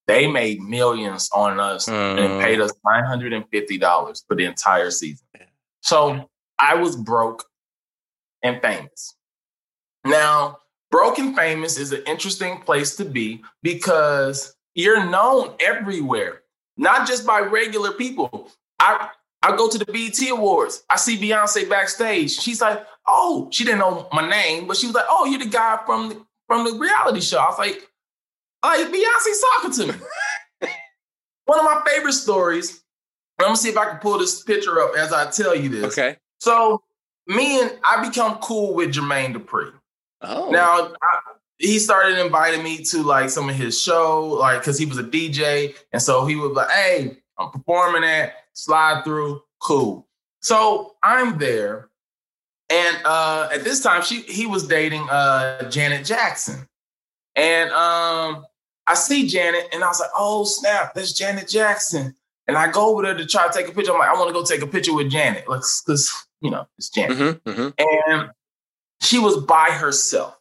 They 0.08 0.28
made 0.28 0.62
millions 0.62 1.30
on 1.34 1.60
us 1.60 1.88
Mm. 1.90 2.20
and 2.20 2.42
paid 2.42 2.62
us 2.62 2.72
nine 2.86 3.04
hundred 3.04 3.34
and 3.34 3.44
fifty 3.50 3.78
dollars 3.78 4.24
for 4.26 4.36
the 4.36 4.46
entire 4.46 4.92
season. 4.92 5.28
So 5.82 6.30
I 6.58 6.76
was 6.76 6.96
broke 6.96 7.44
and 8.44 8.62
famous. 8.62 9.14
Now, 10.06 10.60
broke 10.90 11.20
and 11.20 11.36
famous 11.36 11.78
is 11.78 11.92
an 11.92 12.04
interesting 12.08 12.60
place 12.62 12.96
to 12.96 13.04
be 13.04 13.44
because 13.62 14.56
you're 14.74 15.04
known 15.06 15.54
everywhere, 15.60 16.41
not 16.82 17.08
just 17.08 17.26
by 17.26 17.40
regular 17.40 17.94
people. 17.94 18.52
I 18.80 19.10
I 19.44 19.56
go 19.56 19.70
to 19.70 19.78
the 19.78 19.86
BET 19.86 20.30
Awards. 20.30 20.84
I 20.90 20.98
see 20.98 21.18
Beyonce 21.18 21.70
backstage. 21.70 22.32
She's 22.32 22.60
like, 22.60 22.86
"Oh, 23.08 23.48
she 23.52 23.64
didn't 23.64 23.80
know 23.80 24.08
my 24.12 24.28
name, 24.28 24.68
but 24.68 24.78
she 24.78 24.88
was 24.88 24.96
like, 24.96 25.06
"Oh, 25.08 25.26
you're 25.26 25.40
the 25.40 25.46
guy 25.46 25.80
from 25.86 26.10
the, 26.10 26.26
from 26.48 26.66
the 26.66 26.78
reality 26.78 27.22
show." 27.22 27.38
I 27.38 27.48
was 27.48 27.60
like, 27.60 27.88
Like 28.64 28.88
Beyonce's 28.88 29.44
talking 29.54 29.72
to 29.72 29.88
me. 29.88 29.94
One 31.46 31.60
of 31.60 31.66
my 31.66 31.82
favorite 31.88 32.14
stories. 32.14 32.84
I'm 33.40 33.48
gonna 33.48 33.58
see 33.58 33.70
if 33.70 33.78
I 33.78 33.86
can 33.86 33.98
pull 34.00 34.20
this 34.20 34.44
picture 34.44 34.80
up 34.82 34.96
as 34.98 35.14
I 35.14 35.30
tell 35.32 35.56
you 35.56 35.70
this. 35.70 35.98
Okay. 35.98 36.18
So 36.40 36.82
me 37.28 37.62
and 37.62 37.78
I 37.84 38.08
become 38.08 38.38
cool 38.40 38.74
with 38.74 38.94
Jermaine 38.94 39.36
Dupri. 39.36 39.72
Oh. 40.22 40.50
Now 40.50 40.94
I, 41.02 41.20
he 41.62 41.80
started 41.80 42.18
inviting 42.18 42.64
me 42.64 42.84
to 42.86 43.04
like 43.04 43.30
some 43.30 43.50
of 43.50 43.56
his 43.56 43.80
show, 43.80 44.26
like 44.26 44.60
because 44.60 44.78
he 44.78 44.86
was 44.86 44.98
a 44.98 45.04
DJ, 45.04 45.76
and 45.94 46.02
so 46.02 46.26
he 46.26 46.36
would 46.36 46.50
be 46.50 46.56
like, 46.56 46.72
"Hey, 46.72 47.18
I'm 47.38 47.52
performing 47.52 48.04
at 48.04 48.34
slide 48.54 49.04
through, 49.04 49.42
cool." 49.60 50.08
So 50.42 50.96
I'm 51.04 51.38
there, 51.38 51.90
and 52.70 52.98
uh, 53.06 53.50
at 53.54 53.64
this 53.64 53.82
time, 53.82 54.02
she 54.02 54.22
he 54.22 54.48
was 54.48 54.68
dating 54.68 55.08
uh, 55.10 55.70
Janet 55.70 56.06
Jackson, 56.06 56.68
and 57.36 57.70
um, 57.72 58.46
I 58.88 58.96
see 58.96 59.28
Janet, 59.28 59.70
and 59.72 59.84
I 59.84 59.88
was 59.88 60.00
like, 60.00 60.10
"Oh 60.16 60.44
snap, 60.44 60.94
that's 60.96 61.14
Janet 61.14 61.48
Jackson." 61.48 62.16
And 62.48 62.58
I 62.58 62.72
go 62.72 62.90
over 62.90 63.04
there 63.04 63.16
to 63.16 63.26
try 63.26 63.48
to 63.48 63.54
take 63.54 63.70
a 63.70 63.72
picture. 63.72 63.94
I'm 63.94 64.00
like, 64.00 64.10
I 64.10 64.14
want 64.14 64.28
to 64.28 64.34
go 64.34 64.44
take 64.44 64.62
a 64.62 64.68
picture 64.68 64.94
with 64.94 65.12
Janet, 65.12 65.48
like, 65.48 65.62
because 65.86 66.12
you 66.42 66.50
know 66.50 66.68
it's 66.78 66.90
Janet. 66.90 67.18
Mm-hmm, 67.18 67.50
mm-hmm. 67.50 68.18
And 68.18 68.32
she 69.00 69.20
was 69.20 69.38
by 69.38 69.70
herself. 69.70 70.41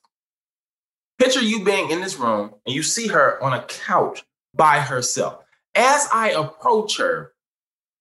Picture 1.20 1.42
you 1.42 1.64
being 1.64 1.90
in 1.90 2.00
this 2.00 2.16
room 2.18 2.54
and 2.66 2.74
you 2.74 2.82
see 2.82 3.06
her 3.08 3.42
on 3.42 3.52
a 3.52 3.62
couch 3.64 4.24
by 4.54 4.80
herself. 4.80 5.44
As 5.74 6.08
I 6.12 6.30
approach 6.30 6.96
her, 6.96 7.32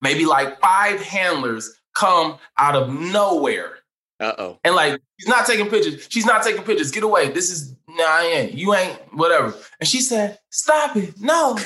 maybe 0.00 0.24
like 0.26 0.60
five 0.60 1.00
handlers 1.02 1.78
come 1.94 2.38
out 2.58 2.74
of 2.76 2.88
nowhere. 2.92 3.74
Uh 4.18 4.32
oh. 4.38 4.58
And 4.64 4.74
like, 4.74 5.00
she's 5.18 5.28
not 5.28 5.46
taking 5.46 5.68
pictures. 5.68 6.06
She's 6.10 6.26
not 6.26 6.42
taking 6.42 6.62
pictures. 6.62 6.90
Get 6.90 7.02
away. 7.04 7.28
This 7.30 7.50
is, 7.50 7.74
nah, 7.88 8.04
I 8.06 8.22
ain't. 8.24 8.54
You 8.54 8.74
ain't, 8.74 8.98
whatever. 9.14 9.54
And 9.78 9.88
she 9.88 10.00
said, 10.00 10.38
Stop 10.50 10.96
it. 10.96 11.20
No, 11.20 11.58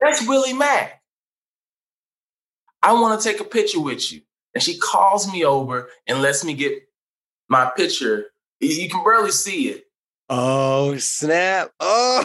that's 0.00 0.26
Willie 0.26 0.52
Macc. 0.54 0.90
I 2.82 2.92
want 2.94 3.20
to 3.20 3.28
take 3.32 3.40
a 3.40 3.44
picture 3.44 3.80
with 3.80 4.12
you. 4.12 4.22
And 4.54 4.62
she 4.62 4.78
calls 4.78 5.30
me 5.30 5.44
over 5.44 5.88
and 6.06 6.22
lets 6.22 6.44
me 6.44 6.54
get 6.54 6.74
my 7.48 7.70
picture. 7.76 8.26
You- 8.60 8.68
You 8.68 8.88
can 8.88 9.04
barely 9.04 9.30
see 9.30 9.68
it. 9.68 9.85
Oh 10.28 10.96
snap! 10.96 11.70
Oh. 11.80 12.24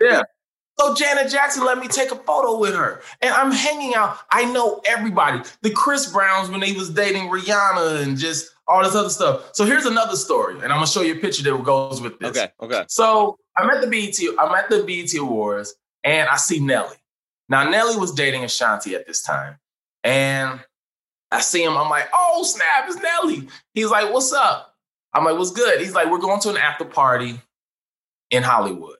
Yeah. 0.00 0.22
So 0.80 0.94
Janet 0.94 1.30
Jackson 1.30 1.64
let 1.64 1.78
me 1.78 1.86
take 1.86 2.10
a 2.10 2.16
photo 2.16 2.58
with 2.58 2.74
her. 2.74 3.02
And 3.20 3.32
I'm 3.32 3.52
hanging 3.52 3.94
out. 3.94 4.18
I 4.32 4.46
know 4.46 4.80
everybody. 4.86 5.40
The 5.60 5.70
Chris 5.70 6.10
Browns 6.10 6.48
when 6.48 6.60
they 6.60 6.72
was 6.72 6.90
dating 6.90 7.28
Rihanna 7.28 8.02
and 8.02 8.16
just 8.16 8.50
all 8.66 8.82
this 8.82 8.94
other 8.94 9.10
stuff. 9.10 9.50
So 9.52 9.64
here's 9.64 9.86
another 9.86 10.16
story. 10.16 10.54
And 10.54 10.64
I'm 10.64 10.78
gonna 10.78 10.86
show 10.86 11.02
you 11.02 11.14
a 11.14 11.18
picture 11.18 11.42
that 11.42 11.62
goes 11.62 12.00
with 12.00 12.18
this. 12.18 12.30
Okay. 12.30 12.48
Okay. 12.60 12.84
So 12.88 13.38
I'm 13.56 13.70
at 13.70 13.80
the 13.80 13.86
BET, 13.86 14.16
I'm 14.40 14.52
at 14.54 14.70
the 14.70 14.82
BET 14.82 15.14
Awards, 15.20 15.74
and 16.02 16.28
I 16.28 16.36
see 16.36 16.58
Nelly. 16.58 16.96
Now 17.48 17.68
Nelly 17.68 17.96
was 17.96 18.12
dating 18.12 18.42
Ashanti 18.42 18.94
at 18.94 19.06
this 19.06 19.22
time. 19.22 19.58
And 20.02 20.58
I 21.30 21.40
see 21.40 21.62
him, 21.62 21.76
I'm 21.76 21.90
like, 21.90 22.08
oh 22.12 22.42
snap, 22.44 22.86
it's 22.88 22.96
Nelly. 22.96 23.48
He's 23.74 23.90
like, 23.90 24.12
what's 24.12 24.32
up? 24.32 24.71
I'm 25.14 25.24
like, 25.24 25.38
what's 25.38 25.50
good? 25.50 25.80
He's 25.80 25.94
like, 25.94 26.10
we're 26.10 26.18
going 26.18 26.40
to 26.40 26.50
an 26.50 26.56
after 26.56 26.84
party 26.84 27.40
in 28.30 28.42
Hollywood. 28.42 28.96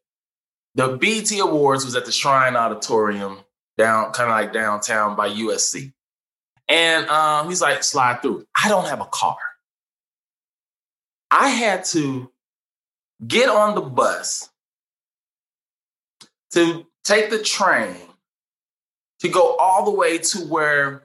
The 0.74 0.96
BET 0.96 1.30
Awards 1.38 1.84
was 1.84 1.96
at 1.96 2.04
the 2.04 2.12
Shrine 2.12 2.56
Auditorium 2.56 3.38
down, 3.78 4.12
kind 4.12 4.30
of 4.30 4.36
like 4.36 4.52
downtown 4.52 5.16
by 5.16 5.28
USC. 5.28 5.92
And 6.68 7.08
um, 7.08 7.48
he's 7.48 7.60
like, 7.60 7.82
slide 7.82 8.22
through. 8.22 8.46
I 8.62 8.68
don't 8.68 8.86
have 8.86 9.00
a 9.00 9.06
car. 9.06 9.36
I 11.30 11.48
had 11.48 11.84
to 11.86 12.30
get 13.26 13.48
on 13.48 13.74
the 13.74 13.80
bus 13.80 14.50
to 16.52 16.86
take 17.04 17.30
the 17.30 17.38
train 17.38 17.96
to 19.20 19.28
go 19.28 19.56
all 19.56 19.84
the 19.84 19.90
way 19.90 20.18
to 20.18 20.38
where 20.40 21.04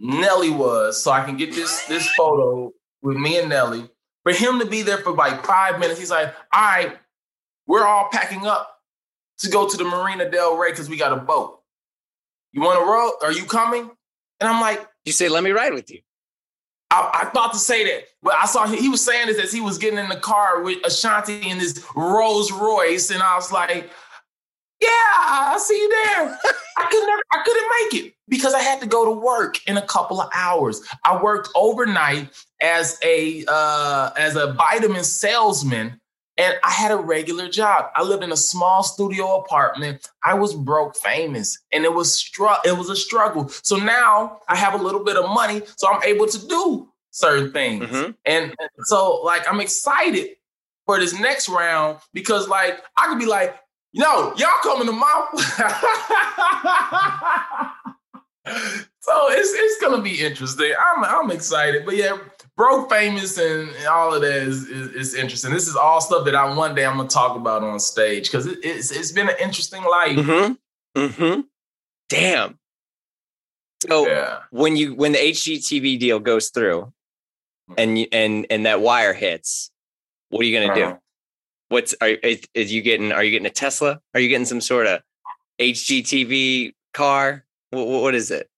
Nelly 0.00 0.50
was 0.50 1.02
so 1.02 1.10
I 1.10 1.24
can 1.24 1.36
get 1.36 1.54
this, 1.54 1.84
this 1.86 2.08
photo 2.14 2.72
with 3.02 3.16
me 3.16 3.38
and 3.38 3.48
Nelly. 3.48 3.88
For 4.24 4.32
him 4.32 4.60
to 4.60 4.66
be 4.66 4.82
there 4.82 4.98
for 4.98 5.12
like 5.12 5.44
five 5.44 5.80
minutes, 5.80 5.98
he's 5.98 6.10
like, 6.10 6.34
all 6.52 6.62
right, 6.62 6.96
we're 7.66 7.86
all 7.86 8.08
packing 8.12 8.46
up 8.46 8.80
to 9.38 9.50
go 9.50 9.68
to 9.68 9.76
the 9.76 9.84
Marina 9.84 10.30
Del 10.30 10.56
Rey 10.56 10.70
because 10.70 10.88
we 10.88 10.96
got 10.96 11.12
a 11.12 11.16
boat. 11.16 11.60
You 12.52 12.60
want 12.60 12.78
to 12.78 12.84
row? 12.84 13.10
Are 13.22 13.32
you 13.32 13.44
coming? 13.44 13.90
And 14.40 14.48
I'm 14.48 14.60
like, 14.60 14.86
You 15.04 15.12
say, 15.12 15.28
"Let 15.28 15.42
me 15.42 15.50
ride 15.50 15.72
with 15.72 15.90
you." 15.90 16.00
I, 16.90 17.22
I 17.22 17.30
thought 17.30 17.52
to 17.54 17.58
say 17.58 17.84
that, 17.84 18.04
but 18.22 18.34
I 18.34 18.44
saw 18.46 18.66
he, 18.66 18.76
he 18.76 18.88
was 18.88 19.02
saying 19.02 19.28
this 19.28 19.38
as 19.38 19.52
he 19.52 19.60
was 19.60 19.78
getting 19.78 19.98
in 19.98 20.08
the 20.08 20.16
car 20.16 20.62
with 20.62 20.78
Ashanti 20.84 21.48
in 21.48 21.58
this 21.58 21.82
Rolls 21.96 22.52
Royce, 22.52 23.10
and 23.10 23.22
I 23.22 23.34
was 23.34 23.50
like, 23.50 23.90
"Yeah, 24.82 24.88
I'll 25.16 25.58
see 25.58 25.78
you 25.78 25.88
there." 25.88 26.38
I 26.76 26.86
could 26.90 27.06
never, 27.06 27.22
I 27.32 27.42
couldn't 27.44 27.68
make 27.80 28.04
it 28.06 28.14
because 28.28 28.54
I 28.54 28.60
had 28.60 28.80
to 28.80 28.86
go 28.86 29.04
to 29.04 29.10
work 29.12 29.58
in 29.68 29.76
a 29.76 29.82
couple 29.82 30.20
of 30.20 30.28
hours. 30.34 30.80
I 31.04 31.22
worked 31.22 31.48
overnight 31.54 32.30
as 32.60 32.98
a 33.04 33.44
uh, 33.48 34.10
as 34.16 34.36
a 34.36 34.52
vitamin 34.54 35.04
salesman, 35.04 36.00
and 36.38 36.54
I 36.64 36.70
had 36.70 36.90
a 36.90 36.96
regular 36.96 37.48
job. 37.48 37.90
I 37.94 38.02
lived 38.02 38.24
in 38.24 38.32
a 38.32 38.36
small 38.36 38.82
studio 38.82 39.36
apartment. 39.36 40.08
I 40.24 40.34
was 40.34 40.54
broke 40.54 40.96
famous, 40.96 41.58
and 41.72 41.84
it 41.84 41.92
was 41.94 42.14
str- 42.14 42.60
it 42.64 42.76
was 42.76 42.88
a 42.88 42.96
struggle. 42.96 43.48
So 43.62 43.76
now 43.76 44.40
I 44.48 44.56
have 44.56 44.74
a 44.74 44.82
little 44.82 45.04
bit 45.04 45.16
of 45.16 45.28
money, 45.30 45.62
so 45.76 45.88
I'm 45.92 46.02
able 46.02 46.26
to 46.26 46.46
do 46.48 46.88
certain 47.10 47.52
things. 47.52 47.84
Mhm. 47.84 48.14
And 48.24 48.44
and 48.58 48.70
so 48.84 49.20
like 49.22 49.46
I'm 49.50 49.60
excited 49.60 50.30
for 50.86 50.98
this 50.98 51.12
next 51.18 51.48
round 51.48 51.98
because 52.12 52.48
like 52.48 52.82
I 52.96 53.06
could 53.08 53.18
be 53.18 53.26
like, 53.26 53.54
yo, 53.92 54.32
y'all 54.36 54.48
coming 54.62 54.86
to 54.86 54.92
my 54.92 55.26
So 59.04 59.30
it's 59.30 59.52
it's 59.52 59.80
gonna 59.80 60.02
be 60.02 60.20
interesting. 60.20 60.72
I'm 60.78 61.04
I'm 61.04 61.30
excited. 61.30 61.84
But 61.84 61.96
yeah, 61.96 62.18
broke 62.56 62.90
famous 62.90 63.38
and, 63.38 63.68
and 63.70 63.86
all 63.86 64.14
of 64.14 64.20
that 64.22 64.36
is, 64.42 64.68
is 64.68 64.90
is 64.92 65.14
interesting. 65.14 65.52
This 65.52 65.68
is 65.68 65.76
all 65.76 66.00
stuff 66.00 66.24
that 66.24 66.34
I 66.34 66.52
one 66.54 66.74
day 66.74 66.84
I'm 66.86 66.96
gonna 66.96 67.08
talk 67.08 67.36
about 67.36 67.62
on 67.62 67.78
stage 67.80 68.30
because 68.30 68.46
it, 68.46 68.58
it's 68.62 68.90
it's 68.90 69.12
been 69.12 69.28
an 69.28 69.34
interesting 69.40 69.82
life. 69.84 70.16
Mm-hmm. 70.18 71.00
Mm-hmm. 71.00 71.40
Damn. 72.08 72.58
So 73.88 74.06
Yeah. 74.08 74.38
when 74.50 74.76
you 74.76 74.94
when 74.94 75.12
the 75.12 75.18
HGTV 75.18 75.98
deal 75.98 76.18
goes 76.20 76.50
through, 76.50 76.92
and 77.76 77.98
you 77.98 78.06
and 78.12 78.46
and 78.50 78.66
that 78.66 78.80
wire 78.80 79.14
hits, 79.14 79.70
what 80.30 80.42
are 80.42 80.44
you 80.44 80.58
gonna 80.60 80.72
Uh-huh. 80.72 80.92
do? 80.94 80.98
What's 81.72 81.94
are 82.02 82.08
is, 82.08 82.42
is 82.52 82.70
you 82.70 82.82
getting? 82.82 83.12
Are 83.12 83.24
you 83.24 83.30
getting 83.30 83.46
a 83.46 83.50
Tesla? 83.50 83.98
Are 84.12 84.20
you 84.20 84.28
getting 84.28 84.44
some 84.44 84.60
sort 84.60 84.86
of 84.86 85.00
HGTV 85.58 86.74
car? 86.92 87.46
What, 87.70 87.88
what 87.88 88.14
is 88.14 88.30
it? 88.30 88.50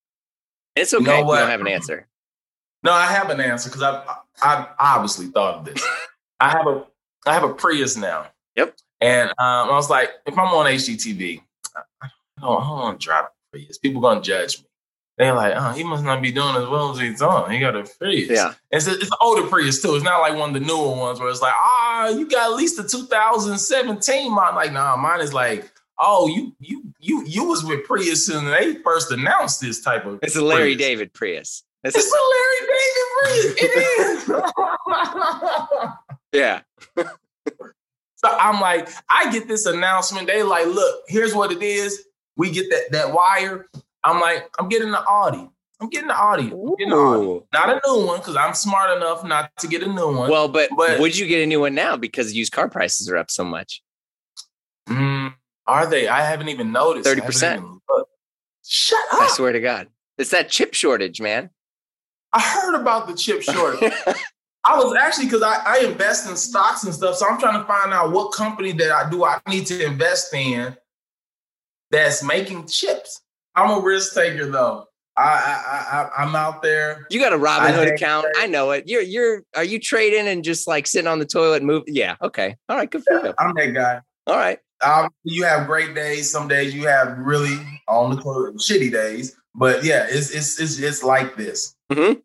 It's 0.75 0.93
okay. 0.93 1.19
You 1.19 1.25
know 1.25 1.33
you 1.33 1.39
don't 1.39 1.49
have 1.49 1.61
an 1.61 1.69
answer. 1.69 2.09
No, 2.83 2.91
I 2.91 3.07
have 3.07 3.31
an 3.31 3.41
answer 3.41 3.71
because 3.71 3.83
I 3.83 4.03
I 4.43 4.67
obviously 4.81 5.27
thought 5.27 5.59
of 5.59 5.65
this. 5.65 5.87
I 6.41 6.51
have 6.51 6.67
a 6.67 6.85
I 7.25 7.35
have 7.35 7.45
a 7.45 7.55
Prius 7.55 7.97
now. 7.97 8.27
Yep. 8.57 8.75
And 9.01 9.29
um, 9.29 9.37
I 9.39 9.75
was 9.75 9.89
like, 9.89 10.11
if 10.27 10.37
I'm 10.37 10.49
on 10.49 10.67
HGTV, 10.67 11.41
I 11.77 11.81
I 12.03 12.09
don't, 12.41 12.63
I 12.63 12.67
don't 12.67 12.79
want 12.81 13.01
to 13.01 13.05
drive 13.05 13.27
a 13.27 13.29
Prius. 13.53 13.79
People 13.79 14.01
gonna 14.01 14.23
judge 14.23 14.59
me. 14.59 14.67
They're 15.19 15.35
like, 15.35 15.55
oh, 15.57 15.71
he 15.71 15.85
must 15.85 16.03
not 16.03 16.21
be 16.21 16.33
doing 16.33 16.57
as 16.57 16.69
well 16.69 16.91
as 16.91 16.99
he's 16.99 17.23
on. 17.23 17.53
He 17.53 17.61
got 17.61 17.77
a 17.77 17.85
Prius. 17.85 18.29
Yeah. 18.29 18.55
It's, 18.73 18.89
a, 18.89 18.95
it's 18.95 19.05
an 19.05 19.19
older 19.21 19.47
Prius 19.47 19.81
too. 19.81 19.95
It's 19.95 20.05
not 20.05 20.19
like 20.21 20.37
one 20.37 20.49
of 20.49 20.55
the 20.55 20.67
newer 20.67 20.97
ones 20.97 21.21
where 21.21 21.29
it's 21.29 21.41
like, 21.41 21.55
ah, 21.57 21.84
you 22.17 22.29
got 22.29 22.51
at 22.51 22.57
least 22.57 22.77
the 22.77 22.85
2017 22.85 24.33
model. 24.33 24.57
Like, 24.57 24.73
nah, 24.73 24.97
mine 24.97 25.21
is 25.21 25.33
like, 25.33 25.71
oh, 25.99 26.27
you 26.29 26.55
you 26.61 26.83
you 27.01 27.25
you 27.27 27.45
was 27.45 27.65
with 27.65 27.85
Prius 27.85 28.29
and 28.29 28.47
they 28.49 28.75
first 28.83 29.11
announced 29.11 29.61
this 29.61 29.81
type 29.83 30.05
of. 30.07 30.19
It's 30.23 30.37
a 30.37 30.43
Larry 30.43 30.75
Prius. 30.75 30.79
David 30.79 31.13
Prius. 31.13 31.63
It's 31.85 31.97
It's 31.97 32.13
a 32.13 32.19
Larry 32.35 32.61
David 32.73 33.07
Prius. 33.19 33.55
It 33.63 33.73
is. 34.01 34.29
yeah. 36.33 36.61
so 38.17 38.29
I'm 38.39 38.61
like, 38.61 38.89
I 39.11 39.31
get 39.31 39.49
this 39.49 39.67
announcement. 39.67 40.27
They 40.27 40.43
like, 40.43 40.67
look, 40.67 41.03
here's 41.09 41.35
what 41.35 41.53
it 41.53 41.63
is. 41.63 42.05
We 42.37 42.51
get 42.51 42.71
that 42.71 42.93
that 42.93 43.13
wire. 43.13 43.69
I'm 44.05 44.21
like, 44.21 44.51
I'm 44.59 44.69
getting 44.69 44.91
the 44.91 45.03
Audi. 45.09 45.49
I'm 45.85 45.91
getting 45.91 46.09
the 46.09 46.17
Audi. 46.17 46.51
I'm 46.51 46.75
getting 46.77 46.91
the 46.91 46.97
Audi. 46.97 47.41
Not 47.53 47.69
a 47.69 47.81
new 47.87 48.07
one 48.07 48.19
because 48.21 48.37
I'm 48.37 48.55
smart 48.55 48.97
enough 48.97 49.23
not 49.23 49.51
to 49.59 49.69
get 49.69 49.83
a 49.83 49.87
new 49.87 50.17
one. 50.17 50.31
Well, 50.31 50.49
but, 50.49 50.71
But- 50.75 50.99
would 50.99 51.17
you 51.17 51.27
get 51.27 51.43
a 51.43 51.47
new 51.47 51.61
one 51.61 51.75
now 51.75 51.97
because 51.99 52.33
used 52.33 52.53
car 52.53 52.71
prices 52.71 53.07
are 53.11 53.19
up 53.19 53.31
so 53.31 53.45
much? 53.45 53.83
Mm, 54.89 55.35
are 55.67 55.87
they? 55.87 56.09
I 56.09 56.23
haven't 56.23 56.49
even 56.49 56.73
noticed. 56.73 57.07
30%. 57.07 57.57
even 57.59 57.81
looked. 57.91 58.11
Shut 58.67 58.99
I 59.13 59.29
swear 59.29 59.53
to 59.53 59.61
God, 59.61 59.89
it's 60.17 60.31
that 60.31 60.49
chip 60.49 60.73
shortage, 60.73 61.21
man. 61.21 61.51
I 62.33 62.41
heard 62.41 62.81
about 62.81 63.07
the 63.07 63.15
chip 63.15 63.43
shortage. 63.43 63.93
I 64.65 64.79
was 64.79 64.97
actually 64.99 65.27
because 65.27 65.43
I, 65.43 65.57
I 65.67 65.79
invest 65.85 66.29
in 66.31 66.37
stocks 66.37 66.85
and 66.85 66.95
stuff, 66.95 67.17
so 67.17 67.29
I'm 67.29 67.39
trying 67.39 67.61
to 67.61 67.67
find 67.67 67.93
out 67.93 68.13
what 68.13 68.33
company 68.33 68.73
that 68.73 68.91
I 68.91 69.11
do 69.11 69.25
I 69.25 69.39
need 69.47 69.67
to 69.67 69.85
invest 69.85 70.33
in 70.33 70.75
that's 71.91 72.23
making 72.23 72.69
chips. 72.69 73.21
I'm 73.55 73.79
a 73.79 73.85
risk 73.85 74.15
taker 74.15 74.51
though. 74.51 74.87
I 75.17 75.23
I, 75.23 75.99
I 76.19 76.23
I'm 76.25 76.35
out 76.35 76.63
there. 76.63 77.07
You 77.11 77.21
got 77.21 77.33
a 77.33 77.39
Robinhood 77.39 77.85
think 77.85 77.97
account. 77.97 78.27
I 78.37 78.47
know 78.47 78.73
it. 78.73 78.85
You're 78.87 79.03
you're 79.03 79.43
are 79.55 79.65
you 79.65 79.79
trading 79.79 80.27
and 80.27 80.43
just 80.43 80.67
like 80.67 80.87
sitting 80.87 81.07
on 81.07 81.19
the 81.19 81.27
toilet 81.27 81.59
and 81.59 81.67
move? 81.67 81.85
Yeah. 81.87 82.17
Okay. 82.21 82.57
All 82.69 82.77
right. 82.77 82.91
Good 82.91 83.03
for 83.07 83.27
you. 83.27 83.35
I'm 83.39 83.55
that 83.55 83.75
guy. 83.75 84.01
All 84.27 84.37
right. 84.37 84.59
um, 84.85 85.11
you 85.25 85.45
have 85.45 85.67
great 85.67 85.95
days. 85.95 86.31
Some 86.31 86.49
days 86.49 86.75
you 86.75 86.87
have 86.87 87.19
really 87.19 87.59
on 87.89 88.11
the 88.11 88.17
shitty 88.17 88.93
days. 88.93 89.37
But 89.55 89.85
yeah, 89.85 90.07
it's 90.09 90.31
it's 90.31 90.61
it's 90.61 90.79
it's 90.79 91.03
like 91.03 91.37
this. 91.37 91.75
Mm-hmm. 91.93 92.21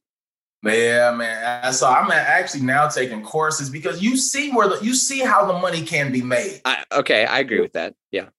Yeah, 0.68 1.12
man. 1.12 1.72
So 1.74 1.88
I'm 1.88 2.12
actually 2.12 2.64
now 2.64 2.88
taking 2.88 3.24
courses 3.24 3.70
because 3.70 4.02
you 4.02 4.18
see 4.18 4.52
where 4.52 4.68
the, 4.68 4.84
you 4.84 4.94
see 4.94 5.20
how 5.20 5.46
the 5.46 5.54
money 5.54 5.84
can 5.84 6.12
be 6.12 6.22
made. 6.22 6.62
I, 6.66 6.84
okay, 6.92 7.26
I 7.26 7.40
agree 7.40 7.62
with 7.62 7.74
that. 7.74 7.96
Yeah. 8.12 8.30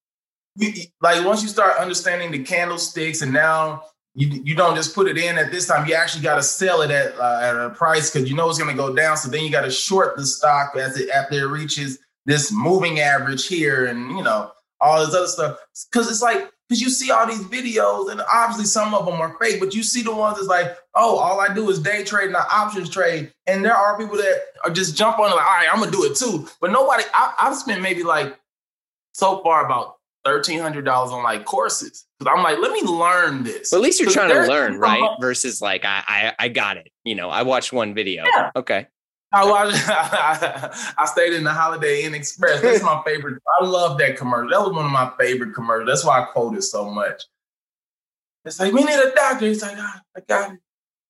You, 0.56 0.72
like 1.00 1.24
once 1.24 1.42
you 1.42 1.48
start 1.48 1.78
understanding 1.78 2.30
the 2.30 2.42
candlesticks, 2.44 3.22
and 3.22 3.32
now 3.32 3.84
you 4.14 4.28
you 4.44 4.54
don't 4.54 4.74
just 4.74 4.94
put 4.94 5.06
it 5.06 5.16
in 5.16 5.38
at 5.38 5.50
this 5.50 5.66
time. 5.66 5.86
You 5.86 5.94
actually 5.94 6.22
got 6.22 6.36
to 6.36 6.42
sell 6.42 6.82
it 6.82 6.90
at 6.90 7.16
uh, 7.18 7.40
at 7.42 7.56
a 7.56 7.70
price 7.70 8.10
because 8.10 8.28
you 8.28 8.36
know 8.36 8.48
it's 8.48 8.58
going 8.58 8.70
to 8.70 8.76
go 8.76 8.94
down. 8.94 9.16
So 9.16 9.30
then 9.30 9.44
you 9.44 9.50
got 9.50 9.62
to 9.62 9.70
short 9.70 10.16
the 10.16 10.26
stock 10.26 10.76
as 10.76 10.98
it 10.98 11.10
after 11.10 11.36
it 11.36 11.46
reaches 11.46 11.98
this 12.26 12.52
moving 12.52 13.00
average 13.00 13.46
here, 13.46 13.86
and 13.86 14.10
you 14.16 14.22
know 14.22 14.50
all 14.80 15.04
this 15.04 15.14
other 15.14 15.26
stuff. 15.26 15.58
Because 15.90 16.10
it's 16.10 16.22
like 16.22 16.50
because 16.68 16.82
you 16.82 16.90
see 16.90 17.10
all 17.12 17.26
these 17.26 17.44
videos, 17.44 18.10
and 18.10 18.20
obviously 18.32 18.64
some 18.64 18.94
of 18.94 19.06
them 19.06 19.20
are 19.20 19.36
fake, 19.40 19.60
but 19.60 19.74
you 19.74 19.82
see 19.82 20.02
the 20.02 20.14
ones 20.14 20.36
that's 20.36 20.48
like, 20.48 20.76
oh, 20.94 21.16
all 21.16 21.40
I 21.40 21.52
do 21.54 21.70
is 21.70 21.78
day 21.78 22.02
trade 22.02 22.28
and 22.28 22.36
I 22.36 22.44
options 22.52 22.90
trade. 22.90 23.32
And 23.46 23.64
there 23.64 23.74
are 23.74 23.96
people 23.96 24.16
that 24.16 24.40
are 24.64 24.70
just 24.70 24.96
jump 24.96 25.18
on 25.20 25.30
it 25.30 25.34
like, 25.36 25.46
all 25.46 25.52
right, 25.52 25.68
I'm 25.72 25.78
gonna 25.78 25.92
do 25.92 26.04
it 26.04 26.16
too. 26.16 26.48
But 26.60 26.72
nobody, 26.72 27.04
I, 27.14 27.34
I've 27.38 27.56
spent 27.56 27.80
maybe 27.80 28.02
like 28.02 28.36
so 29.12 29.40
far 29.42 29.64
about 29.64 29.96
thirteen 30.24 30.60
hundred 30.60 30.84
dollars 30.84 31.12
on 31.12 31.22
like 31.22 31.44
courses 31.44 32.06
because 32.18 32.34
I'm 32.36 32.42
like, 32.42 32.58
let 32.58 32.72
me 32.72 32.82
learn 32.82 33.42
this. 33.42 33.70
Well, 33.72 33.80
at 33.80 33.84
least 33.84 34.00
you're 34.00 34.10
trying 34.10 34.30
to 34.30 34.46
learn, 34.46 34.78
right? 34.78 35.16
Versus 35.20 35.60
like, 35.60 35.84
I, 35.84 36.02
I, 36.06 36.34
I 36.38 36.48
got 36.48 36.76
it. 36.76 36.90
You 37.04 37.14
know, 37.14 37.30
I 37.30 37.42
watched 37.42 37.72
one 37.72 37.94
video. 37.94 38.24
Yeah. 38.24 38.50
Okay. 38.54 38.86
I 39.32 39.48
watched. 39.48 39.76
I 39.88 41.04
stayed 41.06 41.32
in 41.32 41.44
the 41.44 41.52
Holiday 41.52 42.02
Inn 42.02 42.14
Express. 42.14 42.60
That's 42.60 42.82
my 42.82 43.00
favorite. 43.06 43.40
I 43.60 43.64
love 43.64 43.98
that 43.98 44.16
commercial. 44.16 44.50
That 44.50 44.66
was 44.66 44.74
one 44.74 44.86
of 44.86 44.92
my 44.92 45.12
favorite 45.18 45.54
commercials. 45.54 45.88
That's 45.88 46.04
why 46.04 46.20
I 46.20 46.24
quote 46.26 46.56
it 46.56 46.62
so 46.62 46.90
much. 46.90 47.22
It's 48.44 48.58
like 48.58 48.72
we 48.72 48.82
need 48.82 48.98
a 48.98 49.12
doctor. 49.14 49.46
He's 49.46 49.62
like, 49.62 49.76
oh, 49.78 49.94
I 50.16 50.20
got 50.28 50.52
it. 50.52 50.58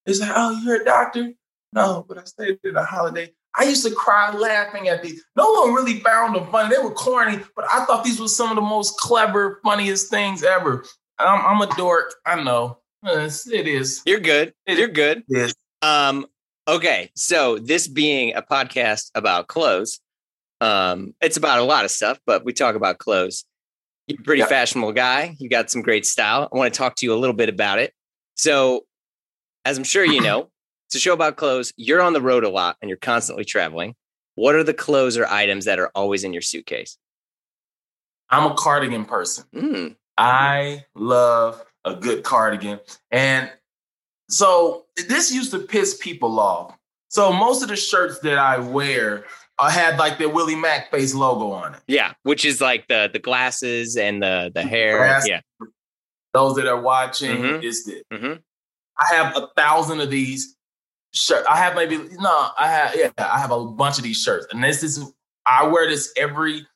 It's 0.06 0.20
like, 0.20 0.32
oh, 0.34 0.61
you're 0.62 0.82
a 0.82 0.84
doctor? 0.84 1.32
No, 1.72 2.04
but 2.06 2.18
I 2.18 2.24
stayed 2.24 2.58
in 2.64 2.74
the 2.74 2.84
Holiday. 2.84 3.32
I 3.59 3.64
used 3.64 3.84
to 3.84 3.94
cry 3.94 4.34
laughing 4.34 4.88
at 4.88 5.03
these. 5.03 5.24
No 5.36 5.51
one 5.53 5.74
really 5.74 6.01
found 6.01 6.36
them 6.36 6.46
funny. 6.51 6.74
They 6.74 6.82
were 6.82 6.92
corny, 6.92 7.40
but 7.57 7.64
I 7.70 7.84
thought 7.84 8.05
these 8.05 8.20
were 8.20 8.28
some 8.28 8.51
of 8.51 8.57
the 8.57 8.62
most 8.62 8.98
clever, 8.98 9.61
funniest 9.64 10.09
things 10.09 10.42
ever. 10.42 10.84
I'm, 11.18 11.44
I'm 11.44 11.68
a 11.68 11.74
dork. 11.76 12.14
I 12.24 12.42
know. 12.42 12.78
It 13.03 13.66
is. 13.66 14.03
You're 14.07 14.20
good. 14.20 14.55
You're 14.66 14.88
good. 14.88 15.24
Yes. 15.28 15.55
Um, 15.82 16.26
Okay, 16.70 17.11
so 17.16 17.59
this 17.59 17.88
being 17.88 18.32
a 18.36 18.42
podcast 18.42 19.11
about 19.16 19.48
clothes, 19.48 19.98
um, 20.61 21.14
it's 21.20 21.36
about 21.36 21.59
a 21.59 21.64
lot 21.64 21.84
of 21.84 21.90
stuff, 21.90 22.20
but 22.26 22.44
we 22.44 22.53
talk 22.53 22.76
about 22.76 22.98
clothes. 22.98 23.44
You're 24.07 24.20
a 24.20 24.22
pretty 24.22 24.40
yep. 24.40 24.51
fashionable 24.51 24.92
guy. 24.92 25.34
You 25.40 25.48
got 25.48 25.68
some 25.68 25.82
great 25.82 26.07
style. 26.07 26.48
I 26.53 26.57
want 26.57 26.72
to 26.72 26.78
talk 26.78 26.94
to 26.96 27.07
you 27.07 27.12
a 27.12 27.18
little 27.18 27.34
bit 27.34 27.48
about 27.48 27.80
it. 27.80 27.92
So, 28.36 28.84
as 29.64 29.78
I'm 29.78 29.84
sure 29.84 30.05
you 30.05 30.20
know, 30.22 30.51
it's 30.91 30.97
a 30.97 30.99
show 30.99 31.12
about 31.12 31.36
clothes. 31.36 31.72
You're 31.76 32.03
on 32.03 32.14
the 32.14 32.20
road 32.20 32.43
a 32.43 32.49
lot 32.49 32.76
and 32.82 32.88
you're 32.88 32.99
constantly 32.99 33.45
traveling. 33.45 33.95
What 34.34 34.57
are 34.57 34.64
the 34.64 34.74
clothes 34.74 35.16
or 35.16 35.24
items 35.24 35.66
that 35.66 35.78
are 35.78 35.93
always 35.95 36.24
in 36.24 36.32
your 36.32 36.43
suitcase? 36.43 36.99
I'm 38.28 38.51
a 38.51 38.57
cardigan 38.57 39.05
person. 39.05 39.45
Mm. 39.55 39.97
I 40.18 40.86
love 40.97 41.64
a 41.84 41.95
good 41.95 42.24
cardigan. 42.24 42.80
And 43.12 43.53
so 44.28 44.86
this 45.09 45.32
used 45.32 45.53
to 45.53 45.61
piss 45.61 45.97
people 45.97 46.41
off. 46.41 46.76
So 47.07 47.32
most 47.32 47.62
of 47.62 47.68
the 47.68 47.76
shirts 47.76 48.18
that 48.20 48.38
I 48.38 48.59
wear 48.59 49.26
uh, 49.61 49.70
had 49.70 49.97
like 49.97 50.18
the 50.18 50.28
Willie 50.28 50.57
Macc 50.57 50.91
face 50.91 51.14
logo 51.14 51.53
on 51.53 51.74
it. 51.74 51.80
Yeah, 51.86 52.14
which 52.24 52.45
is 52.45 52.61
like 52.61 52.88
the 52.88 53.09
the 53.12 53.20
glasses 53.20 53.97
and 53.97 54.20
the 54.20 54.51
the 54.53 54.62
hair. 54.62 55.22
yeah. 55.24 55.41
Those 56.32 56.57
that 56.57 56.66
are 56.66 56.80
watching 56.80 57.36
mm-hmm. 57.36 58.14
Mm-hmm. 58.14 58.32
I 58.99 59.14
have 59.14 59.36
a 59.36 59.49
thousand 59.57 60.01
of 60.01 60.11
these 60.11 60.57
shirts. 61.12 61.46
I 61.48 61.56
have 61.56 61.74
maybe 61.74 61.98
no. 62.18 62.48
I 62.58 62.68
have 62.68 62.96
yeah. 62.96 63.11
I 63.18 63.38
have 63.38 63.50
a 63.50 63.64
bunch 63.64 63.98
of 63.98 64.04
these 64.04 64.20
shirts, 64.20 64.46
and 64.50 64.62
this 64.62 64.82
is 64.82 65.12
I 65.46 65.66
wear 65.66 65.88
this 65.88 66.12
every 66.16 66.66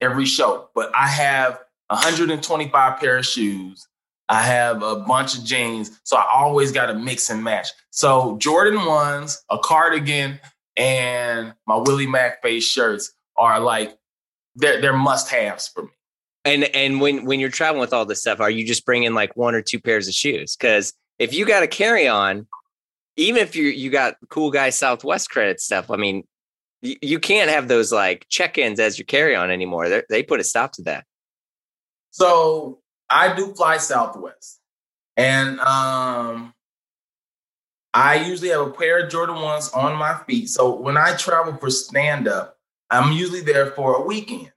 every 0.00 0.26
show. 0.26 0.68
But 0.74 0.94
I 0.94 1.06
have 1.08 1.58
125 1.88 3.00
pair 3.00 3.18
of 3.18 3.26
shoes. 3.26 3.86
I 4.28 4.42
have 4.42 4.82
a 4.82 4.96
bunch 4.96 5.38
of 5.38 5.44
jeans. 5.44 6.00
So 6.02 6.16
I 6.16 6.26
always 6.32 6.72
got 6.72 6.86
to 6.86 6.94
mix 6.94 7.30
and 7.30 7.44
match. 7.44 7.68
So 7.90 8.36
Jordan 8.38 8.84
ones, 8.84 9.40
a 9.50 9.58
cardigan, 9.58 10.40
and 10.76 11.54
my 11.66 11.76
Willie 11.76 12.06
Macc 12.06 12.42
face 12.42 12.64
shirts 12.64 13.12
are 13.36 13.60
like 13.60 13.96
they're 14.56 14.80
they're 14.80 14.96
must 14.96 15.30
haves 15.30 15.68
for 15.68 15.84
me. 15.84 15.90
And 16.44 16.64
and 16.76 17.00
when 17.00 17.24
when 17.24 17.40
you're 17.40 17.50
traveling 17.50 17.80
with 17.80 17.92
all 17.92 18.04
this 18.04 18.20
stuff, 18.20 18.40
are 18.40 18.50
you 18.50 18.66
just 18.66 18.84
bringing 18.84 19.14
like 19.14 19.36
one 19.36 19.54
or 19.54 19.62
two 19.62 19.80
pairs 19.80 20.08
of 20.08 20.14
shoes? 20.14 20.56
Because 20.56 20.92
if 21.18 21.32
you 21.32 21.46
got 21.46 21.62
a 21.62 21.68
carry 21.68 22.08
on, 22.08 22.46
even 23.16 23.42
if 23.42 23.56
you 23.56 23.64
you 23.68 23.90
got 23.90 24.16
cool 24.28 24.50
guy 24.50 24.70
Southwest 24.70 25.30
credit 25.30 25.60
stuff, 25.60 25.90
I 25.90 25.96
mean, 25.96 26.24
you, 26.82 26.96
you 27.02 27.18
can't 27.18 27.50
have 27.50 27.68
those 27.68 27.92
like 27.92 28.26
check 28.28 28.58
ins 28.58 28.80
as 28.80 28.98
your 28.98 29.06
carry 29.06 29.34
on 29.34 29.50
anymore. 29.50 29.88
They're, 29.88 30.04
they 30.08 30.22
put 30.22 30.40
a 30.40 30.44
stop 30.44 30.72
to 30.72 30.82
that. 30.82 31.04
So 32.10 32.80
I 33.08 33.34
do 33.34 33.54
fly 33.54 33.78
Southwest, 33.78 34.60
and 35.16 35.60
um, 35.60 36.54
I 37.94 38.16
usually 38.26 38.50
have 38.50 38.66
a 38.66 38.70
pair 38.70 39.04
of 39.04 39.10
Jordan 39.10 39.40
ones 39.40 39.70
on 39.70 39.96
my 39.96 40.18
feet. 40.26 40.48
So 40.50 40.74
when 40.74 40.96
I 40.96 41.16
travel 41.16 41.56
for 41.56 41.70
stand 41.70 42.28
up, 42.28 42.58
I'm 42.90 43.12
usually 43.12 43.40
there 43.40 43.70
for 43.70 43.96
a 43.96 44.02
weekend. 44.02 44.52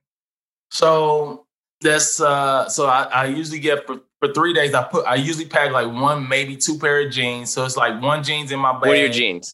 So 0.72 1.46
that's 1.82 2.20
uh, 2.20 2.68
so 2.70 2.88
I, 2.88 3.04
I 3.04 3.26
usually 3.26 3.60
get 3.60 3.88
for 3.88 4.02
for 4.20 4.34
three 4.34 4.54
days. 4.54 4.74
I 4.74 4.84
put 4.84 5.06
I 5.06 5.16
usually 5.16 5.46
pack 5.46 5.72
like 5.72 5.92
one, 5.92 6.28
maybe 6.28 6.56
two 6.56 6.78
pair 6.78 7.06
of 7.06 7.12
jeans. 7.12 7.52
So 7.52 7.66
it's 7.66 7.78
like 7.78 8.02
one 8.02 8.24
jeans 8.24 8.52
in 8.52 8.60
my 8.60 8.74
bag. 8.74 8.82
What 8.82 8.90
are 8.92 8.96
your 8.96 9.10
jeans? 9.10 9.54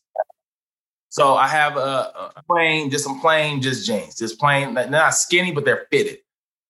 So 1.09 1.35
I 1.35 1.47
have 1.47 1.77
a, 1.77 2.31
a 2.35 2.43
plain, 2.45 2.89
just 2.89 3.05
some 3.05 3.21
plain, 3.21 3.61
just 3.61 3.85
jeans, 3.85 4.15
just 4.15 4.37
plain. 4.37 4.73
not 4.73 5.15
skinny, 5.15 5.53
but 5.53 5.63
they're 5.63 5.87
fitted, 5.89 6.17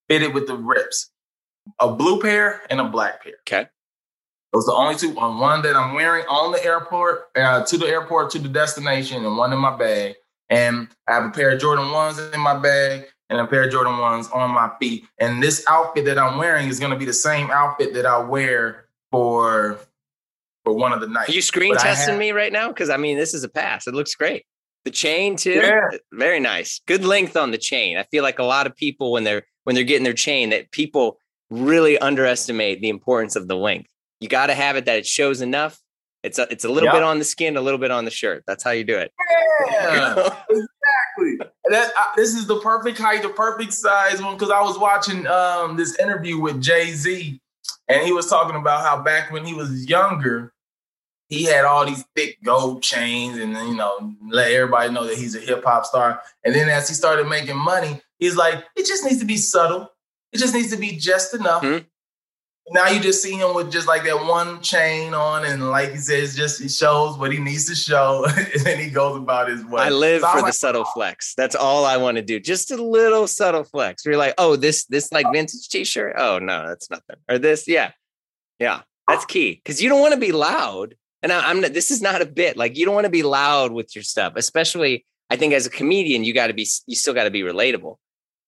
fitted 0.07 0.35
with 0.35 0.45
the 0.45 0.55
rips 0.55 1.09
a 1.79 1.91
blue 1.91 2.21
pair 2.21 2.61
and 2.69 2.79
a 2.79 2.85
black 2.85 3.23
pair. 3.23 3.33
Okay. 3.47 3.67
Those 4.53 4.67
are 4.67 4.71
the 4.71 4.73
only 4.73 4.95
two. 4.95 5.17
On 5.19 5.39
one 5.39 5.61
that 5.63 5.75
I'm 5.75 5.95
wearing 5.95 6.25
on 6.27 6.51
the 6.51 6.63
airport, 6.63 7.25
uh, 7.35 7.65
to 7.65 7.77
the 7.77 7.87
airport, 7.87 8.31
to 8.31 8.39
the 8.39 8.47
destination, 8.47 9.25
and 9.25 9.37
one 9.37 9.51
in 9.51 9.59
my 9.59 9.75
bag. 9.75 10.15
And 10.49 10.87
I 11.07 11.15
have 11.15 11.25
a 11.25 11.31
pair 11.31 11.51
of 11.51 11.59
Jordan 11.59 11.91
ones 11.91 12.19
in 12.19 12.39
my 12.39 12.57
bag 12.57 13.07
and 13.29 13.39
a 13.39 13.47
pair 13.47 13.63
of 13.63 13.71
Jordan 13.71 13.97
ones 13.97 14.29
on 14.33 14.51
my 14.51 14.71
feet. 14.79 15.05
And 15.19 15.41
this 15.41 15.63
outfit 15.67 16.05
that 16.05 16.17
I'm 16.17 16.37
wearing 16.37 16.67
is 16.67 16.79
going 16.79 16.91
to 16.91 16.97
be 16.97 17.05
the 17.05 17.13
same 17.13 17.49
outfit 17.51 17.93
that 17.93 18.05
I 18.05 18.19
wear 18.19 18.85
for 19.11 19.79
for 20.63 20.73
one 20.73 20.91
of 20.93 20.99
the 20.99 21.07
nights. 21.07 21.29
Are 21.29 21.33
you 21.33 21.41
screen 21.41 21.73
but 21.73 21.81
testing 21.81 22.13
have, 22.13 22.19
me 22.19 22.31
right 22.31 22.51
now? 22.51 22.69
Because 22.69 22.89
I 22.89 22.97
mean, 22.97 23.17
this 23.17 23.33
is 23.33 23.43
a 23.43 23.49
pass. 23.49 23.87
It 23.87 23.93
looks 23.93 24.15
great. 24.15 24.45
The 24.83 24.91
chain 24.91 25.35
too, 25.35 25.53
yeah. 25.53 25.89
very 26.11 26.39
nice. 26.39 26.79
Good 26.85 27.05
length 27.05 27.35
on 27.35 27.51
the 27.51 27.57
chain. 27.57 27.97
I 27.97 28.03
feel 28.03 28.23
like 28.23 28.37
a 28.37 28.43
lot 28.43 28.67
of 28.67 28.75
people 28.75 29.11
when 29.11 29.23
they're 29.23 29.43
when 29.63 29.75
they're 29.75 29.83
getting 29.83 30.03
their 30.03 30.13
chain 30.13 30.49
that 30.51 30.71
people 30.71 31.17
really 31.49 31.97
underestimate 31.97 32.81
the 32.81 32.89
importance 32.89 33.35
of 33.35 33.47
the 33.47 33.55
length. 33.55 33.89
You 34.19 34.29
got 34.29 34.47
to 34.47 34.55
have 34.55 34.75
it 34.75 34.85
that 34.85 34.97
it 34.97 35.07
shows 35.07 35.41
enough. 35.41 35.79
It's 36.25 36.39
a, 36.39 36.47
it's 36.51 36.65
a 36.65 36.69
little 36.69 36.91
bit 36.91 37.03
on 37.03 37.19
the 37.19 37.23
skin, 37.23 37.55
a 37.55 37.61
little 37.61 37.77
bit 37.77 37.91
on 37.91 38.03
the 38.03 38.11
shirt. 38.11 38.43
That's 38.47 38.63
how 38.63 38.71
you 38.71 38.83
do 38.83 38.97
it. 38.97 39.13
Yeah, 39.69 40.13
exactly. 40.49 41.47
That 41.69 41.91
uh, 41.97 42.07
this 42.15 42.33
is 42.33 42.47
the 42.47 42.59
perfect 42.61 42.97
height, 42.97 43.21
the 43.21 43.29
perfect 43.29 43.73
size 43.73 44.21
one. 44.21 44.33
Because 44.33 44.49
I 44.49 44.61
was 44.61 44.79
watching 44.79 45.27
um, 45.27 45.77
this 45.77 45.97
interview 45.99 46.39
with 46.39 46.61
Jay 46.61 46.93
Z, 46.93 47.39
and 47.87 48.03
he 48.03 48.11
was 48.11 48.27
talking 48.27 48.55
about 48.55 48.81
how 48.81 49.03
back 49.03 49.31
when 49.31 49.45
he 49.45 49.53
was 49.53 49.87
younger, 49.87 50.51
he 51.29 51.43
had 51.43 51.63
all 51.63 51.85
these 51.85 52.03
thick 52.15 52.37
gold 52.43 52.81
chains, 52.81 53.37
and 53.37 53.53
you 53.53 53.75
know, 53.75 54.15
let 54.27 54.51
everybody 54.51 54.91
know 54.91 55.05
that 55.05 55.17
he's 55.17 55.35
a 55.35 55.39
hip 55.39 55.63
hop 55.63 55.85
star. 55.85 56.21
And 56.43 56.55
then 56.55 56.69
as 56.69 56.87
he 56.87 56.95
started 56.95 57.27
making 57.27 57.57
money, 57.57 58.01
he's 58.17 58.35
like, 58.35 58.63
it 58.75 58.87
just 58.87 59.03
needs 59.03 59.19
to 59.19 59.25
be 59.25 59.37
subtle. 59.37 59.91
It 60.33 60.39
just 60.39 60.55
needs 60.55 60.71
to 60.71 60.77
be 60.77 60.97
just 60.97 61.35
enough. 61.35 61.61
Mm-hmm. 61.61 61.85
Now 62.71 62.87
you 62.87 62.99
just 62.99 63.21
see 63.21 63.33
him 63.33 63.53
with 63.53 63.71
just 63.71 63.87
like 63.87 64.03
that 64.05 64.25
one 64.25 64.59
chain 64.61 65.13
on, 65.13 65.45
and 65.45 65.69
like 65.69 65.91
he 65.91 65.97
says, 65.97 66.35
just 66.35 66.59
he 66.59 66.67
shows 66.67 67.15
what 67.15 67.31
he 67.31 67.37
needs 67.37 67.65
to 67.65 67.75
show, 67.75 68.25
and 68.35 68.65
then 68.65 68.79
he 68.79 68.89
goes 68.89 69.17
about 69.17 69.49
his 69.49 69.63
way. 69.65 69.83
I 69.83 69.89
live 69.89 70.21
so 70.21 70.31
for 70.31 70.41
the 70.41 70.51
subtle 70.51 70.83
oh. 70.87 70.91
flex. 70.93 71.35
That's 71.35 71.55
all 71.55 71.85
I 71.85 71.97
want 71.97 72.17
to 72.17 72.23
do. 72.23 72.39
Just 72.39 72.71
a 72.71 72.77
little 72.77 73.27
subtle 73.27 73.63
flex. 73.63 74.03
You're 74.03 74.17
like, 74.17 74.33
oh, 74.39 74.55
this 74.55 74.85
this 74.85 75.11
like 75.11 75.27
vintage 75.31 75.69
T-shirt. 75.69 76.15
Oh 76.17 76.39
no, 76.39 76.67
that's 76.67 76.89
nothing. 76.89 77.17
Or 77.29 77.37
this, 77.37 77.67
yeah, 77.67 77.91
yeah, 78.59 78.81
that's 79.07 79.25
key 79.25 79.61
because 79.63 79.81
you 79.81 79.87
don't 79.87 80.01
want 80.01 80.15
to 80.15 80.19
be 80.19 80.31
loud. 80.31 80.95
And 81.21 81.31
I, 81.31 81.49
I'm 81.49 81.61
not, 81.61 81.73
this 81.73 81.91
is 81.91 82.01
not 82.01 82.23
a 82.23 82.25
bit. 82.25 82.57
Like 82.57 82.77
you 82.77 82.85
don't 82.85 82.95
want 82.95 83.05
to 83.05 83.11
be 83.11 83.23
loud 83.23 83.73
with 83.73 83.95
your 83.95 84.03
stuff, 84.03 84.33
especially. 84.37 85.05
I 85.29 85.37
think 85.37 85.53
as 85.53 85.65
a 85.65 85.71
comedian, 85.71 86.23
you 86.23 86.33
got 86.33 86.47
to 86.47 86.53
be, 86.53 86.67
you 86.85 86.95
still 86.95 87.15
got 87.15 87.23
to 87.23 87.31
be 87.31 87.41
relatable. 87.41 87.97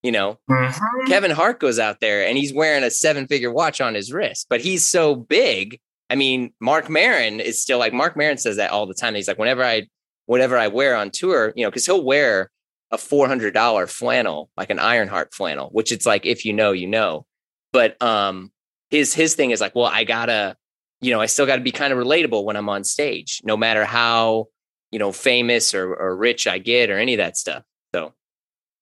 You 0.03 0.11
know, 0.11 0.39
mm-hmm. 0.49 1.07
Kevin 1.07 1.31
Hart 1.31 1.59
goes 1.59 1.79
out 1.79 1.99
there 1.99 2.25
and 2.25 2.37
he's 2.37 2.53
wearing 2.53 2.83
a 2.83 2.91
seven 2.91 3.27
figure 3.27 3.51
watch 3.51 3.81
on 3.81 3.95
his 3.95 4.13
wrist, 4.13 4.47
but 4.49 4.61
he's 4.61 4.85
so 4.85 5.15
big. 5.15 5.79
I 6.09 6.15
mean, 6.15 6.53
Mark 6.61 6.89
Maron 6.89 7.39
is 7.39 7.61
still 7.61 7.79
like 7.79 7.93
Mark 7.93 8.15
Maron 8.15 8.37
says 8.37 8.57
that 8.57 8.71
all 8.71 8.85
the 8.85 8.93
time. 8.93 9.15
He's 9.15 9.27
like, 9.27 9.39
whenever 9.39 9.63
I, 9.63 9.87
whatever 10.27 10.57
I 10.57 10.67
wear 10.67 10.95
on 10.95 11.09
tour, 11.09 11.51
you 11.55 11.63
know, 11.63 11.69
because 11.69 11.85
he'll 11.85 12.03
wear 12.03 12.51
a 12.91 12.97
four 12.97 13.27
hundred 13.27 13.53
dollar 13.53 13.87
flannel, 13.87 14.49
like 14.55 14.69
an 14.69 14.79
Iron 14.79 15.07
Heart 15.07 15.33
flannel, 15.33 15.69
which 15.71 15.91
it's 15.91 16.05
like 16.05 16.25
if 16.25 16.45
you 16.45 16.53
know, 16.53 16.71
you 16.71 16.87
know. 16.87 17.25
But 17.73 18.01
um, 18.01 18.51
his 18.89 19.13
his 19.13 19.35
thing 19.35 19.51
is 19.51 19.61
like, 19.61 19.75
well, 19.75 19.85
I 19.85 20.03
gotta, 20.03 20.55
you 21.01 21.11
know, 21.11 21.19
I 21.19 21.25
still 21.25 21.45
got 21.45 21.57
to 21.57 21.61
be 21.61 21.71
kind 21.71 21.91
of 21.91 21.99
relatable 21.99 22.43
when 22.45 22.55
I'm 22.55 22.69
on 22.69 22.83
stage, 22.83 23.41
no 23.43 23.57
matter 23.57 23.83
how 23.83 24.47
you 24.91 24.99
know 24.99 25.11
famous 25.11 25.73
or, 25.73 25.93
or 25.93 26.15
rich 26.15 26.47
I 26.47 26.59
get 26.59 26.89
or 26.89 26.97
any 26.97 27.13
of 27.13 27.17
that 27.17 27.37
stuff. 27.37 27.63
So 27.93 28.13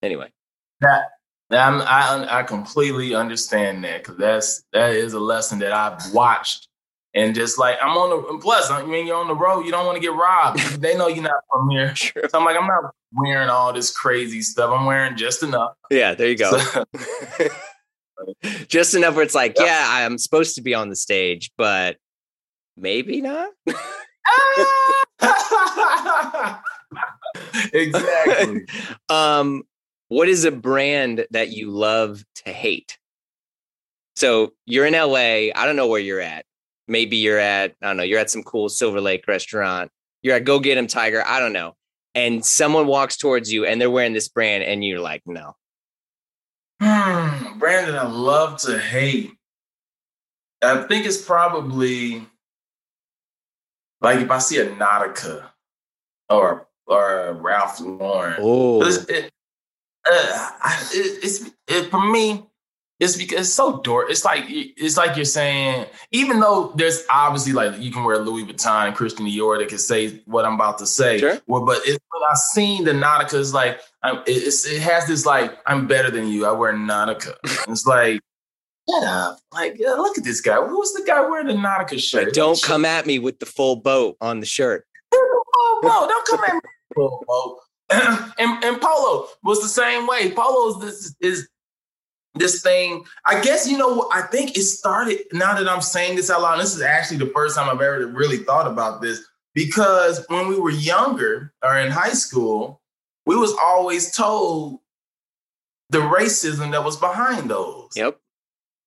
anyway, 0.04 0.32
that 0.82 1.12
I'm, 1.52 1.82
I 1.82 2.40
I 2.40 2.44
completely 2.44 3.14
understand 3.14 3.84
that 3.84 4.04
because 4.04 4.18
that's 4.18 4.64
that 4.74 4.92
is 4.92 5.14
a 5.14 5.20
lesson 5.20 5.60
that 5.60 5.72
I've 5.72 6.14
watched. 6.14 6.68
And 7.14 7.34
just 7.34 7.58
like 7.58 7.78
I'm 7.82 7.96
on 7.98 8.10
the 8.10 8.40
plus 8.40 8.70
I 8.70 8.84
mean 8.86 9.08
you're 9.08 9.16
on 9.16 9.28
the 9.28 9.36
road 9.36 9.66
you 9.66 9.72
don't 9.72 9.86
want 9.86 9.96
to 9.96 10.02
get 10.02 10.12
robbed 10.14 10.60
they 10.82 10.98
know 10.98 11.08
you're 11.08 11.24
not 11.24 11.44
from 11.52 11.70
here. 11.70 11.92
True. 11.96 12.24
so 12.28 12.40
I'm 12.40 12.46
like 12.46 12.58
I'm 12.58 12.68
not 12.68 12.94
wearing 13.14 13.50
all 13.50 13.72
this 13.72 13.96
crazy 13.96 14.42
stuff 14.42 14.72
I'm 14.72 14.86
wearing 14.86 15.16
just 15.16 15.42
enough. 15.44 15.74
Yeah 15.90 16.14
there 16.16 16.28
you 16.28 16.38
go. 16.38 16.58
So, 16.58 16.84
just 18.68 18.96
enough 18.96 19.16
where 19.16 19.24
it's 19.24 19.36
like 19.36 19.56
yeah. 19.58 19.66
yeah 19.66 20.06
I'm 20.06 20.18
supposed 20.18 20.56
to 20.56 20.62
be 20.62 20.74
on 20.74 20.90
the 20.90 20.96
stage 20.96 21.52
but 21.58 21.98
maybe 22.76 23.22
not? 23.22 23.52
Exactly. 27.74 28.66
Um 29.10 29.64
what 30.08 30.30
is 30.30 30.46
a 30.46 30.52
brand 30.52 31.26
that 31.32 31.50
you 31.50 31.72
love 31.72 32.24
to 32.46 32.52
hate? 32.52 32.98
So 34.16 34.54
you're 34.66 34.86
in 34.86 34.94
LA 34.94 35.52
I 35.56 35.66
don't 35.66 35.76
know 35.76 35.88
where 35.88 36.00
you're 36.00 36.22
at. 36.22 36.46
Maybe 36.88 37.18
you're 37.18 37.40
at 37.40 37.76
I 37.82 37.88
don't 37.88 37.98
know 37.98 38.04
you're 38.04 38.20
at 38.20 38.30
some 38.30 38.44
cool 38.44 38.70
Silver 38.70 39.02
Lake 39.02 39.28
restaurant. 39.28 39.92
You're 40.22 40.36
at 40.36 40.46
Go 40.46 40.60
Get 40.60 40.78
'Em 40.78 40.88
Tiger 40.88 41.24
I 41.26 41.40
don't 41.40 41.54
know. 41.54 41.76
And 42.14 42.46
someone 42.46 42.88
walks 42.88 43.18
towards 43.18 43.52
you 43.52 43.66
and 43.66 43.80
they're 43.80 43.92
wearing 43.92 44.14
this 44.14 44.30
brand 44.30 44.64
and 44.64 44.84
you're 44.84 45.00
like 45.00 45.24
no. 45.26 45.56
Hmm, 46.82 47.60
brand 47.60 47.88
that 47.88 47.96
I 47.96 48.08
love 48.08 48.60
to 48.62 48.78
hate. 48.78 49.32
I 50.62 50.84
think 50.84 51.06
it's 51.06 51.22
probably 51.22 52.26
like 54.02 54.20
if 54.20 54.32
I 54.32 54.40
see 54.40 54.60
a 54.60 54.68
Nautica 54.68 55.50
or 56.30 56.68
or 56.88 57.34
Ralph 57.34 57.80
Lauren. 57.80 58.36
Oh. 58.40 58.82
it, 58.84 59.32
uh, 60.12 60.50
it, 60.94 61.24
it's 61.24 61.52
it, 61.68 61.90
for 61.90 62.00
me 62.00 62.46
it's 63.00 63.18
because 63.18 63.42
it's 63.42 63.54
so 63.54 63.82
dork. 63.82 64.10
It's 64.10 64.24
like 64.24 64.46
it's 64.48 64.96
like 64.96 65.18
you're 65.18 65.26
saying, 65.26 65.86
even 66.12 66.40
though 66.40 66.72
there's 66.76 67.04
obviously 67.10 67.52
like 67.52 67.78
you 67.78 67.92
can 67.92 68.06
wear 68.06 68.20
Louis 68.20 68.46
Vuitton 68.46 68.88
and 68.88 68.96
Christian 68.96 69.26
Dior 69.26 69.60
that 69.60 69.68
can 69.68 69.78
say 69.78 70.22
what 70.26 70.46
I'm 70.46 70.56
about 70.56 70.78
to 70.78 70.88
say. 70.88 71.20
Sure. 71.20 71.38
Well, 71.46 71.66
but 71.66 71.80
it, 71.86 72.02
when 72.10 72.24
I 72.30 72.36
seen 72.36 72.86
the 72.86 72.92
Nautica, 72.92 73.40
it's 73.40 73.54
like 73.54 73.82
I'm, 74.02 74.24
it's, 74.26 74.66
it 74.66 74.82
has 74.82 75.08
this 75.08 75.26
like 75.26 75.58
I'm 75.66 75.88
better 75.88 76.10
than 76.10 76.30
you. 76.30 76.46
I 76.46 76.52
wear 76.54 76.74
Nautica. 76.74 77.36
it's 77.68 77.86
like 77.86 78.22
shut 78.90 79.04
up. 79.04 79.40
Like 79.52 79.76
yeah, 79.78 79.90
look 79.90 80.18
at 80.18 80.24
this 80.24 80.40
guy. 80.40 80.56
Who's 80.56 80.94
the 80.94 81.04
guy 81.06 81.20
wearing 81.20 81.48
the 81.48 81.54
Nautica 81.54 82.00
shirt? 82.00 82.26
Like, 82.26 82.34
don't 82.34 82.62
come 82.62 82.86
at 82.86 83.06
me 83.06 83.20
with 83.20 83.40
the 83.40 83.46
full 83.46 83.76
boat 83.76 84.16
on 84.22 84.40
the 84.40 84.46
shirt. 84.46 84.88
full 85.12 85.82
boat. 85.82 86.08
Don't 86.08 86.28
come 86.28 86.44
at 86.48 86.54
me. 86.54 86.62
Full 86.96 87.26
boat. 87.28 87.60
and, 87.92 88.64
and 88.64 88.82
Polo 88.82 89.28
was 89.44 89.62
the 89.62 89.68
same 89.68 90.08
way. 90.08 90.32
Polo 90.32 90.70
is 90.70 90.82
this 90.82 91.16
is 91.22 91.50
this 92.34 92.62
thing. 92.62 93.06
I 93.26 93.42
guess 93.42 93.68
you 93.68 93.78
know. 93.78 94.10
I 94.12 94.24
think 94.24 94.58
it 94.58 94.64
started. 94.64 95.20
Now 95.32 95.56
that 95.56 95.70
I'm 95.70 95.82
saying 95.82 96.16
this 96.16 96.30
out 96.30 96.42
loud, 96.42 96.60
this 96.60 96.76
is 96.76 96.82
actually 96.82 97.18
the 97.18 97.32
first 97.34 97.56
time 97.56 97.70
I've 97.70 97.82
ever 97.82 98.08
really 98.08 98.38
thought 98.38 98.68
about 98.68 99.02
this 99.02 99.26
because 99.54 100.26
when 100.28 100.48
we 100.48 100.60
were 100.60 100.72
younger 100.72 101.54
or 101.64 101.78
in 101.78 101.92
high 101.92 102.14
school, 102.14 102.82
we 103.26 103.36
was 103.36 103.56
always 103.64 104.12
told 104.12 104.80
the 105.90 106.00
racism 106.00 106.72
that 106.72 106.84
was 106.84 106.98
behind 106.98 107.50
those. 107.50 107.92
Yep. 107.96 108.20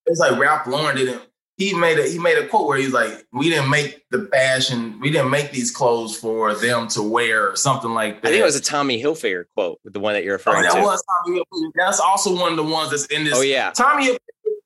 It's 0.07 0.21
like 0.21 0.39
Ralph 0.39 0.67
Lauren 0.67 0.97
didn't 0.97 1.23
he 1.59 1.75
made 1.75 1.99
a 1.99 2.09
he 2.09 2.19
made 2.19 2.39
a 2.39 2.47
quote 2.47 2.69
where 2.69 2.79
he's 2.79 2.93
like, 2.93 3.27
"We 3.33 3.51
didn't 3.51 3.69
make 3.69 4.09
the 4.11 4.29
fashion, 4.33 4.99
we 5.01 5.11
didn't 5.11 5.31
make 5.31 5.51
these 5.51 5.73
clothes 5.73 6.17
for 6.17 6.55
them 6.55 6.87
to 6.89 7.03
wear," 7.03 7.51
or 7.51 7.57
something 7.57 7.93
like 7.93 8.23
that. 8.23 8.29
I 8.29 8.31
think 8.31 8.43
it 8.43 8.45
was 8.45 8.57
a 8.57 8.63
Tommy 8.63 9.03
Hilfiger 9.03 9.45
quote, 9.55 9.81
with 9.83 9.93
the 9.93 10.01
one 10.01 10.15
that 10.15 10.23
you're 10.23 10.35
oh, 10.35 10.39
referring 10.39 10.67
oh, 10.67 10.75
that 10.75 10.75
to. 10.77 10.83
Was 10.83 11.05
Tommy 11.25 11.41
Hilfiger. 11.41 11.71
That's 11.75 11.99
also 11.99 12.35
one 12.35 12.53
of 12.53 12.57
the 12.57 12.63
ones 12.63 12.91
that's 12.91 13.07
in 13.07 13.25
this. 13.25 13.35
Oh 13.37 13.43
yeah, 13.43 13.73
Tommy 13.73 14.07
Hilfiger, 14.07 14.19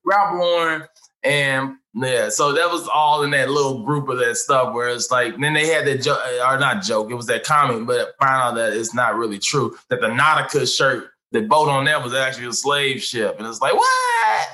Ralph 0.05 0.39
Lauren, 0.39 0.83
and 1.25 1.77
yeah, 1.95 2.29
so 2.29 2.53
that 2.53 2.71
was 2.71 2.87
all 2.93 3.23
in 3.23 3.31
that 3.31 3.49
little 3.49 3.85
group 3.85 4.11
of 4.11 4.19
that 4.19 4.37
stuff. 4.37 4.75
Where 4.75 4.91
it's 4.91 5.11
like, 5.11 5.39
then 5.41 5.55
they 5.55 5.69
had 5.69 5.87
that 5.87 6.03
joke, 6.03 6.21
uh, 6.27 6.47
or 6.47 6.59
not 6.59 6.83
joke, 6.83 7.11
it 7.11 7.15
was 7.15 7.27
that 7.27 7.43
comment, 7.43 7.87
but 7.87 8.15
found 8.21 8.43
out 8.43 8.55
that 8.57 8.75
it's 8.75 8.93
not 8.93 9.17
really 9.17 9.39
true. 9.39 9.77
That 9.89 10.03
the 10.03 10.09
Nautica 10.09 10.71
shirt, 10.71 11.11
the 11.31 11.41
boat 11.41 11.71
on 11.71 11.87
that 11.87 12.05
was 12.05 12.13
actually 12.13 12.49
a 12.49 12.53
slave 12.53 13.03
ship, 13.03 13.37
and 13.39 13.49
it's 13.49 13.63
like, 13.63 13.75
what? 13.75 14.49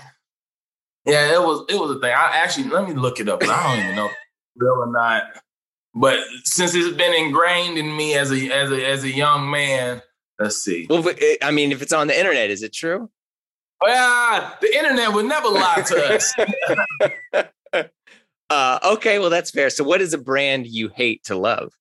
Yeah, 1.09 1.35
it 1.35 1.41
was 1.41 1.65
it 1.69 1.81
was 1.81 1.97
a 1.97 2.01
thing. 2.01 2.13
I 2.13 2.37
actually 2.37 2.69
let 2.69 2.87
me 2.87 2.95
look 2.95 3.19
it 3.19 3.29
up. 3.29 3.43
I 3.43 3.77
don't 3.77 3.85
even 3.85 3.97
know 3.97 4.11
real 4.57 4.75
or 4.75 4.93
not. 4.93 5.23
But 5.95 6.19
since 6.45 6.75
it's 6.75 6.97
been 6.97 7.15
ingrained 7.15 7.79
in 7.79 7.97
me 7.97 8.15
as 8.15 8.31
a 8.31 8.51
as 8.53 8.71
a 8.71 8.87
as 8.87 9.05
a 9.05 9.11
young 9.11 9.51
man, 9.51 10.03
let's 10.39 10.63
see. 10.63 10.87
Well, 10.89 11.03
it, 11.09 11.39
I 11.43 11.51
mean, 11.51 11.73
if 11.73 11.83
it's 11.83 11.93
on 11.93 12.09
the 12.09 12.19
internet, 12.19 12.51
is 12.51 12.63
it 12.63 12.73
true? 12.73 13.11
Yeah, 13.85 14.55
the 14.61 14.77
internet 14.77 15.13
would 15.13 15.27
never 15.27 15.49
lie 15.49 15.83
to 15.87 16.15
us. 16.15 16.35
uh, 18.51 18.79
okay, 18.85 19.19
well 19.19 19.31
that's 19.31 19.51
fair. 19.51 19.71
So, 19.71 19.83
what 19.83 20.01
is 20.01 20.13
a 20.13 20.19
brand 20.19 20.67
you 20.67 20.89
hate 20.89 21.25
to 21.25 21.37
love? 21.37 21.73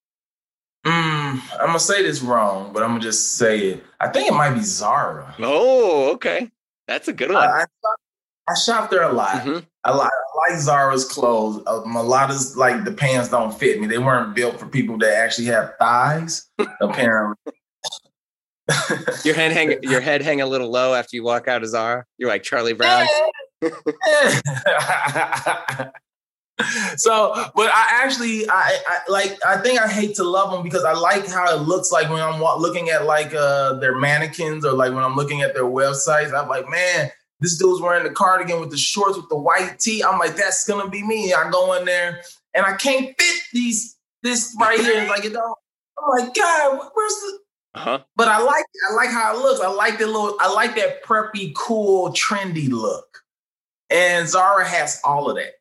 Mm, 0.85 1.41
I'm 1.59 1.67
gonna 1.67 1.79
say 1.79 2.01
this 2.01 2.21
wrong, 2.21 2.71
but 2.71 2.81
I'm 2.81 2.91
gonna 2.91 3.01
just 3.01 3.33
say 3.33 3.71
it. 3.71 3.83
I 3.99 4.07
think 4.07 4.29
it 4.29 4.33
might 4.33 4.53
be 4.53 4.61
Zara. 4.61 5.35
Oh, 5.39 6.13
okay, 6.13 6.49
that's 6.87 7.09
a 7.09 7.13
good 7.13 7.29
one. 7.29 7.37
I, 7.37 7.63
I, 7.63 7.65
I 8.49 8.53
shop 8.55 8.89
there 8.89 9.03
a 9.03 9.11
lot. 9.11 9.41
Mm-hmm. 9.41 9.59
I, 9.83 9.91
like, 9.91 10.09
I 10.09 10.51
like 10.51 10.59
Zara's 10.59 11.05
clothes. 11.05 11.61
Um, 11.67 11.95
a 11.95 12.03
lot 12.03 12.29
of 12.29 12.37
like 12.55 12.85
the 12.85 12.91
pants 12.91 13.29
don't 13.29 13.57
fit 13.57 13.79
me. 13.79 13.87
They 13.87 13.97
weren't 13.97 14.35
built 14.35 14.59
for 14.59 14.67
people 14.67 14.97
that 14.99 15.13
actually 15.13 15.47
have 15.47 15.73
thighs. 15.79 16.49
apparently. 16.81 17.35
your 19.23 19.33
head 19.33 19.53
hang 19.53 19.77
your 19.81 20.01
head 20.01 20.21
hang 20.21 20.41
a 20.41 20.45
little 20.45 20.69
low 20.69 20.93
after 20.93 21.15
you 21.15 21.23
walk 21.23 21.47
out 21.47 21.63
of 21.63 21.69
Zara. 21.69 22.05
You're 22.17 22.29
like 22.29 22.43
Charlie 22.43 22.73
Brown. 22.73 23.07
so, 26.97 27.33
but 27.55 27.69
I 27.71 28.01
actually, 28.03 28.49
I, 28.49 28.79
I, 28.87 28.99
like, 29.09 29.37
I 29.45 29.57
think 29.57 29.79
I 29.79 29.87
hate 29.87 30.15
to 30.15 30.23
love 30.23 30.51
them 30.51 30.63
because 30.63 30.83
I 30.83 30.93
like 30.93 31.27
how 31.27 31.55
it 31.55 31.61
looks 31.61 31.91
like 31.91 32.09
when 32.09 32.21
I'm 32.21 32.41
looking 32.41 32.89
at 32.89 33.05
like 33.05 33.33
uh, 33.33 33.73
their 33.73 33.97
mannequins 33.97 34.65
or 34.65 34.73
like 34.73 34.93
when 34.93 35.03
I'm 35.03 35.15
looking 35.15 35.41
at 35.41 35.53
their 35.53 35.63
websites. 35.63 36.33
I'm 36.33 36.49
like, 36.49 36.69
man, 36.69 37.09
this 37.39 37.57
dude's 37.57 37.81
wearing 37.81 38.03
the 38.03 38.09
cardigan 38.09 38.59
with 38.59 38.71
the 38.71 38.77
shorts 38.77 39.17
with 39.17 39.29
the 39.29 39.37
white 39.37 39.79
tee. 39.79 40.03
I'm 40.03 40.19
like, 40.19 40.35
that's 40.35 40.67
gonna 40.67 40.89
be 40.89 41.03
me. 41.03 41.33
I 41.33 41.49
go 41.49 41.73
in 41.73 41.85
there 41.85 42.21
and 42.53 42.65
I 42.65 42.75
can't 42.75 43.13
fit 43.19 43.41
these 43.53 43.97
this 44.23 44.55
right 44.59 44.79
here. 44.79 45.07
Like 45.07 45.25
it 45.25 45.33
don't. 45.33 45.57
I'm 45.99 46.25
like, 46.25 46.33
God, 46.35 46.89
where's 46.93 47.13
the? 47.13 47.39
Uh-huh. 47.75 47.99
But 48.15 48.27
I 48.27 48.39
like 48.39 48.65
I 48.89 48.93
like 48.95 49.09
how 49.09 49.35
it 49.35 49.39
looks. 49.39 49.61
I 49.61 49.67
like 49.67 49.99
the 49.99 50.07
little. 50.07 50.35
I 50.39 50.51
like 50.51 50.75
that 50.75 51.03
preppy, 51.03 51.53
cool, 51.55 52.09
trendy 52.09 52.69
look. 52.69 53.23
And 53.89 54.27
Zara 54.27 54.67
has 54.67 54.99
all 55.03 55.29
of 55.29 55.37
that. 55.37 55.53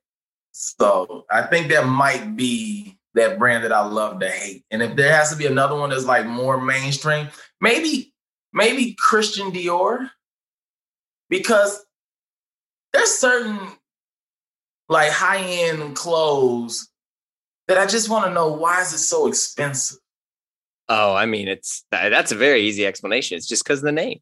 So 0.53 1.27
I 1.31 1.43
think 1.43 1.69
that 1.69 1.87
might 1.87 2.35
be 2.35 2.99
that 3.15 3.39
brand 3.39 3.65
that 3.65 3.73
I 3.73 3.85
love 3.85 4.21
to 4.21 4.29
hate. 4.29 4.65
And 4.71 4.83
if 4.83 4.97
there 4.97 5.13
has 5.13 5.31
to 5.31 5.37
be 5.37 5.47
another 5.47 5.77
one 5.77 5.91
that's 5.91 6.05
like 6.05 6.27
more 6.27 6.61
mainstream, 6.61 7.29
maybe 7.61 8.15
maybe 8.53 8.97
Christian 8.99 9.53
Dior 9.53 10.11
because 11.29 11.85
there's 12.93 13.13
certain 13.13 13.59
like 14.89 15.11
high 15.11 15.41
end 15.41 15.97
clothes 15.97 16.89
that 17.69 17.79
I 17.79 17.87
just 17.87 18.09
want 18.09 18.27
to 18.27 18.33
know 18.33 18.53
why 18.53 18.81
is 18.81 18.93
it 18.93 18.99
so 18.99 19.27
expensive? 19.27 19.99
Oh, 20.89 21.15
I 21.15 21.27
mean, 21.27 21.49
it's 21.49 21.85
that's 21.91 22.33
a 22.33 22.37
very 22.37 22.63
easy 22.63 22.87
explanation. 22.87 23.37
It's 23.37 23.49
just 23.49 23.65
because 23.65 23.81
of 23.81 23.87
the 23.87 23.93
name. 23.93 24.21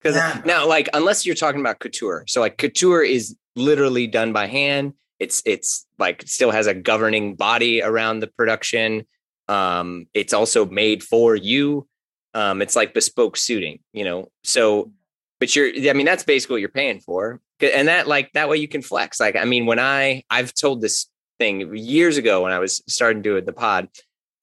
Because 0.00 0.16
yeah. 0.16 0.42
now, 0.44 0.66
like, 0.66 0.88
unless 0.92 1.24
you're 1.24 1.36
talking 1.36 1.60
about 1.60 1.78
couture, 1.78 2.24
so 2.26 2.40
like 2.40 2.58
couture 2.58 3.02
is 3.02 3.36
literally 3.54 4.06
done 4.06 4.32
by 4.32 4.46
hand. 4.46 4.94
It's 5.20 5.42
it's 5.46 5.86
like 5.98 6.22
still 6.26 6.50
has 6.50 6.66
a 6.66 6.74
governing 6.74 7.36
body 7.36 7.82
around 7.82 8.20
the 8.20 8.26
production. 8.26 9.06
Um, 9.48 10.06
it's 10.12 10.32
also 10.32 10.66
made 10.66 11.02
for 11.04 11.36
you. 11.36 11.86
Um, 12.34 12.60
it's 12.60 12.76
like 12.76 12.92
bespoke 12.92 13.36
suiting, 13.36 13.78
you 13.92 14.04
know. 14.04 14.28
So 14.42 14.92
but 15.40 15.54
you're 15.54 15.68
i 15.88 15.92
mean 15.92 16.06
that's 16.06 16.24
basically 16.24 16.54
what 16.54 16.60
you're 16.60 16.68
paying 16.68 17.00
for. 17.00 17.40
And 17.60 17.88
that 17.88 18.06
like 18.06 18.32
that 18.32 18.48
way 18.48 18.58
you 18.58 18.68
can 18.68 18.82
flex. 18.82 19.20
Like 19.20 19.36
i 19.36 19.44
mean 19.44 19.66
when 19.66 19.78
i 19.78 20.22
i've 20.30 20.54
told 20.54 20.80
this 20.80 21.06
thing 21.38 21.76
years 21.76 22.16
ago 22.16 22.42
when 22.42 22.52
i 22.52 22.58
was 22.58 22.82
starting 22.88 23.22
to 23.22 23.40
do 23.40 23.40
the 23.44 23.52
pod 23.52 23.88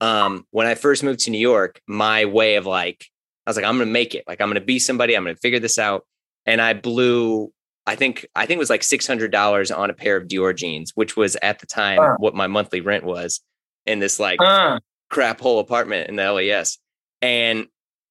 um 0.00 0.46
when 0.52 0.66
i 0.66 0.76
first 0.76 1.02
moved 1.02 1.18
to 1.18 1.30
new 1.30 1.38
york 1.38 1.80
my 1.88 2.24
way 2.24 2.54
of 2.54 2.66
like 2.66 3.06
i 3.44 3.50
was 3.50 3.56
like 3.56 3.64
i'm 3.64 3.78
gonna 3.78 3.86
make 3.86 4.14
it. 4.14 4.24
Like 4.26 4.40
i'm 4.40 4.48
gonna 4.48 4.60
be 4.60 4.78
somebody. 4.78 5.16
I'm 5.16 5.24
gonna 5.24 5.36
figure 5.36 5.60
this 5.60 5.78
out. 5.78 6.06
And 6.46 6.60
i 6.60 6.72
blew 6.74 7.52
i 7.86 7.96
think 7.96 8.26
i 8.34 8.46
think 8.46 8.56
it 8.56 8.60
was 8.60 8.70
like 8.70 8.82
$600 8.82 9.76
on 9.76 9.90
a 9.90 9.94
pair 9.94 10.16
of 10.16 10.28
dior 10.28 10.56
jeans 10.56 10.92
which 10.94 11.16
was 11.16 11.36
at 11.42 11.58
the 11.58 11.66
time 11.66 11.98
uh. 11.98 12.14
what 12.18 12.34
my 12.34 12.46
monthly 12.46 12.80
rent 12.80 13.04
was 13.04 13.40
in 13.86 13.98
this 13.98 14.18
like 14.18 14.40
uh. 14.40 14.78
crap 15.10 15.40
hole 15.40 15.58
apartment 15.58 16.08
in 16.08 16.16
the 16.16 16.32
las 16.32 16.78
and 17.22 17.66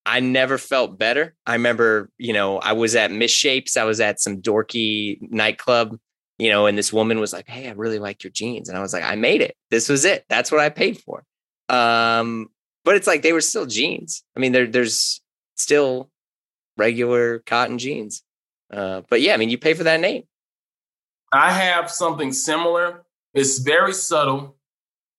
I 0.06 0.20
never 0.20 0.58
felt 0.58 0.98
better. 0.98 1.36
I 1.46 1.54
remember, 1.54 2.10
you 2.18 2.34
know, 2.34 2.60
I 2.60 2.74
was 2.74 2.96
at 2.96 3.12
Misshapes. 3.12 3.78
I 3.78 3.86
was 3.86 4.02
at 4.02 4.20
some 4.20 4.42
dorky 4.42 5.18
nightclub, 5.22 5.98
you 6.38 6.50
know, 6.50 6.66
and 6.66 6.78
this 6.78 6.92
woman 6.92 7.20
was 7.20 7.32
like, 7.32 7.48
"Hey, 7.48 7.70
I 7.70 7.72
really 7.72 8.00
like 8.00 8.24
your 8.24 8.32
jeans," 8.32 8.68
and 8.68 8.78
I 8.78 8.82
was 8.82 8.94
like, 8.94 9.04
"I 9.04 9.16
made 9.16 9.42
it. 9.42 9.56
This 9.72 9.88
was 9.88 10.04
it. 10.04 10.26
That's 10.30 10.52
what 10.52 10.60
I 10.60 10.70
paid 10.70 11.00
for." 11.00 11.24
Um, 11.70 12.48
but 12.84 12.96
it's 12.96 13.08
like 13.08 13.22
they 13.22 13.34
were 13.34 13.42
still 13.42 13.66
jeans. 13.66 14.24
I 14.36 14.40
mean, 14.40 14.52
there, 14.52 14.68
there's 14.68 15.22
still 15.56 16.10
regular 16.78 17.40
cotton 17.40 17.78
jeans. 17.78 18.24
Uh, 18.72 19.02
but 19.10 19.22
yeah, 19.22 19.34
I 19.34 19.38
mean, 19.38 19.50
you 19.50 19.58
pay 19.58 19.74
for 19.74 19.84
that 19.84 20.00
name. 20.00 20.24
I 21.32 21.52
have 21.52 21.90
something 21.90 22.34
similar. 22.34 23.04
It's 23.34 23.60
very 23.60 23.94
subtle. 23.94 24.56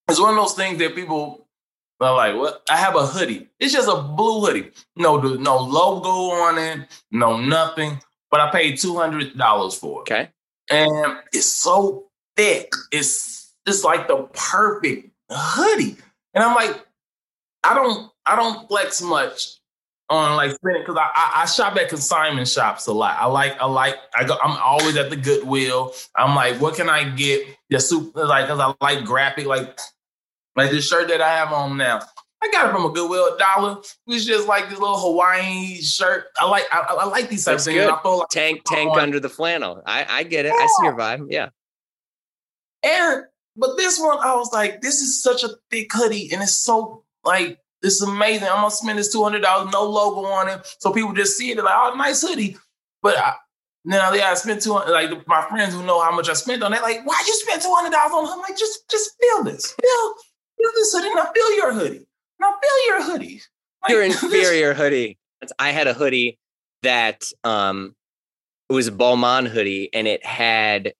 It's 0.08 0.20
one 0.20 0.30
of 0.30 0.36
those 0.36 0.54
things 0.54 0.78
that 0.78 0.94
people 0.94 1.43
but 1.98 2.14
like, 2.16 2.36
what? 2.36 2.62
I 2.70 2.76
have 2.76 2.96
a 2.96 3.06
hoodie. 3.06 3.48
It's 3.60 3.72
just 3.72 3.88
a 3.88 4.00
blue 4.00 4.44
hoodie. 4.44 4.70
No, 4.96 5.16
no 5.16 5.58
logo 5.58 6.08
on 6.08 6.58
it. 6.58 6.88
No 7.10 7.36
nothing. 7.38 8.00
But 8.30 8.40
I 8.40 8.50
paid 8.50 8.78
two 8.78 8.96
hundred 8.96 9.36
dollars 9.38 9.74
for 9.74 10.00
it. 10.00 10.02
Okay. 10.02 10.28
And 10.70 11.18
it's 11.32 11.46
so 11.46 12.06
thick. 12.36 12.72
It's 12.90 13.54
it's 13.66 13.84
like 13.84 14.08
the 14.08 14.28
perfect 14.34 15.10
hoodie. 15.30 15.96
And 16.34 16.42
I'm 16.42 16.54
like, 16.54 16.84
I 17.62 17.74
don't 17.74 18.10
I 18.26 18.36
don't 18.36 18.66
flex 18.68 19.00
much 19.00 19.58
on 20.10 20.36
like 20.36 20.52
spending 20.52 20.82
because 20.82 20.96
I, 20.96 21.10
I, 21.14 21.42
I 21.42 21.46
shop 21.46 21.76
at 21.76 21.88
consignment 21.88 22.48
shops 22.48 22.86
a 22.86 22.92
lot. 22.92 23.16
I 23.18 23.26
like 23.26 23.60
I 23.60 23.66
like 23.66 23.96
I 24.14 24.24
go 24.24 24.36
I'm 24.42 24.58
always 24.62 24.96
at 24.96 25.10
the 25.10 25.16
Goodwill. 25.16 25.92
I'm 26.16 26.34
like, 26.34 26.60
what 26.60 26.74
can 26.74 26.88
I 26.88 27.08
get? 27.08 27.46
The 27.70 27.80
super 27.80 28.26
like 28.26 28.46
because 28.46 28.60
I 28.60 28.74
like 28.84 29.04
graphic 29.04 29.46
like 29.46 29.78
like 30.56 30.70
this 30.70 30.86
shirt 30.86 31.08
that 31.08 31.20
I 31.20 31.28
have 31.28 31.52
on 31.52 31.76
now. 31.76 32.00
I 32.42 32.50
got 32.50 32.68
it 32.68 32.72
from 32.72 32.84
a 32.84 32.90
Goodwill 32.90 33.36
dollar. 33.38 33.80
It's 34.06 34.26
just 34.26 34.46
like 34.46 34.68
this 34.68 34.78
little 34.78 34.98
Hawaiian 34.98 35.80
shirt. 35.80 36.26
I 36.38 36.46
like 36.46 36.64
I, 36.70 36.80
I 36.80 37.04
like 37.06 37.30
these 37.30 37.44
types 37.44 37.66
of 37.66 37.72
things. 37.72 37.90
I 37.90 38.02
feel 38.02 38.18
like 38.18 38.28
tank 38.28 38.62
tank 38.66 38.90
on. 38.90 39.00
under 39.00 39.18
the 39.18 39.30
flannel. 39.30 39.82
I, 39.86 40.06
I 40.08 40.22
get 40.24 40.44
it. 40.44 40.52
Yeah. 40.56 40.62
I 40.62 40.66
see 40.66 40.84
your 40.84 40.94
vibe. 40.94 41.26
Yeah. 41.30 41.48
And 42.82 43.24
but 43.56 43.76
this 43.76 43.98
one, 43.98 44.18
I 44.18 44.34
was 44.34 44.52
like, 44.52 44.82
this 44.82 45.00
is 45.00 45.22
such 45.22 45.42
a 45.42 45.50
thick 45.70 45.90
hoodie, 45.92 46.30
and 46.32 46.42
it's 46.42 46.54
so 46.54 47.04
like 47.24 47.58
it's 47.82 48.02
amazing. 48.02 48.48
I'm 48.48 48.56
gonna 48.56 48.70
spend 48.70 48.98
this 48.98 49.12
two 49.12 49.22
hundred 49.22 49.42
dollars, 49.42 49.72
no 49.72 49.84
logo 49.84 50.26
on 50.26 50.48
it, 50.48 50.66
so 50.80 50.92
people 50.92 51.14
just 51.14 51.38
see 51.38 51.50
it. 51.50 51.54
They're 51.54 51.64
like, 51.64 51.74
oh, 51.76 51.94
nice 51.96 52.20
hoodie. 52.20 52.58
But 53.02 53.16
I, 53.16 53.34
now, 53.86 54.12
yeah, 54.12 54.30
I 54.30 54.34
spent 54.34 54.60
two 54.60 54.74
hundred. 54.74 54.92
Like 54.92 55.26
my 55.26 55.46
friends 55.48 55.74
who 55.74 55.82
know 55.82 56.02
how 56.02 56.14
much 56.14 56.28
I 56.28 56.34
spent 56.34 56.62
on 56.62 56.74
it, 56.74 56.82
like, 56.82 57.06
why 57.06 57.22
you 57.26 57.32
spend 57.34 57.62
two 57.62 57.72
hundred 57.72 57.92
dollars 57.92 58.12
on? 58.12 58.24
It? 58.24 58.32
I'm 58.32 58.40
like, 58.40 58.58
just 58.58 58.90
just 58.90 59.12
feel 59.20 59.44
this, 59.44 59.72
feel 59.72 60.13
this 60.74 60.92
hoodie. 60.92 61.14
Now 61.14 61.26
feel 61.34 61.56
your 61.56 61.72
hoodie. 61.72 62.06
Now 62.40 62.54
feel 62.62 62.86
your 62.86 63.04
hoodie. 63.04 63.42
Like, 63.82 63.90
your 63.90 64.02
inferior 64.04 64.74
hoodie. 64.74 65.18
I 65.58 65.70
had 65.70 65.86
a 65.86 65.94
hoodie 65.94 66.38
that 66.82 67.24
um 67.42 67.94
it 68.68 68.72
was 68.72 68.88
a 68.88 68.92
Balmain 68.92 69.46
hoodie 69.46 69.90
and 69.92 70.06
it 70.06 70.24
had 70.24 70.94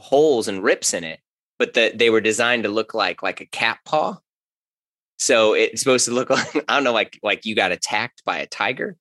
holes 0.00 0.48
and 0.48 0.62
rips 0.62 0.94
in 0.94 1.04
it, 1.04 1.20
but 1.58 1.74
that 1.74 1.98
they 1.98 2.10
were 2.10 2.20
designed 2.20 2.62
to 2.62 2.68
look 2.68 2.94
like 2.94 3.22
like 3.22 3.40
a 3.40 3.46
cat 3.46 3.78
paw. 3.84 4.18
So 5.18 5.54
it's 5.54 5.80
supposed 5.80 6.06
to 6.06 6.12
look 6.12 6.30
like 6.30 6.64
I 6.68 6.74
don't 6.74 6.84
know, 6.84 6.92
like 6.92 7.18
like 7.22 7.44
you 7.44 7.54
got 7.54 7.72
attacked 7.72 8.22
by 8.24 8.38
a 8.38 8.46
tiger 8.46 8.96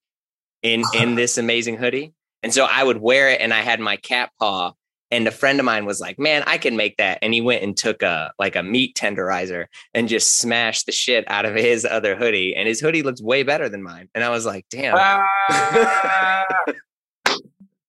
in 0.61 0.83
in 0.93 1.15
this 1.15 1.37
amazing 1.37 1.77
hoodie. 1.77 2.13
And 2.43 2.53
so 2.53 2.65
I 2.69 2.83
would 2.83 2.97
wear 2.97 3.29
it 3.29 3.39
and 3.39 3.53
I 3.53 3.61
had 3.61 3.79
my 3.79 3.97
cat 3.97 4.31
paw 4.39 4.73
and 5.11 5.27
a 5.27 5.31
friend 5.31 5.59
of 5.59 5.65
mine 5.65 5.85
was 5.85 5.99
like, 5.99 6.17
"Man, 6.17 6.43
I 6.47 6.57
can 6.57 6.75
make 6.75 6.97
that." 6.97 7.19
And 7.21 7.33
he 7.33 7.41
went 7.41 7.63
and 7.63 7.75
took 7.75 8.01
a 8.01 8.33
like 8.39 8.55
a 8.55 8.63
meat 8.63 8.95
tenderizer 8.95 9.65
and 9.93 10.07
just 10.07 10.37
smashed 10.37 10.85
the 10.85 10.91
shit 10.91 11.29
out 11.29 11.45
of 11.45 11.55
his 11.55 11.85
other 11.85 12.15
hoodie. 12.15 12.55
And 12.55 12.67
his 12.67 12.79
hoodie 12.79 13.03
looks 13.03 13.21
way 13.21 13.43
better 13.43 13.69
than 13.69 13.83
mine. 13.83 14.09
And 14.15 14.23
I 14.23 14.29
was 14.29 14.45
like, 14.45 14.65
"Damn." 14.69 14.95
Uh, 14.95 15.23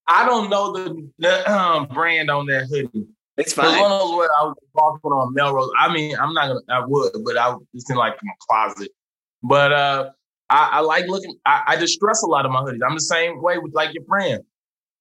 I 0.08 0.26
don't 0.26 0.50
know 0.50 0.72
the, 0.72 1.10
the 1.18 1.50
um, 1.50 1.86
brand 1.86 2.30
on 2.30 2.46
that 2.46 2.66
hoodie. 2.66 3.06
It's 3.38 3.54
fine. 3.54 3.80
One 3.80 3.90
of 3.90 4.00
those 4.00 4.16
where 4.16 4.28
I 4.38 4.44
was 4.44 4.56
walking 4.74 5.10
on 5.10 5.32
Melrose. 5.32 5.70
I 5.78 5.92
mean, 5.92 6.16
I'm 6.18 6.34
not 6.34 6.48
gonna. 6.48 6.60
I 6.68 6.84
would, 6.86 7.12
but 7.24 7.38
I 7.38 7.54
it's 7.72 7.88
in 7.88 7.96
like 7.96 8.14
my 8.22 8.32
closet. 8.40 8.90
But 9.42 9.72
uh, 9.72 10.10
I, 10.50 10.68
I 10.72 10.80
like 10.80 11.06
looking. 11.06 11.36
I, 11.46 11.62
I 11.68 11.76
distress 11.76 12.22
a 12.22 12.26
lot 12.26 12.44
of 12.44 12.52
my 12.52 12.60
hoodies. 12.60 12.80
I'm 12.86 12.94
the 12.94 13.00
same 13.00 13.40
way 13.40 13.58
with 13.58 13.74
like 13.74 13.94
your 13.94 14.04
friend. 14.04 14.42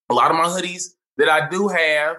A 0.09 0.13
lot 0.13 0.32
of 0.32 0.38
my 0.38 0.45
hoodies 0.45 0.93
that 1.22 1.30
I 1.30 1.49
do 1.49 1.67
have, 1.67 2.17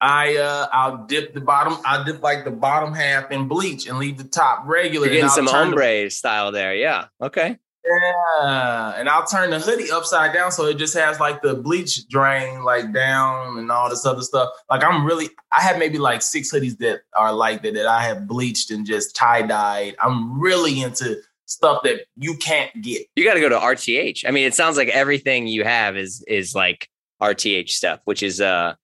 I 0.00 0.36
uh 0.36 0.66
I'll 0.72 1.06
dip 1.06 1.34
the 1.34 1.40
bottom, 1.40 1.76
I 1.84 2.02
dip 2.04 2.22
like 2.22 2.44
the 2.44 2.50
bottom 2.50 2.94
half 2.94 3.30
in 3.30 3.48
bleach 3.48 3.86
and 3.86 3.98
leave 3.98 4.18
the 4.18 4.24
top 4.24 4.62
regular. 4.66 5.06
You're 5.06 5.16
getting 5.16 5.30
some 5.30 5.48
ombre 5.48 6.04
the, 6.04 6.10
style 6.10 6.52
there, 6.52 6.74
yeah. 6.74 7.06
Okay. 7.20 7.58
Yeah, 7.84 8.94
and 8.96 9.08
I'll 9.08 9.26
turn 9.26 9.50
the 9.50 9.58
hoodie 9.58 9.90
upside 9.90 10.34
down 10.34 10.52
so 10.52 10.66
it 10.66 10.74
just 10.76 10.94
has 10.94 11.18
like 11.18 11.40
the 11.40 11.54
bleach 11.54 12.06
drain 12.08 12.62
like 12.62 12.92
down 12.92 13.58
and 13.58 13.70
all 13.70 13.88
this 13.88 14.04
other 14.04 14.20
stuff. 14.20 14.50
Like 14.68 14.84
I'm 14.84 15.04
really, 15.04 15.30
I 15.50 15.62
have 15.62 15.78
maybe 15.78 15.98
like 15.98 16.20
six 16.20 16.52
hoodies 16.52 16.76
that 16.78 17.00
are 17.16 17.32
like 17.32 17.62
that 17.62 17.74
that 17.74 17.86
I 17.86 18.02
have 18.02 18.26
bleached 18.26 18.70
and 18.70 18.86
just 18.86 19.16
tie 19.16 19.42
dyed. 19.42 19.96
I'm 20.02 20.38
really 20.38 20.82
into 20.82 21.16
stuff 21.46 21.82
that 21.82 22.02
you 22.16 22.36
can't 22.36 22.70
get. 22.82 23.06
You 23.16 23.24
got 23.24 23.34
to 23.34 23.40
go 23.40 23.48
to 23.48 23.58
RTH. 23.58 24.24
I 24.26 24.30
mean, 24.30 24.46
it 24.46 24.54
sounds 24.54 24.76
like 24.76 24.88
everything 24.88 25.46
you 25.46 25.64
have 25.64 25.96
is 25.96 26.22
is 26.28 26.54
like 26.54 26.88
RTH 27.20 27.70
stuff, 27.70 28.00
which 28.04 28.22
is 28.22 28.40
uh 28.40 28.74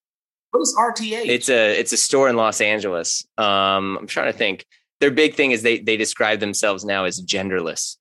what's 0.50 0.74
RTH? 0.76 1.26
It's 1.26 1.48
a 1.48 1.78
it's 1.78 1.92
a 1.92 1.96
store 1.96 2.28
in 2.28 2.36
Los 2.36 2.60
Angeles. 2.60 3.26
Um, 3.38 3.98
I'm 4.00 4.06
trying 4.06 4.32
to 4.32 4.38
think. 4.38 4.66
Their 5.00 5.10
big 5.10 5.34
thing 5.34 5.50
is 5.50 5.62
they 5.62 5.78
they 5.78 5.96
describe 5.96 6.40
themselves 6.40 6.84
now 6.84 7.04
as 7.04 7.20
genderless 7.20 7.96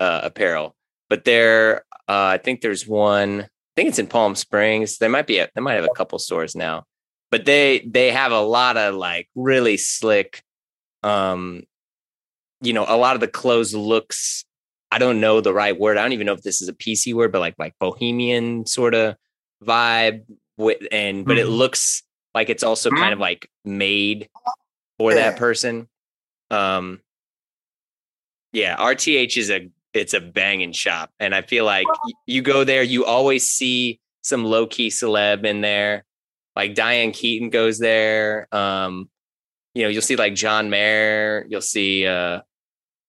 uh, 0.00 0.20
apparel, 0.24 0.74
but 1.08 1.24
they're 1.24 1.84
uh, 2.08 2.34
I 2.34 2.38
think 2.38 2.60
there's 2.60 2.88
one. 2.88 3.42
I 3.42 3.48
think 3.76 3.88
it's 3.90 4.00
in 4.00 4.08
Palm 4.08 4.34
Springs. 4.34 4.98
They 4.98 5.06
might 5.06 5.28
be 5.28 5.38
a, 5.38 5.48
they 5.54 5.60
might 5.60 5.74
have 5.74 5.84
a 5.84 5.94
couple 5.94 6.18
stores 6.18 6.56
now, 6.56 6.84
but 7.30 7.44
they 7.44 7.86
they 7.88 8.10
have 8.10 8.32
a 8.32 8.40
lot 8.40 8.76
of 8.76 8.96
like 8.96 9.28
really 9.36 9.76
slick, 9.76 10.42
um, 11.04 11.62
you 12.60 12.72
know, 12.72 12.84
a 12.88 12.96
lot 12.96 13.14
of 13.14 13.20
the 13.20 13.28
clothes 13.28 13.74
looks. 13.74 14.44
I 14.90 14.98
don't 14.98 15.20
know 15.20 15.40
the 15.40 15.54
right 15.54 15.78
word. 15.78 15.98
I 15.98 16.02
don't 16.02 16.14
even 16.14 16.26
know 16.26 16.32
if 16.32 16.42
this 16.42 16.60
is 16.60 16.68
a 16.68 16.72
PC 16.72 17.14
word, 17.14 17.30
but 17.30 17.38
like 17.38 17.54
like 17.60 17.74
bohemian 17.78 18.66
sort 18.66 18.94
of 18.94 19.14
vibe 19.64 20.24
with 20.56 20.78
and 20.92 21.24
but 21.24 21.36
mm-hmm. 21.36 21.46
it 21.46 21.50
looks 21.50 22.02
like 22.34 22.50
it's 22.50 22.62
also 22.62 22.90
kind 22.90 23.12
of 23.12 23.16
mm-hmm. 23.16 23.22
like 23.22 23.50
made 23.64 24.28
for 24.98 25.14
that 25.14 25.36
person. 25.36 25.88
Um 26.50 27.00
yeah, 28.52 28.76
RTH 28.76 29.36
is 29.36 29.50
a 29.50 29.70
it's 29.92 30.14
a 30.14 30.20
banging 30.20 30.72
shop 30.72 31.10
and 31.18 31.34
I 31.34 31.42
feel 31.42 31.64
like 31.64 31.86
you 32.26 32.42
go 32.42 32.64
there 32.64 32.82
you 32.82 33.04
always 33.04 33.50
see 33.50 34.00
some 34.22 34.44
low 34.44 34.66
key 34.66 34.88
celeb 34.88 35.44
in 35.44 35.60
there. 35.60 36.04
Like 36.56 36.74
Diane 36.74 37.12
Keaton 37.12 37.50
goes 37.50 37.78
there. 37.78 38.46
Um 38.52 39.08
you 39.74 39.84
know, 39.84 39.88
you'll 39.88 40.02
see 40.02 40.16
like 40.16 40.34
John 40.34 40.68
Mayer, 40.70 41.46
you'll 41.48 41.60
see 41.60 42.06
uh 42.06 42.40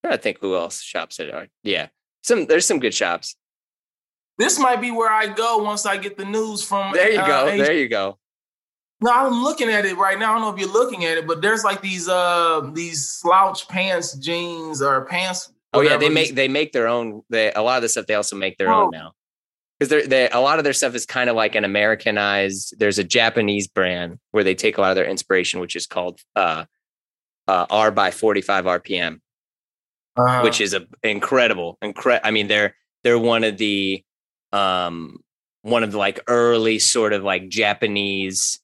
I 0.04 0.18
think 0.18 0.40
who 0.40 0.56
else 0.56 0.82
shops 0.82 1.20
at 1.20 1.34
art. 1.34 1.50
Yeah. 1.64 1.88
Some 2.24 2.46
there's 2.46 2.66
some 2.66 2.80
good 2.80 2.94
shops. 2.94 3.36
This 4.42 4.58
might 4.58 4.82
be 4.82 4.90
where 4.90 5.12
I 5.12 5.28
go 5.28 5.60
once 5.60 5.86
I 5.86 5.98
get 5.98 6.18
the 6.18 6.26
news 6.26 6.64
from. 6.64 6.94
There 6.94 7.12
you 7.12 7.20
uh, 7.20 7.28
go. 7.28 7.58
There 7.58 7.74
you 7.74 7.88
go. 7.88 8.18
No, 9.00 9.12
I'm 9.12 9.44
looking 9.44 9.70
at 9.70 9.86
it 9.86 9.98
right 9.98 10.18
now. 10.18 10.32
I 10.32 10.34
don't 10.34 10.42
know 10.42 10.52
if 10.52 10.60
you're 10.60 10.74
looking 10.74 11.06
at 11.06 11.16
it, 11.16 11.28
but 11.28 11.44
there's 11.44 11.64
like 11.64 11.82
these 11.82 12.10
uh 12.10 12.68
these 12.74 13.08
slouch 13.08 13.68
pants 13.68 14.14
jeans 14.18 14.82
or 14.82 15.06
pants. 15.06 15.54
Oh 15.74 15.82
yeah, 15.82 15.96
they 15.96 16.10
make 16.10 16.34
they 16.34 16.48
make 16.48 16.72
their 16.72 16.88
own. 16.88 17.22
They 17.30 17.54
a 17.54 17.62
lot 17.62 17.78
of 17.78 17.84
the 17.84 17.90
stuff 17.90 18.08
they 18.08 18.16
also 18.16 18.36
make 18.36 18.58
their 18.58 18.72
oh. 18.72 18.86
own 18.86 18.90
now 18.92 19.14
because 19.78 19.90
they're 19.90 20.08
they 20.08 20.28
a 20.32 20.40
lot 20.40 20.58
of 20.58 20.64
their 20.64 20.74
stuff 20.74 20.96
is 20.96 21.06
kind 21.06 21.30
of 21.30 21.36
like 21.36 21.54
an 21.54 21.64
Americanized. 21.64 22.74
There's 22.80 22.98
a 22.98 23.04
Japanese 23.04 23.68
brand 23.68 24.18
where 24.32 24.44
they 24.44 24.56
take 24.56 24.80
a 24.80 24.82
lot 24.82 24.90
of 24.90 24.96
their 24.96 25.06
inspiration, 25.06 25.60
which 25.60 25.76
is 25.76 25.86
called 25.86 26.20
uh, 26.36 26.66
uh 27.48 27.68
R 27.70 27.92
by 27.92 28.10
45 28.10 28.66
RPM, 28.66 29.20
uh-huh. 30.18 30.42
which 30.42 30.60
is 30.62 30.74
a 30.74 30.88
incredible, 31.04 31.78
incredible. 31.84 32.28
I 32.28 32.32
mean, 32.32 32.48
they're 32.48 32.76
they're 33.04 33.20
one 33.20 33.44
of 33.44 33.58
the 33.58 34.04
um, 34.54 35.20
one 35.62 35.84
of 35.84 35.92
the 35.92 35.98
like 35.98 36.20
early 36.28 36.80
sort 36.80 37.14
of 37.14 37.24
like 37.24 37.50
Japanese, 37.50 38.60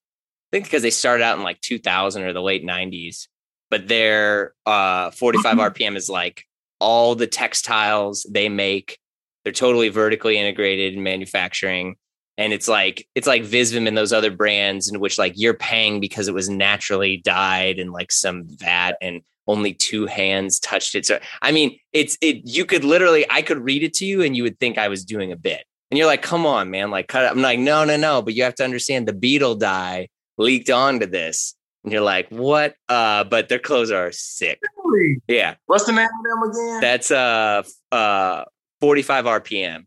I 0.52 0.58
think 0.58 0.66
because 0.66 0.82
they 0.82 0.90
started 0.90 1.24
out 1.24 1.38
in 1.38 1.44
like 1.44 1.62
2000 1.62 2.24
or 2.24 2.34
the 2.34 2.42
late 2.42 2.66
90s, 2.66 3.28
but 3.70 3.88
their 3.88 4.54
uh, 4.66 5.12
45 5.12 5.58
RPM 5.58 5.72
mm-hmm. 5.72 5.96
is 5.96 6.10
like 6.10 6.44
all 6.80 7.16
the 7.16 7.28
textiles 7.28 8.26
they 8.30 8.50
make. 8.50 9.00
They're 9.44 9.54
totally 9.54 9.90
vertically 9.90 10.38
integrated 10.38 10.94
in 10.94 11.04
manufacturing. 11.04 11.96
And 12.38 12.54
it's 12.54 12.68
like 12.68 13.08
it's 13.16 13.28
like 13.28 13.44
Visvim 13.44 13.88
and 13.88 13.98
those 13.98 14.14
other 14.14 14.30
brands 14.30 14.90
in 14.90 15.00
which 15.00 15.18
like 15.18 15.34
you're 15.36 15.56
paying 15.56 16.00
because 16.00 16.28
it 16.28 16.36
was 16.36 16.50
naturally 16.50 17.18
dyed 17.18 17.80
in 17.80 17.92
like 17.92 18.12
some 18.12 18.44
vat 18.48 18.94
and 19.02 19.22
only 19.48 19.74
two 19.74 20.06
hands 20.06 20.60
touched 20.60 20.94
it. 20.94 21.06
So 21.06 21.20
I 21.42 21.52
mean, 21.52 21.80
it's 21.94 22.18
it 22.22 22.42
you 22.44 22.66
could 22.66 22.84
literally 22.84 23.26
I 23.30 23.42
could 23.42 23.60
read 23.60 23.84
it 23.84 23.94
to 23.96 24.06
you 24.06 24.22
and 24.22 24.36
you 24.36 24.44
would 24.44 24.60
think 24.60 24.78
I 24.78 24.88
was 24.88 25.04
doing 25.04 25.32
a 25.32 25.38
bit. 25.38 25.64
And 25.90 25.98
you're 25.98 26.08
like, 26.08 26.22
come 26.22 26.46
on, 26.46 26.70
man, 26.70 26.92
like 26.92 27.08
cut 27.08 27.24
it. 27.24 27.32
I'm 27.32 27.42
like, 27.42 27.60
no, 27.60 27.86
no, 27.86 27.96
no. 27.96 28.22
But 28.22 28.34
you 28.34 28.44
have 28.44 28.56
to 28.56 28.64
understand 28.64 29.08
the 29.08 29.14
beetle 29.14 29.56
dye 29.56 30.10
leaked 30.38 30.70
onto 30.70 31.06
this. 31.06 31.56
And 31.84 31.94
you're 31.94 32.02
like, 32.02 32.30
what? 32.30 32.76
Uh, 32.90 33.24
but 33.24 33.48
their 33.48 33.60
clothes 33.60 33.92
are 33.92 34.12
sick. 34.12 34.60
Really? 34.84 35.22
Yeah. 35.28 35.56
What's 35.68 35.86
the 35.86 35.94
name 35.94 36.08
of 36.08 36.42
them 36.42 36.52
again? 36.52 36.82
That's 36.82 37.12
uh 37.12 37.64
uh 37.92 38.44
45 38.82 39.26
RPM. 39.26 39.86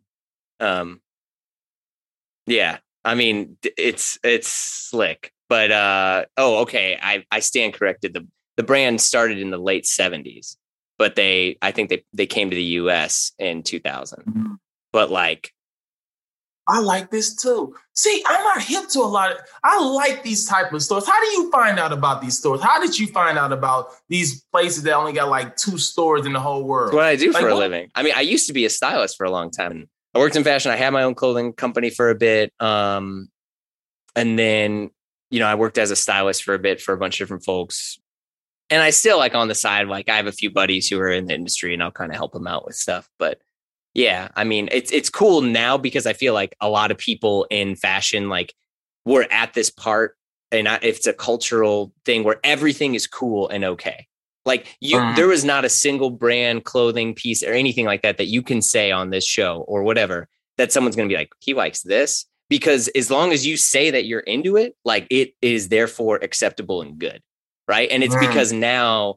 Um, 0.61 1.01
yeah, 2.46 2.78
I 3.05 3.14
mean 3.14 3.57
it's 3.76 4.18
it's 4.22 4.48
slick, 4.48 5.32
but 5.48 5.70
uh, 5.70 6.24
oh, 6.36 6.62
okay, 6.62 6.98
I 7.01 7.24
I 7.30 7.40
stand 7.40 7.74
corrected. 7.74 8.12
The 8.14 8.26
the 8.57 8.62
brand 8.62 9.01
started 9.01 9.38
in 9.38 9.51
the 9.51 9.59
late 9.59 9.84
70s, 9.84 10.57
but 10.98 11.14
they 11.14 11.57
I 11.62 11.70
think 11.70 11.88
they 11.90 12.05
they 12.12 12.26
came 12.26 12.51
to 12.51 12.57
the 12.57 12.62
U.S. 12.62 13.32
in 13.38 13.62
2000. 13.62 14.24
Mm-hmm. 14.24 14.55
But 14.92 15.11
like 15.11 15.53
I 16.70 16.78
like 16.78 17.10
this 17.10 17.34
too. 17.34 17.74
See, 17.94 18.22
I'm 18.26 18.44
not 18.44 18.62
hip 18.62 18.88
to 18.90 19.00
a 19.00 19.02
lot 19.02 19.32
of. 19.32 19.38
I 19.64 19.82
like 19.84 20.22
these 20.22 20.46
type 20.46 20.72
of 20.72 20.80
stores. 20.82 21.04
How 21.04 21.20
do 21.20 21.26
you 21.32 21.50
find 21.50 21.80
out 21.80 21.92
about 21.92 22.22
these 22.22 22.38
stores? 22.38 22.62
How 22.62 22.80
did 22.80 22.96
you 22.96 23.08
find 23.08 23.36
out 23.36 23.52
about 23.52 23.88
these 24.08 24.42
places 24.52 24.84
that 24.84 24.94
only 24.94 25.12
got 25.12 25.28
like 25.28 25.56
two 25.56 25.78
stores 25.78 26.26
in 26.26 26.32
the 26.32 26.38
whole 26.38 26.62
world? 26.62 26.94
what 26.94 27.04
I 27.04 27.16
do 27.16 27.32
like, 27.32 27.42
for 27.42 27.48
a 27.48 27.54
living. 27.56 27.90
I 27.96 28.04
mean, 28.04 28.14
I 28.16 28.20
used 28.20 28.46
to 28.46 28.52
be 28.52 28.64
a 28.64 28.70
stylist 28.70 29.16
for 29.16 29.26
a 29.26 29.30
long 29.30 29.50
time. 29.50 29.88
I 30.14 30.20
worked 30.20 30.36
in 30.36 30.44
fashion. 30.44 30.70
I 30.70 30.76
had 30.76 30.90
my 30.90 31.02
own 31.02 31.16
clothing 31.16 31.52
company 31.52 31.90
for 31.90 32.08
a 32.08 32.14
bit, 32.14 32.52
um, 32.60 33.28
and 34.14 34.38
then 34.38 34.90
you 35.30 35.40
know 35.40 35.46
I 35.46 35.56
worked 35.56 35.76
as 35.76 35.90
a 35.90 35.96
stylist 35.96 36.44
for 36.44 36.54
a 36.54 36.58
bit 36.58 36.80
for 36.80 36.92
a 36.92 36.98
bunch 36.98 37.20
of 37.20 37.26
different 37.26 37.44
folks. 37.44 37.98
And 38.70 38.80
I 38.80 38.90
still 38.90 39.18
like 39.18 39.34
on 39.34 39.48
the 39.48 39.56
side, 39.56 39.88
like 39.88 40.08
I 40.08 40.16
have 40.16 40.28
a 40.28 40.32
few 40.32 40.52
buddies 40.52 40.88
who 40.88 41.00
are 41.00 41.10
in 41.10 41.26
the 41.26 41.34
industry, 41.34 41.74
and 41.74 41.82
I'll 41.82 41.90
kind 41.90 42.12
of 42.12 42.16
help 42.16 42.32
them 42.32 42.46
out 42.46 42.64
with 42.64 42.76
stuff. 42.76 43.10
But 43.18 43.40
yeah, 43.95 44.28
I 44.36 44.45
mean, 44.45 44.68
it's 44.70 44.93
it's 44.93 45.11
cool 45.11 45.41
now 45.41 45.76
because 45.76 46.07
I 46.07 46.12
feel 46.12 46.34
like 46.34 46.55
a 46.61 46.68
lot 46.68 46.91
of 46.91 46.99
people 46.99 47.47
in 47.51 47.74
fashion 47.74 48.28
like 48.28 48.55
we're 49.05 49.26
at 49.30 49.55
this 49.55 49.70
part 49.70 50.16
and 50.53 50.68
I, 50.68 50.78
it's 50.82 51.07
a 51.07 51.12
cultural 51.12 51.93
thing 52.05 52.22
where 52.22 52.38
everything 52.45 52.95
is 52.95 53.07
cool 53.07 53.49
and 53.49 53.64
okay. 53.64 54.07
Like 54.47 54.76
you 54.80 54.99
uh-huh. 54.99 55.16
there 55.16 55.28
was 55.28 55.45
not 55.45 55.64
a 55.64 55.68
single 55.68 56.11
brand 56.11 56.64
clothing 56.64 57.14
piece 57.14 57.43
or 57.43 57.53
anything 57.53 57.84
like 57.84 58.03
that 58.03 58.18
that 58.18 58.26
you 58.26 58.43
can 58.43 58.62
say 58.62 58.91
on 58.91 59.11
this 59.11 59.26
show 59.26 59.64
or 59.68 59.82
whatever 59.82 60.28
that 60.57 60.72
someone's 60.72 60.97
going 60.97 61.09
to 61.09 61.12
be 61.12 61.18
like 61.18 61.30
he 61.41 61.55
likes 61.55 61.82
this 61.82 62.26
because 62.49 62.88
as 62.88 63.11
long 63.11 63.32
as 63.32 63.47
you 63.47 63.57
say 63.57 63.91
that 63.91 64.07
you're 64.07 64.20
into 64.20 64.57
it, 64.57 64.74
like 64.84 65.07
it 65.11 65.34
is 65.43 65.68
therefore 65.68 66.16
acceptable 66.22 66.80
and 66.80 66.99
good. 66.99 67.22
Right? 67.68 67.91
And 67.91 68.03
it's 68.03 68.14
uh-huh. 68.14 68.26
because 68.26 68.53
now 68.53 69.16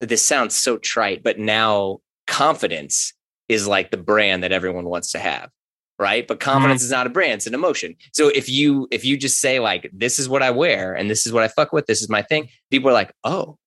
this 0.00 0.24
sounds 0.24 0.54
so 0.54 0.78
trite, 0.78 1.22
but 1.22 1.38
now 1.38 1.98
confidence 2.26 3.14
is 3.48 3.66
like 3.66 3.90
the 3.90 3.96
brand 3.96 4.42
that 4.42 4.52
everyone 4.52 4.86
wants 4.86 5.12
to 5.12 5.18
have 5.18 5.50
right? 5.98 6.26
But 6.26 6.40
confidence 6.40 6.80
mm-hmm. 6.80 6.86
is 6.86 6.90
not 6.90 7.06
a 7.06 7.10
brand 7.10 7.34
it's 7.34 7.46
an 7.46 7.54
emotion. 7.54 7.96
So 8.12 8.28
if 8.28 8.48
you 8.48 8.88
if 8.90 9.04
you 9.04 9.16
just 9.16 9.40
say 9.40 9.60
like 9.60 9.90
this 9.92 10.18
is 10.18 10.28
what 10.28 10.42
i 10.42 10.50
wear 10.50 10.94
and 10.94 11.10
this 11.10 11.26
is 11.26 11.32
what 11.32 11.42
i 11.42 11.48
fuck 11.48 11.72
with 11.72 11.86
this 11.86 12.02
is 12.02 12.08
my 12.08 12.22
thing 12.22 12.48
people 12.70 12.90
are 12.90 12.94
like 12.94 13.12
oh 13.24 13.58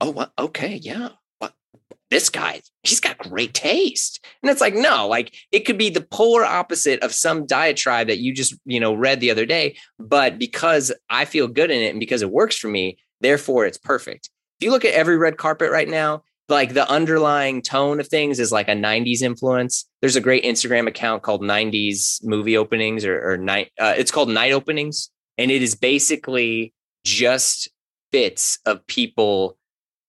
oh 0.00 0.10
what? 0.10 0.32
Okay 0.38 0.80
yeah 0.82 1.10
what? 1.38 1.54
This 2.10 2.28
guy 2.28 2.60
he's 2.82 3.00
got 3.00 3.18
great 3.18 3.54
taste. 3.54 4.24
And 4.42 4.50
it's 4.50 4.60
like 4.60 4.74
no 4.74 5.08
like 5.08 5.34
it 5.52 5.60
could 5.60 5.78
be 5.78 5.90
the 5.90 6.00
polar 6.00 6.44
opposite 6.44 7.02
of 7.02 7.12
some 7.12 7.46
diatribe 7.46 8.06
that 8.06 8.18
you 8.18 8.32
just 8.32 8.54
you 8.64 8.80
know 8.80 8.94
read 8.94 9.20
the 9.20 9.30
other 9.30 9.46
day 9.46 9.76
but 9.98 10.38
because 10.38 10.92
i 11.10 11.24
feel 11.24 11.48
good 11.48 11.70
in 11.70 11.82
it 11.82 11.90
and 11.90 12.00
because 12.00 12.22
it 12.22 12.30
works 12.30 12.56
for 12.56 12.68
me 12.68 12.98
therefore 13.20 13.66
it's 13.66 13.78
perfect. 13.78 14.30
If 14.60 14.66
you 14.66 14.70
look 14.70 14.84
at 14.84 14.94
every 14.94 15.16
red 15.16 15.36
carpet 15.36 15.70
right 15.72 15.88
now 15.88 16.22
like 16.48 16.74
the 16.74 16.88
underlying 16.90 17.62
tone 17.62 18.00
of 18.00 18.08
things 18.08 18.38
is 18.38 18.52
like 18.52 18.68
a 18.68 18.72
90s 18.72 19.22
influence. 19.22 19.88
There's 20.00 20.16
a 20.16 20.20
great 20.20 20.44
Instagram 20.44 20.86
account 20.86 21.22
called 21.22 21.40
90s 21.40 22.22
movie 22.22 22.56
openings 22.56 23.04
or, 23.04 23.32
or 23.32 23.36
night. 23.38 23.70
Uh, 23.78 23.94
it's 23.96 24.10
called 24.10 24.28
night 24.28 24.52
openings. 24.52 25.10
And 25.38 25.50
it 25.50 25.62
is 25.62 25.74
basically 25.74 26.74
just 27.04 27.68
bits 28.12 28.58
of 28.66 28.86
people 28.86 29.56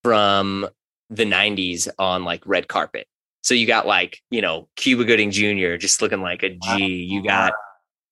from 0.03 0.67
the 1.09 1.25
90s 1.25 1.87
on 1.97 2.25
like 2.25 2.43
red 2.45 2.67
carpet. 2.67 3.07
So 3.43 3.53
you 3.53 3.65
got 3.65 3.87
like, 3.87 4.19
you 4.29 4.41
know, 4.41 4.67
Cuba 4.75 5.05
Gooding 5.05 5.31
Jr. 5.31 5.77
just 5.77 6.01
looking 6.01 6.21
like 6.21 6.43
a 6.43 6.49
G. 6.49 6.85
You 6.85 7.23
got, 7.23 7.53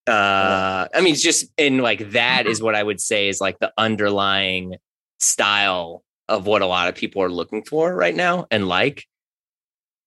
uh, 0.08 0.88
I 0.94 1.02
mean, 1.02 1.14
it's 1.14 1.22
just, 1.22 1.52
in 1.58 1.80
like 1.80 2.12
that 2.12 2.48
is 2.48 2.62
what 2.62 2.76
I 2.76 2.84
would 2.84 3.02
say 3.02 3.28
is 3.28 3.42
like 3.42 3.60
the 3.60 3.74
underlying 3.78 4.76
style 5.20 6.04
of 6.30 6.46
what 6.46 6.62
a 6.62 6.66
lot 6.66 6.88
of 6.88 6.96
people 6.96 7.22
are 7.22 7.30
looking 7.30 7.64
for 7.64 7.94
right 7.94 8.16
now 8.16 8.46
and 8.50 8.68
like 8.68 9.06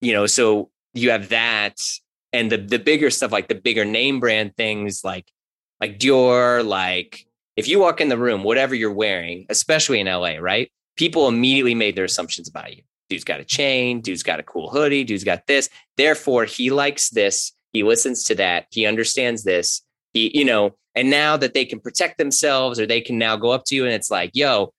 you 0.01 0.13
know 0.13 0.27
so 0.27 0.71
you 0.95 1.11
have 1.11 1.29
that 1.29 1.79
and 2.33 2.51
the 2.51 2.57
the 2.57 2.79
bigger 2.79 3.11
stuff 3.11 3.33
like 3.33 3.49
the 3.49 3.55
bigger 3.55 3.85
name 3.85 4.21
brand 4.21 4.57
things 4.57 5.03
like 5.05 5.31
like 5.81 5.99
Dior 5.99 6.67
like 6.67 7.27
if 7.57 7.69
you 7.69 7.79
walk 7.79 8.01
in 8.01 8.09
the 8.09 8.19
room 8.19 8.43
whatever 8.43 8.75
you're 8.75 8.93
wearing 8.93 9.47
especially 9.51 10.01
in 10.01 10.07
LA 10.07 10.37
right 10.37 10.71
people 10.97 11.29
immediately 11.29 11.75
made 11.75 11.95
their 11.95 12.07
assumptions 12.07 12.49
about 12.49 12.75
you. 12.75 12.83
Dude's 13.11 13.25
got 13.25 13.41
a 13.41 13.45
chain 13.45 14.01
dude's 14.01 14.23
got 14.23 14.41
a 14.41 14.43
cool 14.43 14.71
hoodie 14.71 15.05
dude's 15.05 15.25
got 15.25 15.47
this 15.47 15.69
therefore 15.97 16.45
he 16.45 16.71
likes 16.71 17.11
this 17.11 17.53
he 17.73 17.83
listens 17.83 18.25
to 18.25 18.35
that 18.37 18.67
he 18.71 18.87
understands 18.87 19.45
this 19.45 19.83
he 20.13 20.37
you 20.37 20.45
know 20.45 20.75
and 20.95 21.11
now 21.11 21.37
that 21.37 21.55
they 21.55 21.65
can 21.65 21.79
protect 21.79 22.19
themselves 22.19 22.81
or 22.81 22.87
they 22.87 23.01
can 23.01 23.19
now 23.19 23.37
go 23.37 23.51
up 23.51 23.65
to 23.67 23.77
you 23.77 23.85
and 23.85 23.95
it's 23.95 24.11
like 24.11 24.31
yo 24.35 24.73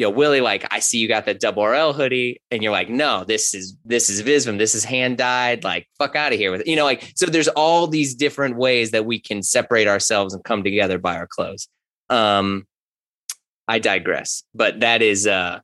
you 0.00 0.06
know, 0.06 0.10
Willie, 0.10 0.40
like, 0.40 0.66
I 0.70 0.78
see 0.78 0.96
you 0.96 1.08
got 1.08 1.26
that 1.26 1.40
double 1.40 1.62
RL 1.62 1.92
hoodie, 1.92 2.40
and 2.50 2.62
you're 2.62 2.72
like, 2.72 2.88
no, 2.88 3.22
this 3.22 3.52
is 3.52 3.76
this 3.84 4.08
is 4.08 4.22
Visvim, 4.22 4.56
this 4.56 4.74
is 4.74 4.82
hand 4.82 5.18
dyed, 5.18 5.62
like, 5.62 5.88
fuck 5.98 6.16
out 6.16 6.32
of 6.32 6.38
here 6.38 6.50
with 6.50 6.62
it. 6.62 6.66
You 6.66 6.76
know, 6.76 6.84
like, 6.84 7.12
so 7.16 7.26
there's 7.26 7.48
all 7.48 7.86
these 7.86 8.14
different 8.14 8.56
ways 8.56 8.92
that 8.92 9.04
we 9.04 9.20
can 9.20 9.42
separate 9.42 9.86
ourselves 9.86 10.32
and 10.32 10.42
come 10.42 10.64
together 10.64 10.96
by 10.96 11.16
our 11.16 11.26
clothes. 11.26 11.68
Um, 12.08 12.66
I 13.68 13.78
digress, 13.78 14.42
but 14.54 14.80
that 14.80 15.02
is 15.02 15.26
uh 15.26 15.60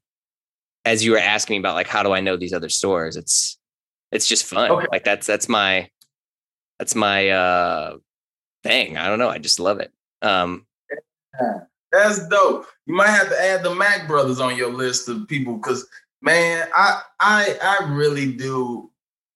as 0.85 1.03
you 1.03 1.13
were 1.13 1.19
asking 1.19 1.55
me 1.55 1.59
about 1.61 1.75
like 1.75 1.89
how 1.89 2.03
do 2.03 2.13
I 2.13 2.21
know 2.21 2.37
these 2.37 2.53
other 2.53 2.69
stores, 2.69 3.17
it's 3.17 3.59
it's 4.13 4.29
just 4.29 4.45
fun. 4.45 4.71
Okay. 4.71 4.87
Like 4.93 5.03
that's 5.03 5.27
that's 5.27 5.49
my 5.49 5.89
that's 6.79 6.95
my 6.95 7.31
uh 7.31 7.97
thing. 8.63 8.99
I 8.99 9.09
don't 9.09 9.19
know. 9.19 9.31
I 9.31 9.39
just 9.39 9.59
love 9.59 9.81
it. 9.81 9.91
Um 10.21 10.67
yeah. 11.41 11.61
That's 11.93 12.27
dope. 12.29 12.67
You 12.87 12.95
might 12.95 13.09
have 13.09 13.29
to 13.29 13.41
add 13.41 13.63
the 13.63 13.71
Macc 13.71 14.07
brothers 14.07 14.41
on 14.41 14.57
your 14.57 14.73
list 14.73 15.09
of 15.09 15.29
people 15.29 15.57
because 15.57 15.87
man, 16.23 16.69
I 16.75 17.01
I 17.21 17.59
I 17.63 17.93
really 17.93 18.33
do. 18.33 18.91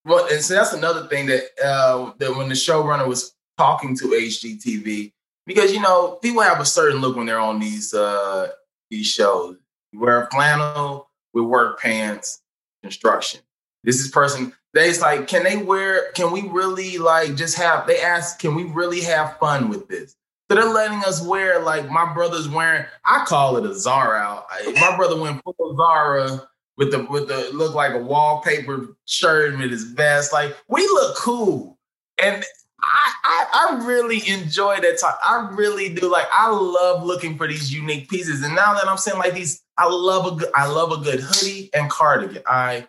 Well, 0.05 0.26
and 0.30 0.42
so 0.42 0.55
that's 0.55 0.72
another 0.72 1.07
thing 1.09 1.26
that 1.26 1.44
uh, 1.64 2.12
that 2.18 2.36
when 2.36 2.48
the 2.48 2.55
showrunner 2.55 3.07
was 3.07 3.34
talking 3.59 3.96
to 3.98 4.07
HGTV, 4.07 5.12
because 5.46 5.72
you 5.72 5.80
know 5.80 6.18
people 6.22 6.42
have 6.42 6.61
a 6.61 6.64
certain 6.64 7.01
look 7.01 7.16
when 7.16 7.26
they're 7.26 7.38
on 7.38 7.61
these 7.61 7.94
uh, 7.94 8.48
these 8.90 9.07
shows. 9.07 9.57
You 9.92 10.01
wear 10.01 10.28
flannel 10.32 11.11
with 11.32 11.44
work 11.44 11.80
pants, 11.80 12.42
construction. 12.82 13.40
This 13.84 14.01
is 14.01 14.11
person. 14.11 14.53
They's 14.72 15.01
like, 15.01 15.26
can 15.26 15.42
they 15.42 15.57
wear? 15.57 16.12
Can 16.12 16.30
we 16.30 16.42
really 16.42 16.98
like 16.98 17.34
just 17.34 17.57
have? 17.59 17.86
They 17.86 18.01
ask, 18.01 18.38
can 18.38 18.55
we 18.55 18.64
really 18.64 19.01
have 19.03 19.38
fun 19.38 19.68
with 19.68 19.88
this? 19.88 20.16
They're 20.51 20.64
letting 20.64 21.05
us 21.05 21.22
wear 21.22 21.61
like 21.61 21.88
my 21.88 22.12
brother's 22.12 22.48
wearing. 22.48 22.84
I 23.05 23.24
call 23.24 23.57
it 23.57 23.64
a 23.64 23.72
Zara. 23.72 24.18
Out. 24.18 24.46
My 24.80 24.96
brother 24.96 25.18
went 25.18 25.40
full 25.44 25.76
Zara 25.76 26.42
with 26.76 26.90
the 26.90 27.05
with 27.05 27.28
the 27.28 27.51
look 27.53 27.76
like 27.76 27.94
a 27.94 27.98
wallpaper 27.98 28.96
shirt 29.05 29.57
with 29.57 29.70
his 29.70 29.84
vest. 29.84 30.32
Like 30.32 30.57
we 30.66 30.82
look 30.88 31.16
cool, 31.16 31.78
and 32.20 32.44
I, 32.82 33.12
I, 33.24 33.46
I 33.53 33.86
really 33.86 34.28
enjoy 34.28 34.80
that 34.80 34.98
time. 34.98 35.14
I 35.24 35.51
really 35.53 35.94
do. 35.94 36.11
Like 36.11 36.26
I 36.32 36.51
love 36.51 37.05
looking 37.05 37.36
for 37.36 37.46
these 37.46 37.72
unique 37.72 38.11
pieces. 38.11 38.42
And 38.42 38.57
now 38.57 38.74
that 38.74 38.88
I'm 38.88 38.98
saying 38.98 39.18
like 39.18 39.34
these, 39.34 39.62
I 39.78 39.88
love 39.88 40.32
a 40.32 40.36
good 40.36 40.51
I 40.53 40.66
love 40.66 40.90
a 40.90 40.96
good 40.96 41.20
hoodie 41.20 41.70
and 41.74 41.88
cardigan. 41.88 42.42
I 42.44 42.88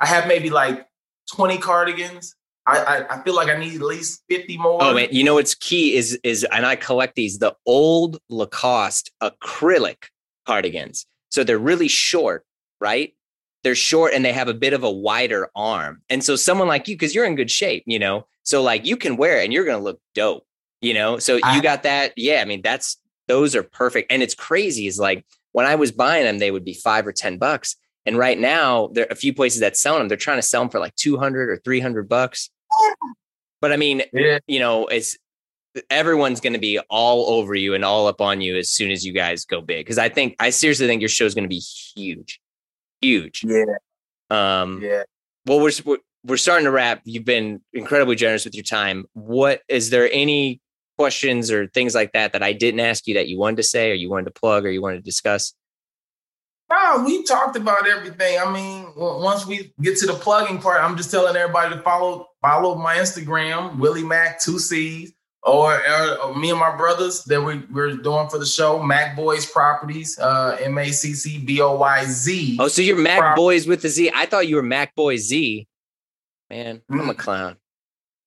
I 0.00 0.06
have 0.06 0.26
maybe 0.26 0.50
like 0.50 0.84
20 1.32 1.58
cardigans 1.58 2.34
I, 2.68 3.06
I, 3.10 3.22
feel 3.22 3.34
like 3.34 3.48
I 3.48 3.56
need 3.56 3.76
at 3.76 3.80
least 3.80 4.22
50 4.28 4.58
more. 4.58 4.82
Oh 4.82 4.94
man, 4.94 5.08
you 5.10 5.24
know 5.24 5.34
what's 5.34 5.54
key 5.54 5.96
is 5.96 6.18
is 6.22 6.44
and 6.52 6.66
I 6.66 6.76
collect 6.76 7.14
these 7.14 7.38
the 7.38 7.54
old 7.66 8.18
Lacoste 8.28 9.10
acrylic 9.22 10.04
cardigans. 10.46 11.06
So 11.30 11.44
they're 11.44 11.58
really 11.58 11.88
short, 11.88 12.44
right? 12.80 13.14
They're 13.64 13.74
short 13.74 14.12
and 14.14 14.24
they 14.24 14.32
have 14.32 14.48
a 14.48 14.54
bit 14.54 14.72
of 14.72 14.84
a 14.84 14.90
wider 14.90 15.50
arm. 15.56 16.02
And 16.08 16.22
so 16.22 16.36
someone 16.36 16.68
like 16.68 16.88
you, 16.88 16.94
because 16.94 17.14
you're 17.14 17.24
in 17.24 17.36
good 17.36 17.50
shape, 17.50 17.84
you 17.86 17.98
know, 17.98 18.26
so 18.42 18.62
like 18.62 18.86
you 18.86 18.96
can 18.96 19.16
wear 19.16 19.40
it 19.40 19.44
and 19.44 19.52
you're 19.52 19.64
gonna 19.64 19.82
look 19.82 20.00
dope, 20.14 20.46
you 20.80 20.94
know. 20.94 21.18
So 21.18 21.40
I, 21.42 21.56
you 21.56 21.62
got 21.62 21.82
that. 21.84 22.12
Yeah, 22.16 22.40
I 22.40 22.44
mean, 22.44 22.62
that's 22.62 22.98
those 23.28 23.54
are 23.54 23.62
perfect. 23.62 24.12
And 24.12 24.22
it's 24.22 24.34
crazy, 24.34 24.86
is 24.86 24.98
like 24.98 25.24
when 25.52 25.66
I 25.66 25.74
was 25.74 25.92
buying 25.92 26.24
them, 26.24 26.38
they 26.38 26.50
would 26.50 26.64
be 26.64 26.74
five 26.74 27.06
or 27.06 27.12
10 27.12 27.38
bucks. 27.38 27.76
And 28.06 28.16
right 28.16 28.38
now, 28.38 28.88
there 28.92 29.04
are 29.04 29.12
a 29.12 29.16
few 29.16 29.34
places 29.34 29.60
that 29.60 29.76
sell 29.76 29.98
them. 29.98 30.08
They're 30.08 30.16
trying 30.16 30.38
to 30.38 30.42
sell 30.42 30.62
them 30.62 30.70
for 30.70 30.80
like 30.80 30.94
200 30.96 31.50
or 31.50 31.56
300 31.58 32.08
bucks. 32.08 32.48
But 33.60 33.72
I 33.72 33.76
mean, 33.76 34.02
yeah. 34.12 34.38
you 34.46 34.60
know, 34.60 34.86
it's 34.86 35.16
everyone's 35.90 36.40
going 36.40 36.52
to 36.52 36.58
be 36.58 36.78
all 36.90 37.30
over 37.30 37.54
you 37.54 37.74
and 37.74 37.84
all 37.84 38.06
up 38.06 38.20
on 38.20 38.40
you 38.40 38.56
as 38.56 38.70
soon 38.70 38.90
as 38.90 39.04
you 39.04 39.12
guys 39.12 39.44
go 39.44 39.60
big. 39.60 39.84
Because 39.84 39.98
I 39.98 40.08
think 40.08 40.36
I 40.38 40.50
seriously 40.50 40.86
think 40.86 41.02
your 41.02 41.08
show 41.08 41.24
is 41.24 41.34
going 41.34 41.44
to 41.44 41.48
be 41.48 41.62
huge, 41.96 42.40
huge. 43.00 43.44
Yeah. 43.44 43.64
Um. 44.30 44.80
Yeah. 44.82 45.04
Well, 45.46 45.60
we're 45.60 45.98
we're 46.24 46.36
starting 46.36 46.64
to 46.64 46.70
wrap. 46.70 47.00
You've 47.04 47.24
been 47.24 47.60
incredibly 47.72 48.16
generous 48.16 48.44
with 48.44 48.54
your 48.54 48.64
time. 48.64 49.06
What 49.14 49.62
is 49.68 49.90
there 49.90 50.08
any 50.12 50.60
questions 50.96 51.50
or 51.50 51.68
things 51.68 51.94
like 51.94 52.12
that 52.12 52.32
that 52.32 52.42
I 52.42 52.52
didn't 52.52 52.80
ask 52.80 53.06
you 53.06 53.14
that 53.14 53.28
you 53.28 53.38
wanted 53.38 53.56
to 53.56 53.62
say 53.62 53.90
or 53.90 53.94
you 53.94 54.10
wanted 54.10 54.24
to 54.24 54.38
plug 54.38 54.64
or 54.66 54.70
you 54.70 54.82
wanted 54.82 54.96
to 54.96 55.02
discuss? 55.02 55.54
No, 56.70 57.02
we 57.04 57.22
talked 57.24 57.56
about 57.56 57.88
everything. 57.88 58.38
I 58.38 58.52
mean, 58.52 58.92
once 58.94 59.46
we 59.46 59.72
get 59.80 59.96
to 59.98 60.06
the 60.06 60.12
plugging 60.12 60.60
part, 60.60 60.82
I'm 60.82 60.96
just 60.96 61.10
telling 61.10 61.34
everybody 61.34 61.74
to 61.74 61.80
follow 61.80 62.28
follow 62.42 62.74
my 62.74 62.96
Instagram, 62.96 63.78
Willie 63.78 64.02
Macc 64.02 64.42
two 64.42 64.58
C's, 64.58 65.12
or, 65.42 65.80
or, 66.22 66.34
me 66.34 66.50
and 66.50 66.58
my 66.58 66.76
brothers 66.76 67.24
that 67.24 67.40
we, 67.40 67.58
we're 67.70 67.96
doing 67.96 68.28
for 68.28 68.38
the 68.38 68.46
show, 68.46 68.78
Macc 68.80 69.16
Boyz 69.16 69.50
Properties, 69.50 70.18
uh, 70.18 70.58
M 70.60 70.76
A 70.76 70.90
C 70.90 71.14
C 71.14 71.38
B 71.38 71.60
O 71.62 71.76
Y 71.76 72.04
Z. 72.04 72.58
Oh, 72.60 72.68
so 72.68 72.82
you're 72.82 72.96
Mac 72.98 73.18
Prop- 73.18 73.36
Boys 73.36 73.66
with 73.66 73.80
the 73.80 73.88
Z? 73.88 74.10
I 74.14 74.26
thought 74.26 74.46
you 74.46 74.56
were 74.56 74.62
Mac 74.62 74.94
Boy 74.94 75.16
Z. 75.16 75.66
Man, 76.50 76.82
I'm 76.90 77.08
a 77.08 77.14
clown. 77.14 77.56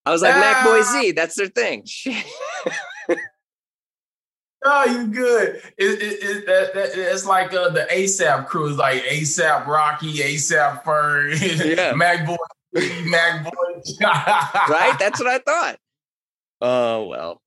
I 0.05 0.11
was 0.11 0.23
like, 0.23 0.35
Mac 0.35 0.65
Boy 0.65 0.81
Z, 0.81 1.09
ah. 1.09 1.13
that's 1.15 1.35
their 1.35 1.47
thing. 1.47 1.85
Oh, 4.63 4.85
you 4.85 5.07
good. 5.07 5.61
It, 5.77 6.01
it, 6.01 6.23
it, 6.23 6.45
that, 6.45 6.73
that, 6.75 6.91
it's 6.93 7.25
like 7.25 7.51
uh, 7.53 7.69
the 7.69 7.87
ASAP 7.91 8.47
crew 8.47 8.67
is 8.67 8.77
like 8.77 9.03
ASAP 9.03 9.65
Rocky, 9.65 10.13
ASAP 10.13 10.83
Ferg, 10.83 11.75
yeah. 11.75 11.93
Mac 11.95 12.27
Boy, 12.27 12.37
Mac 13.05 13.43
Boy. 13.43 13.51
right? 14.69 14.95
That's 14.99 15.19
what 15.19 15.27
I 15.27 15.39
thought. 15.39 15.77
Oh, 16.61 17.05
well. 17.05 17.41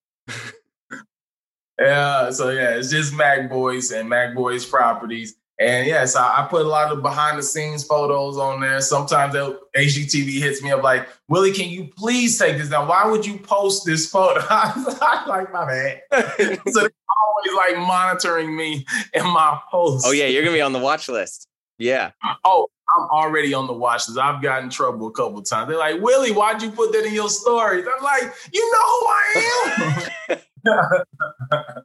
yeah. 1.80 2.30
So, 2.30 2.50
yeah, 2.50 2.76
it's 2.76 2.90
just 2.90 3.14
Mac 3.14 3.48
Boys 3.48 3.92
and 3.92 4.08
Mac 4.08 4.34
Boys 4.34 4.66
properties. 4.66 5.36
And 5.60 5.86
yes, 5.86 6.16
I, 6.16 6.42
I, 6.42 6.46
put 6.48 6.66
a 6.66 6.68
lot 6.68 6.90
of 6.90 7.00
behind 7.00 7.38
the 7.38 7.42
scenes 7.42 7.84
photos 7.84 8.36
on 8.36 8.60
there. 8.60 8.80
Sometimes 8.80 9.34
HGTV 9.34 10.40
hits 10.40 10.60
me 10.62 10.72
up 10.72 10.82
like, 10.82 11.08
Willie, 11.28 11.52
can 11.52 11.68
you 11.68 11.90
please 11.96 12.36
take 12.36 12.58
this 12.58 12.70
down? 12.70 12.88
Why 12.88 13.06
would 13.06 13.24
you 13.24 13.38
post 13.38 13.86
this 13.86 14.10
photo? 14.10 14.40
I 14.50 15.24
like, 15.28 15.52
my 15.52 15.64
man. 15.64 16.58
so 16.72 16.88
always 17.22 17.56
like 17.56 17.86
monitoring 17.86 18.56
me 18.56 18.86
and 19.14 19.24
my 19.24 19.58
posts. 19.70 20.06
Oh, 20.06 20.12
yeah, 20.12 20.26
you're 20.26 20.42
going 20.42 20.54
to 20.54 20.58
be 20.58 20.62
on 20.62 20.72
the 20.72 20.78
watch 20.78 21.08
list. 21.08 21.48
Yeah. 21.78 22.12
Oh, 22.44 22.68
I'm 22.96 23.08
already 23.10 23.54
on 23.54 23.66
the 23.66 23.72
watch 23.72 24.08
list. 24.08 24.18
I've 24.18 24.42
gotten 24.42 24.64
in 24.64 24.70
trouble 24.70 25.08
a 25.08 25.12
couple 25.12 25.42
times. 25.42 25.68
They're 25.68 25.78
like, 25.78 26.00
Willie, 26.00 26.32
why'd 26.32 26.62
you 26.62 26.70
put 26.70 26.92
that 26.92 27.04
in 27.04 27.14
your 27.14 27.28
stories? 27.28 27.84
I'm 27.84 28.04
like, 28.04 28.32
you 28.52 28.72
know 28.72 28.86
who 28.86 29.06
I 29.08 30.06
am. 30.28 30.38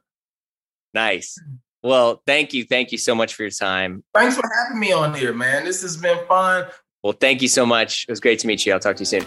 nice. 0.94 1.38
Well, 1.82 2.22
thank 2.26 2.52
you. 2.52 2.64
Thank 2.64 2.92
you 2.92 2.98
so 2.98 3.14
much 3.14 3.34
for 3.34 3.42
your 3.42 3.50
time. 3.50 4.04
Thanks 4.14 4.36
for 4.36 4.48
having 4.62 4.78
me 4.78 4.92
on 4.92 5.14
here, 5.14 5.32
man. 5.32 5.64
This 5.64 5.82
has 5.82 5.96
been 5.96 6.18
fun. 6.26 6.66
Well, 7.02 7.14
thank 7.14 7.40
you 7.40 7.48
so 7.48 7.64
much. 7.64 8.04
It 8.06 8.12
was 8.12 8.20
great 8.20 8.38
to 8.40 8.46
meet 8.46 8.66
you. 8.66 8.72
I'll 8.72 8.80
talk 8.80 8.96
to 8.96 9.00
you 9.00 9.06
soon. 9.06 9.24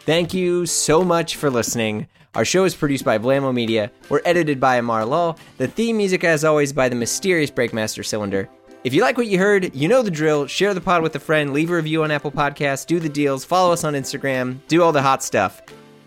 Thank 0.00 0.34
you 0.34 0.66
so 0.66 1.02
much 1.02 1.36
for 1.36 1.50
listening. 1.50 2.06
Our 2.34 2.44
show 2.44 2.64
is 2.64 2.74
produced 2.74 3.04
by 3.04 3.18
Blamo 3.18 3.54
Media. 3.54 3.92
We're 4.08 4.20
edited 4.24 4.58
by 4.58 4.76
Amar 4.76 5.04
Law. 5.04 5.36
The 5.58 5.68
theme 5.68 5.96
music, 5.96 6.24
as 6.24 6.44
always, 6.44 6.72
by 6.72 6.88
the 6.88 6.96
mysterious 6.96 7.50
Breakmaster 7.50 8.04
Cylinder. 8.04 8.48
If 8.82 8.92
you 8.92 9.02
like 9.02 9.16
what 9.16 9.28
you 9.28 9.38
heard, 9.38 9.74
you 9.74 9.86
know 9.86 10.02
the 10.02 10.10
drill. 10.10 10.46
Share 10.46 10.74
the 10.74 10.80
pod 10.80 11.02
with 11.02 11.14
a 11.14 11.20
friend, 11.20 11.52
leave 11.52 11.70
a 11.70 11.74
review 11.76 12.02
on 12.02 12.10
Apple 12.10 12.32
Podcasts, 12.32 12.86
do 12.86 12.98
the 12.98 13.08
deals, 13.08 13.44
follow 13.44 13.72
us 13.72 13.84
on 13.84 13.94
Instagram, 13.94 14.58
do 14.66 14.82
all 14.82 14.92
the 14.92 15.00
hot 15.00 15.22
stuff. 15.22 15.62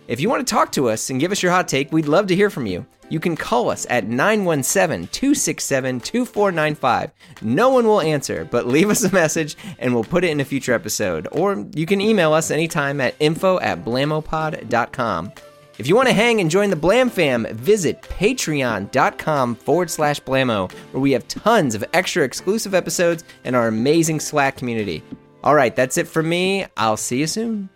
If 0.08 0.20
you 0.20 0.30
want 0.30 0.46
to 0.46 0.54
talk 0.54 0.72
to 0.74 0.90
us 0.90 1.10
and 1.10 1.20
give 1.20 1.32
us 1.32 1.42
your 1.42 1.52
hot 1.52 1.68
take, 1.68 1.92
we'd 1.92 2.08
love 2.08 2.28
to 2.28 2.36
hear 2.36 2.50
from 2.50 2.66
you. 2.66 2.86
You 3.10 3.20
can 3.22 3.38
call 3.38 3.70
us 3.70 3.88
at 3.90 4.06
917 4.06 5.08
267 5.08 6.02
2495. 6.02 7.12
No 7.42 7.70
one 7.70 7.88
will 7.88 8.02
answer, 8.02 8.46
but 8.52 8.68
leave 8.68 8.90
us 8.90 9.04
a 9.04 9.14
message 9.14 9.56
and 9.80 9.94
we'll 9.94 10.04
put 10.04 10.26
it 10.26 10.30
in 10.30 10.42
a 10.42 10.46
future 10.46 10.74
episode. 10.74 11.28
Or 11.32 11.66
you 11.74 11.86
can 11.86 12.02
email 12.02 12.34
us 12.34 12.52
anytime 12.52 13.00
at 13.00 13.16
info 13.20 13.60
at 13.62 13.86
blamopod.com. 13.86 15.32
If 15.78 15.88
you 15.88 15.96
want 15.96 16.08
to 16.08 16.14
hang 16.14 16.42
and 16.42 16.50
join 16.50 16.72
the 16.72 16.76
Blam 16.76 17.10
fam, 17.10 17.46
visit 17.52 18.02
patreon.com 18.02 19.56
forward 19.56 19.92
slash 19.92 20.20
blamo, 20.22 20.72
where 20.92 21.02
we 21.02 21.12
have 21.12 21.28
tons 21.28 21.76
of 21.76 21.86
extra 21.94 22.24
exclusive 22.24 22.74
episodes 22.74 23.24
and 23.44 23.56
our 23.56 23.68
amazing 23.68 24.20
Slack 24.20 24.58
community. 24.58 25.04
All 25.44 25.54
right, 25.54 25.76
that's 25.76 25.98
it 25.98 26.08
from 26.08 26.30
me. 26.30 26.66
I'll 26.78 26.98
see 26.98 27.20
you 27.20 27.28
soon. 27.28 27.70